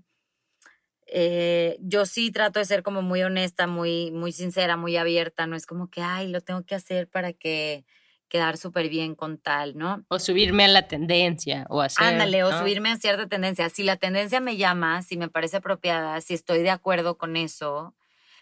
eh, 1.07 1.77
yo 1.81 2.05
sí 2.05 2.31
trato 2.31 2.59
de 2.59 2.65
ser 2.65 2.81
como 2.83 3.01
muy 3.01 3.21
honesta, 3.23 3.67
muy, 3.67 4.11
muy 4.11 4.31
sincera, 4.31 4.75
muy 4.77 4.97
abierta. 4.97 5.47
No 5.47 5.55
es 5.55 5.65
como 5.67 5.89
que, 5.89 6.01
ay, 6.01 6.27
lo 6.29 6.41
tengo 6.41 6.63
que 6.65 6.75
hacer 6.75 7.07
para 7.09 7.33
que 7.33 7.85
quedar 8.27 8.57
súper 8.57 8.89
bien 8.89 9.15
con 9.15 9.37
tal, 9.37 9.77
¿no? 9.77 10.03
O 10.09 10.19
subirme 10.19 10.65
a 10.65 10.67
la 10.67 10.87
tendencia 10.87 11.65
o 11.69 11.81
hacer. 11.81 12.05
Ándale, 12.05 12.43
o 12.43 12.51
subirme 12.51 12.91
a 12.91 12.97
cierta 12.97 13.27
tendencia. 13.27 13.69
Si 13.69 13.83
la 13.83 13.97
tendencia 13.97 14.39
me 14.39 14.57
llama, 14.57 15.01
si 15.01 15.17
me 15.17 15.29
parece 15.29 15.57
apropiada, 15.57 16.19
si 16.21 16.33
estoy 16.33 16.59
de 16.63 16.71
acuerdo 16.71 17.17
con 17.17 17.37
eso, 17.37 17.95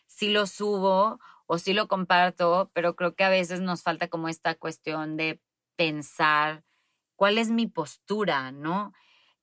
si 0.07 0.29
lo 0.29 0.47
subo 0.47 1.19
o 1.45 1.57
si 1.57 1.73
lo 1.73 1.87
comparto, 1.87 2.71
pero 2.73 2.95
creo 2.95 3.15
que 3.15 3.23
a 3.23 3.29
veces 3.29 3.59
nos 3.59 3.83
falta 3.83 4.07
como 4.07 4.29
esta 4.29 4.55
cuestión 4.55 5.17
de 5.17 5.41
pensar 5.75 6.63
cuál 7.15 7.37
es 7.37 7.49
mi 7.49 7.67
postura, 7.67 8.51
¿no? 8.51 8.93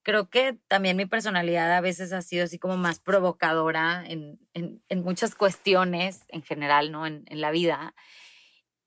Creo 0.03 0.30
que 0.30 0.59
también 0.66 0.97
mi 0.97 1.05
personalidad 1.05 1.70
a 1.76 1.82
veces 1.82 2.12
ha 2.12 2.22
sido 2.22 2.45
así 2.45 2.59
como 2.59 2.78
más 2.78 3.01
provocadora 3.01 4.03
en, 4.07 4.41
en, 4.55 4.82
en 4.88 5.03
muchas 5.03 5.34
cuestiones 5.34 6.24
en 6.28 6.43
general, 6.43 6.91
¿no? 6.91 7.07
En, 7.07 7.24
en 7.26 7.41
la 7.43 7.51
vida. 7.51 7.95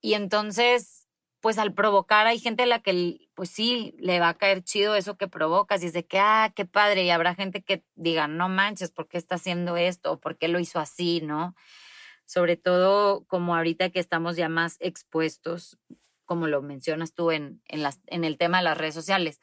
Y 0.01 0.15
entonces 0.15 1.02
pues 1.43 1.57
al 1.57 1.73
provocar 1.73 2.25
hay 2.25 2.39
gente 2.39 2.63
a 2.63 2.65
la 2.65 2.79
que 2.79 3.27
pues 3.35 3.49
sí 3.49 3.93
le 3.99 4.21
va 4.21 4.29
a 4.29 4.33
caer 4.37 4.63
chido 4.63 4.95
eso 4.95 5.17
que 5.17 5.27
provocas 5.27 5.83
y 5.83 5.87
es 5.87 5.93
de 5.93 6.05
que, 6.05 6.17
ah, 6.17 6.53
qué 6.55 6.63
padre, 6.63 7.03
y 7.03 7.09
habrá 7.09 7.35
gente 7.35 7.61
que 7.61 7.83
diga, 7.95 8.29
no 8.29 8.47
manches, 8.47 8.91
¿por 8.91 9.09
qué 9.09 9.17
está 9.17 9.35
haciendo 9.35 9.75
esto? 9.75 10.21
¿Por 10.21 10.37
qué 10.37 10.47
lo 10.47 10.57
hizo 10.57 10.79
así? 10.79 11.19
¿No? 11.19 11.53
Sobre 12.25 12.55
todo 12.55 13.25
como 13.25 13.57
ahorita 13.57 13.89
que 13.89 13.99
estamos 13.99 14.37
ya 14.37 14.47
más 14.47 14.77
expuestos, 14.79 15.77
como 16.23 16.47
lo 16.47 16.61
mencionas 16.61 17.13
tú 17.13 17.29
en, 17.29 17.61
en, 17.67 17.83
las, 17.83 17.99
en 18.07 18.23
el 18.23 18.37
tema 18.37 18.59
de 18.59 18.63
las 18.63 18.77
redes 18.77 18.95
sociales. 18.95 19.41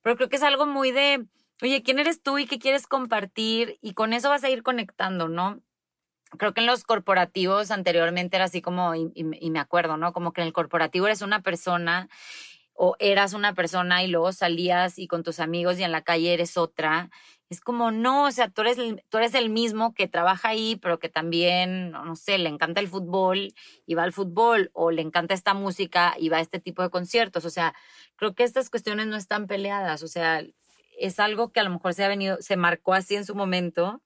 Pero 0.00 0.16
creo 0.16 0.30
que 0.30 0.36
es 0.36 0.42
algo 0.42 0.64
muy 0.64 0.90
de, 0.90 1.26
oye, 1.60 1.82
¿quién 1.82 1.98
eres 1.98 2.22
tú 2.22 2.38
y 2.38 2.46
qué 2.46 2.58
quieres 2.58 2.86
compartir? 2.86 3.78
Y 3.82 3.92
con 3.92 4.14
eso 4.14 4.30
vas 4.30 4.42
a 4.42 4.48
ir 4.48 4.62
conectando, 4.62 5.28
¿no? 5.28 5.60
Creo 6.38 6.54
que 6.54 6.60
en 6.60 6.66
los 6.66 6.84
corporativos 6.84 7.70
anteriormente 7.70 8.36
era 8.36 8.46
así 8.46 8.60
como, 8.62 8.94
y, 8.94 9.24
me 9.24 9.58
acuerdo, 9.58 9.96
¿no? 9.96 10.12
Como 10.12 10.32
que 10.32 10.40
en 10.40 10.46
el 10.46 10.52
corporativo 10.52 11.06
eres 11.06 11.22
una 11.22 11.42
persona 11.42 12.08
o 12.74 12.96
eras 12.98 13.34
una 13.34 13.54
persona 13.54 14.02
y 14.02 14.08
luego 14.08 14.32
salías 14.32 14.98
y 14.98 15.06
con 15.06 15.22
tus 15.22 15.40
amigos 15.40 15.78
y 15.78 15.84
en 15.84 15.92
la 15.92 16.02
calle 16.02 16.32
eres 16.32 16.56
otra. 16.56 17.10
Es 17.50 17.60
como, 17.60 17.90
no, 17.90 18.24
o 18.24 18.30
sea, 18.30 18.48
tú 18.48 18.62
eres, 18.62 18.78
tú 19.10 19.18
eres 19.18 19.34
el 19.34 19.50
mismo 19.50 19.92
que 19.92 20.08
trabaja 20.08 20.48
ahí, 20.48 20.76
pero 20.76 20.98
que 20.98 21.10
también, 21.10 21.90
no 21.90 22.16
sé, 22.16 22.38
le 22.38 22.48
encanta 22.48 22.80
el 22.80 22.88
fútbol 22.88 23.52
y 23.84 23.94
va 23.94 24.04
al 24.04 24.12
fútbol, 24.12 24.70
o 24.72 24.90
le 24.90 25.02
encanta 25.02 25.34
esta 25.34 25.52
música 25.52 26.14
y 26.18 26.30
va 26.30 26.38
a 26.38 26.40
este 26.40 26.60
tipo 26.60 26.82
de 26.82 26.88
conciertos. 26.88 27.44
O 27.44 27.50
sea, 27.50 27.74
creo 28.16 28.34
que 28.34 28.44
estas 28.44 28.70
cuestiones 28.70 29.06
no 29.06 29.16
están 29.16 29.46
peleadas. 29.46 30.02
O 30.02 30.08
sea, 30.08 30.42
es 30.98 31.20
algo 31.20 31.52
que 31.52 31.60
a 31.60 31.64
lo 31.64 31.70
mejor 31.70 31.92
se 31.92 32.04
ha 32.04 32.08
venido, 32.08 32.38
se 32.40 32.56
marcó 32.56 32.94
así 32.94 33.16
en 33.16 33.26
su 33.26 33.34
momento. 33.34 34.00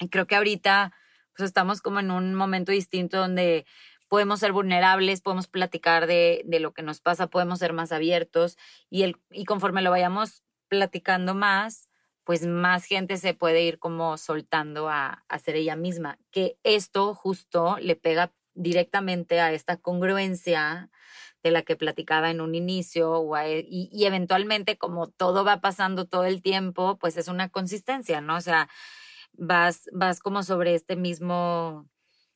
Y 0.00 0.08
creo 0.08 0.26
que 0.26 0.34
ahorita 0.34 0.92
pues 1.36 1.48
estamos 1.48 1.82
como 1.82 2.00
en 2.00 2.10
un 2.10 2.34
momento 2.34 2.72
distinto 2.72 3.18
donde 3.18 3.66
podemos 4.08 4.40
ser 4.40 4.52
vulnerables, 4.52 5.20
podemos 5.20 5.48
platicar 5.48 6.06
de, 6.06 6.42
de, 6.44 6.60
lo 6.60 6.72
que 6.72 6.82
nos 6.82 7.00
pasa, 7.00 7.26
podemos 7.26 7.58
ser 7.58 7.72
más 7.72 7.92
abiertos 7.92 8.56
y, 8.88 9.02
el, 9.02 9.16
y 9.30 9.44
conforme 9.44 9.82
lo 9.82 9.90
vayamos 9.90 10.42
platicando 10.68 11.34
más, 11.34 11.88
pues 12.24 12.46
más 12.46 12.84
gente 12.84 13.18
se 13.18 13.34
puede 13.34 13.62
ir 13.62 13.78
como 13.78 14.16
soltando 14.16 14.88
a, 14.88 15.24
a 15.28 15.38
ser 15.38 15.56
ella 15.56 15.76
misma. 15.76 16.18
Que 16.30 16.56
esto 16.64 17.14
justo 17.14 17.76
le 17.80 17.96
pega 17.96 18.32
directamente 18.54 19.40
a 19.40 19.52
esta 19.52 19.76
congruencia 19.76 20.90
de 21.42 21.50
la 21.52 21.62
que 21.62 21.76
platicaba 21.76 22.30
en 22.30 22.40
un 22.40 22.56
inicio 22.56 23.36
e, 23.36 23.64
y, 23.68 23.88
y 23.92 24.06
eventualmente 24.06 24.76
como 24.76 25.08
todo 25.08 25.44
va 25.44 25.60
pasando 25.60 26.06
todo 26.06 26.24
el 26.24 26.42
tiempo, 26.42 26.98
pues 26.98 27.16
es 27.16 27.28
una 27.28 27.48
consistencia, 27.48 28.20
¿no? 28.20 28.36
O 28.36 28.40
sea, 28.40 28.68
vas, 29.38 29.88
vas 29.92 30.20
como 30.20 30.42
sobre 30.42 30.74
este 30.74 30.96
mismo, 30.96 31.88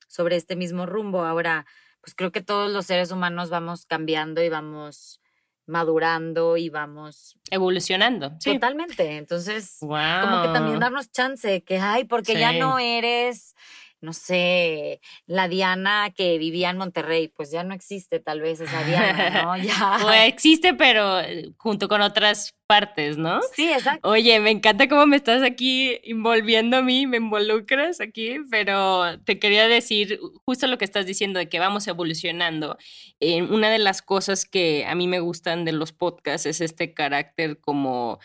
sobre 0.08 0.36
este 0.36 0.56
mismo 0.56 0.86
rumbo. 0.86 1.24
Ahora, 1.24 1.66
pues 2.00 2.14
creo 2.14 2.32
que 2.32 2.40
todos 2.42 2.70
los 2.70 2.86
seres 2.86 3.10
humanos 3.10 3.50
vamos 3.50 3.86
cambiando 3.86 4.42
y 4.42 4.48
vamos 4.48 5.20
madurando 5.66 6.56
y 6.56 6.68
vamos 6.68 7.38
evolucionando. 7.50 8.36
Totalmente. 8.44 9.16
Entonces, 9.16 9.76
como 9.80 10.42
que 10.42 10.48
también 10.52 10.80
darnos 10.80 11.10
chance, 11.12 11.62
que 11.62 11.78
ay, 11.78 12.04
porque 12.04 12.38
ya 12.38 12.52
no 12.52 12.78
eres 12.78 13.54
no 14.00 14.12
sé, 14.12 15.00
la 15.26 15.48
Diana 15.48 16.10
que 16.16 16.38
vivía 16.38 16.70
en 16.70 16.78
Monterrey, 16.78 17.28
pues 17.28 17.50
ya 17.50 17.64
no 17.64 17.74
existe 17.74 18.20
tal 18.20 18.40
vez 18.40 18.60
esa 18.60 18.82
Diana, 18.84 19.42
¿no? 19.44 19.56
Ya. 19.56 19.98
o 20.04 20.10
existe, 20.10 20.74
pero 20.74 21.20
eh, 21.20 21.52
junto 21.56 21.88
con 21.88 22.00
otras 22.00 22.54
partes, 22.66 23.18
¿no? 23.18 23.40
Sí, 23.52 23.70
exacto. 23.70 24.08
Oye, 24.08 24.38
me 24.38 24.50
encanta 24.50 24.88
cómo 24.88 25.04
me 25.04 25.16
estás 25.16 25.42
aquí 25.42 25.98
envolviendo 26.04 26.76
a 26.76 26.82
mí, 26.82 27.06
me 27.06 27.16
involucras 27.16 28.00
aquí, 28.00 28.36
pero 28.50 29.18
te 29.24 29.38
quería 29.38 29.66
decir 29.66 30.20
justo 30.44 30.66
lo 30.68 30.78
que 30.78 30.84
estás 30.84 31.04
diciendo 31.04 31.40
de 31.40 31.48
que 31.48 31.58
vamos 31.58 31.88
evolucionando. 31.88 32.78
Eh, 33.18 33.42
una 33.42 33.70
de 33.70 33.80
las 33.80 34.02
cosas 34.02 34.44
que 34.44 34.86
a 34.86 34.94
mí 34.94 35.08
me 35.08 35.20
gustan 35.20 35.64
de 35.64 35.72
los 35.72 35.92
podcasts 35.92 36.46
es 36.46 36.60
este 36.60 36.94
carácter 36.94 37.58
como 37.60 38.20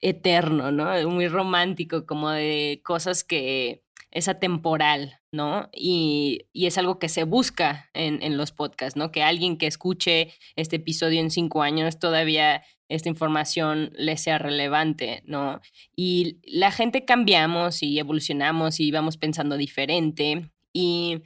eterno, 0.00 0.70
¿no? 0.70 1.08
Muy 1.08 1.28
romántico, 1.28 2.04
como 2.04 2.30
de 2.30 2.82
cosas 2.84 3.24
que 3.24 3.83
es 4.14 4.28
atemporal, 4.28 5.20
¿no? 5.32 5.68
Y, 5.72 6.46
es 6.54 6.78
algo 6.78 6.98
que 6.98 7.08
se 7.08 7.24
busca 7.24 7.90
en, 7.92 8.22
en, 8.22 8.36
los 8.38 8.52
podcasts, 8.52 8.96
¿no? 8.96 9.10
Que 9.10 9.22
alguien 9.22 9.58
que 9.58 9.66
escuche 9.66 10.32
este 10.56 10.76
episodio 10.76 11.20
en 11.20 11.30
cinco 11.30 11.62
años 11.62 11.98
todavía 11.98 12.62
esta 12.88 13.08
información 13.08 13.90
le 13.96 14.16
sea 14.16 14.38
relevante, 14.38 15.22
¿no? 15.26 15.60
Y 15.96 16.38
la 16.44 16.70
gente 16.70 17.04
cambiamos 17.04 17.82
y 17.82 17.98
evolucionamos 17.98 18.80
y 18.80 18.90
vamos 18.92 19.16
pensando 19.16 19.56
diferente 19.56 20.50
y 20.72 21.22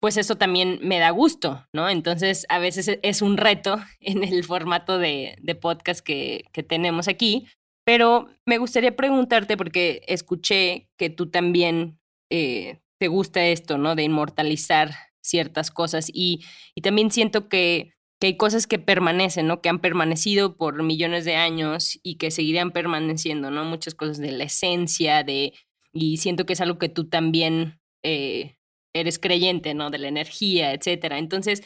pues 0.00 0.16
eso 0.16 0.36
también 0.36 0.78
me 0.82 0.98
da 0.98 1.10
gusto, 1.10 1.66
¿no? 1.72 1.88
Entonces 1.88 2.46
a 2.50 2.58
veces 2.58 2.88
e, 2.88 3.00
es 3.02 3.22
un 3.22 3.36
reto 3.36 3.78
en 4.00 4.22
el 4.22 4.44
formato 4.44 4.98
de, 4.98 5.36
de 5.40 5.54
podcast 5.54 6.00
que, 6.00 6.44
que 6.52 6.62
tenemos 6.62 7.08
aquí, 7.08 7.46
pero 7.84 8.28
me 8.44 8.58
gustaría 8.58 8.94
preguntarte 8.96 9.56
porque 9.56 10.02
escuché 10.06 10.88
que 10.98 11.08
tú 11.08 11.30
también 11.30 11.98
eh, 12.30 12.80
te 12.98 13.08
gusta 13.08 13.46
esto, 13.46 13.78
¿no? 13.78 13.94
De 13.94 14.02
inmortalizar 14.02 14.90
ciertas 15.20 15.70
cosas 15.70 16.10
y, 16.12 16.44
y 16.74 16.80
también 16.82 17.10
siento 17.10 17.48
que, 17.48 17.94
que, 18.20 18.28
hay 18.28 18.36
cosas 18.36 18.66
que 18.66 18.78
permanecen, 18.78 19.46
¿no? 19.46 19.60
Que 19.60 19.68
han 19.68 19.80
permanecido 19.80 20.56
por 20.56 20.82
millones 20.82 21.24
de 21.24 21.36
años 21.36 21.98
y 22.02 22.16
que 22.16 22.30
seguirían 22.30 22.72
permaneciendo, 22.72 23.50
¿no? 23.50 23.64
Muchas 23.64 23.94
cosas 23.94 24.18
de 24.18 24.32
la 24.32 24.44
esencia, 24.44 25.22
de... 25.22 25.52
Y 25.92 26.18
siento 26.18 26.46
que 26.46 26.52
es 26.52 26.60
algo 26.60 26.78
que 26.78 26.88
tú 26.88 27.08
también 27.08 27.80
eh, 28.02 28.56
eres 28.94 29.18
creyente, 29.18 29.74
¿no? 29.74 29.90
De 29.90 29.98
la 29.98 30.08
energía, 30.08 30.72
etcétera. 30.72 31.18
Entonces, 31.18 31.62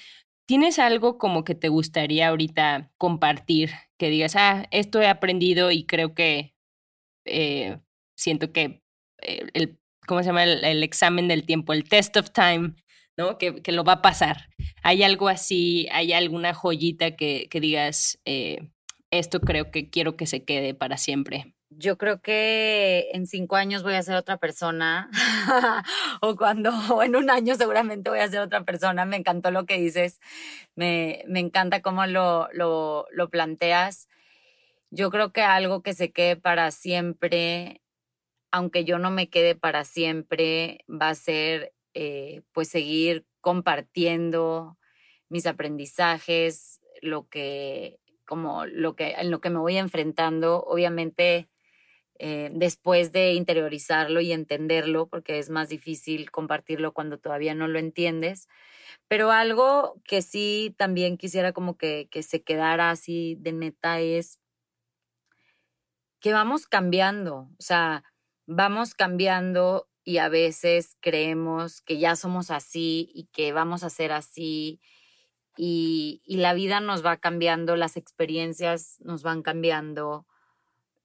¿tienes 0.46 0.78
algo 0.78 1.18
como 1.18 1.44
que 1.44 1.54
te 1.54 1.68
gustaría 1.68 2.28
ahorita 2.28 2.92
compartir 2.98 3.70
que 3.98 4.10
digas, 4.10 4.36
ah, 4.36 4.66
esto 4.70 5.00
he 5.00 5.08
aprendido 5.08 5.70
y 5.70 5.86
creo 5.86 6.14
que 6.14 6.54
eh, 7.24 7.78
siento 8.16 8.52
que 8.52 8.82
el, 9.22 9.78
¿cómo 10.06 10.20
se 10.20 10.26
llama? 10.26 10.44
El, 10.44 10.82
examen 10.82 11.28
del 11.28 11.44
tiempo, 11.44 11.72
el 11.72 11.84
test 11.84 12.16
of 12.16 12.30
time, 12.30 12.74
¿no? 13.16 13.38
Que, 13.38 13.62
que, 13.62 13.72
lo 13.72 13.84
va 13.84 13.94
a 13.94 14.02
pasar. 14.02 14.48
¿Hay 14.82 15.02
algo 15.02 15.28
así, 15.28 15.88
hay 15.92 16.12
alguna 16.12 16.54
joyita 16.54 17.16
que, 17.16 17.48
que 17.50 17.60
digas, 17.60 18.18
eh, 18.24 18.68
esto 19.10 19.40
creo 19.40 19.70
que 19.70 19.90
quiero 19.90 20.16
que 20.16 20.26
se 20.26 20.44
quede 20.44 20.74
para 20.74 20.96
siempre? 20.96 21.54
yo 21.78 21.98
creo 21.98 22.20
que 22.20 23.08
en 23.12 23.26
cinco 23.26 23.56
años 23.56 23.82
voy 23.82 23.94
a 23.94 24.02
ser 24.02 24.16
otra 24.16 24.36
persona 24.38 25.10
o 26.20 26.36
cuando 26.36 26.70
o 26.94 27.02
en 27.02 27.16
un 27.16 27.30
año 27.30 27.54
seguramente 27.54 28.10
voy 28.10 28.20
a 28.20 28.28
ser 28.28 28.40
otra 28.40 28.64
persona. 28.64 29.04
Me 29.04 29.16
encantó 29.16 29.50
lo 29.50 29.66
que 29.66 29.78
dices, 29.78 30.20
me, 30.74 31.24
me 31.28 31.40
encanta 31.40 31.82
cómo 31.82 32.06
lo, 32.06 32.48
lo, 32.52 33.06
lo, 33.12 33.30
planteas. 33.30 34.08
Yo 34.90 35.10
creo 35.10 35.32
que 35.32 35.42
algo 35.42 35.82
que 35.82 35.94
se 35.94 36.12
quede 36.12 36.36
para 36.36 36.70
siempre, 36.70 37.81
aunque 38.52 38.84
yo 38.84 38.98
no 38.98 39.10
me 39.10 39.30
quede 39.30 39.56
para 39.56 39.84
siempre, 39.84 40.84
va 40.88 41.10
a 41.10 41.14
ser 41.14 41.74
eh, 41.94 42.42
pues 42.52 42.68
seguir 42.68 43.26
compartiendo 43.40 44.78
mis 45.28 45.46
aprendizajes, 45.46 46.80
lo 47.02 47.28
que 47.28 47.98
como 48.26 48.66
lo 48.66 48.94
que 48.96 49.12
en 49.12 49.30
lo 49.30 49.40
que 49.40 49.50
me 49.50 49.58
voy 49.58 49.76
enfrentando, 49.78 50.62
obviamente 50.64 51.48
eh, 52.18 52.50
después 52.54 53.12
de 53.12 53.34
interiorizarlo 53.34 54.20
y 54.20 54.32
entenderlo, 54.32 55.08
porque 55.08 55.38
es 55.38 55.50
más 55.50 55.68
difícil 55.70 56.30
compartirlo 56.30 56.92
cuando 56.94 57.18
todavía 57.18 57.54
no 57.54 57.68
lo 57.68 57.78
entiendes. 57.80 58.48
Pero 59.08 59.32
algo 59.32 60.00
que 60.04 60.22
sí 60.22 60.74
también 60.78 61.16
quisiera 61.18 61.52
como 61.52 61.76
que, 61.78 62.08
que 62.10 62.22
se 62.22 62.42
quedara 62.42 62.90
así 62.90 63.36
de 63.40 63.52
neta 63.52 64.00
es 64.00 64.38
que 66.20 66.32
vamos 66.32 66.66
cambiando, 66.66 67.50
o 67.58 67.62
sea, 67.62 68.04
vamos 68.54 68.94
cambiando 68.94 69.88
y 70.04 70.18
a 70.18 70.28
veces 70.28 70.96
creemos 71.00 71.80
que 71.80 71.98
ya 71.98 72.16
somos 72.16 72.50
así 72.50 73.10
y 73.14 73.24
que 73.32 73.52
vamos 73.52 73.84
a 73.84 73.90
ser 73.90 74.12
así 74.12 74.80
y, 75.56 76.22
la 76.26 76.54
vida 76.54 76.80
nos 76.80 77.04
va 77.04 77.18
cambiando, 77.18 77.76
las 77.76 77.96
experiencias 77.96 78.96
nos 79.00 79.22
van 79.22 79.42
cambiando, 79.42 80.26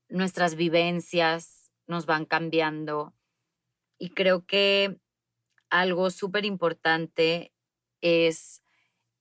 nuestras 0.10 0.56
vivencias 0.56 1.72
nos 1.86 2.06
van 2.06 2.26
cambiando. 2.26 3.14
Y 3.98 4.10
creo 4.12 4.45
que 4.45 5.00
algo 5.70 6.10
súper 6.12 6.45
importante 6.45 7.54
es 8.02 8.62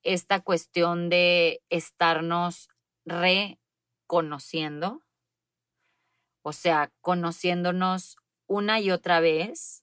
esta 0.03 0.41
cuestión 0.41 1.09
de 1.09 1.62
estarnos 1.70 2.68
reconociendo, 3.05 5.03
o 6.47 6.53
sea, 6.53 6.92
conociéndonos 7.01 8.18
una 8.47 8.78
y 8.78 8.92
otra 8.92 9.18
vez 9.18 9.82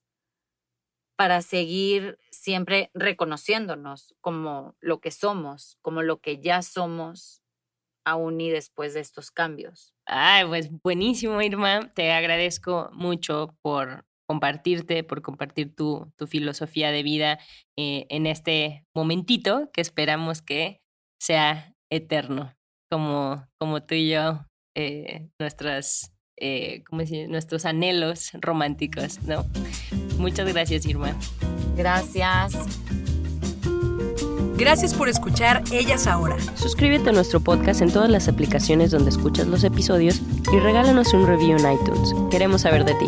para 1.17 1.41
seguir 1.41 2.17
siempre 2.31 2.89
reconociéndonos 2.93 4.15
como 4.21 4.73
lo 4.79 5.01
que 5.01 5.11
somos, 5.11 5.77
como 5.81 6.03
lo 6.03 6.21
que 6.21 6.39
ya 6.39 6.61
somos 6.61 7.41
aún 8.05 8.39
y 8.39 8.49
después 8.49 8.93
de 8.93 9.01
estos 9.01 9.29
cambios. 9.29 9.93
Ay, 10.05 10.45
pues 10.47 10.69
buenísimo, 10.81 11.41
Irma. 11.41 11.91
Te 11.95 12.13
agradezco 12.13 12.89
mucho 12.93 13.57
por 13.61 14.05
compartirte, 14.25 15.03
por 15.03 15.21
compartir 15.21 15.75
tu, 15.75 16.13
tu 16.15 16.27
filosofía 16.27 16.91
de 16.91 17.03
vida 17.03 17.39
eh, 17.77 18.05
en 18.07 18.25
este 18.25 18.85
momentito 18.95 19.69
que 19.73 19.81
esperamos 19.81 20.41
que 20.41 20.79
sea 21.19 21.75
eterno, 21.91 22.55
como, 22.89 23.45
como 23.59 23.83
tú 23.83 23.95
y 23.95 24.11
yo, 24.11 24.45
eh, 24.75 25.27
nuestras, 25.39 26.12
eh, 26.37 26.83
¿cómo 26.89 27.01
decir? 27.01 27.29
nuestros 27.29 27.65
anhelos 27.65 28.31
románticos, 28.33 29.21
¿no? 29.23 29.45
Muchas 30.17 30.51
gracias, 30.51 30.85
Irma. 30.85 31.15
Gracias. 31.75 32.53
Gracias 34.55 34.93
por 34.93 35.09
escuchar 35.09 35.63
Ellas 35.71 36.07
Ahora. 36.07 36.37
Suscríbete 36.55 37.09
a 37.09 37.13
nuestro 37.13 37.41
podcast 37.41 37.81
en 37.81 37.91
todas 37.91 38.09
las 38.09 38.27
aplicaciones 38.27 38.91
donde 38.91 39.09
escuchas 39.09 39.47
los 39.47 39.63
episodios 39.63 40.21
y 40.53 40.59
regálanos 40.59 41.13
un 41.13 41.27
review 41.27 41.57
en 41.57 41.73
iTunes. 41.73 42.13
Queremos 42.29 42.61
saber 42.61 42.85
de 42.85 42.93
ti. 42.95 43.07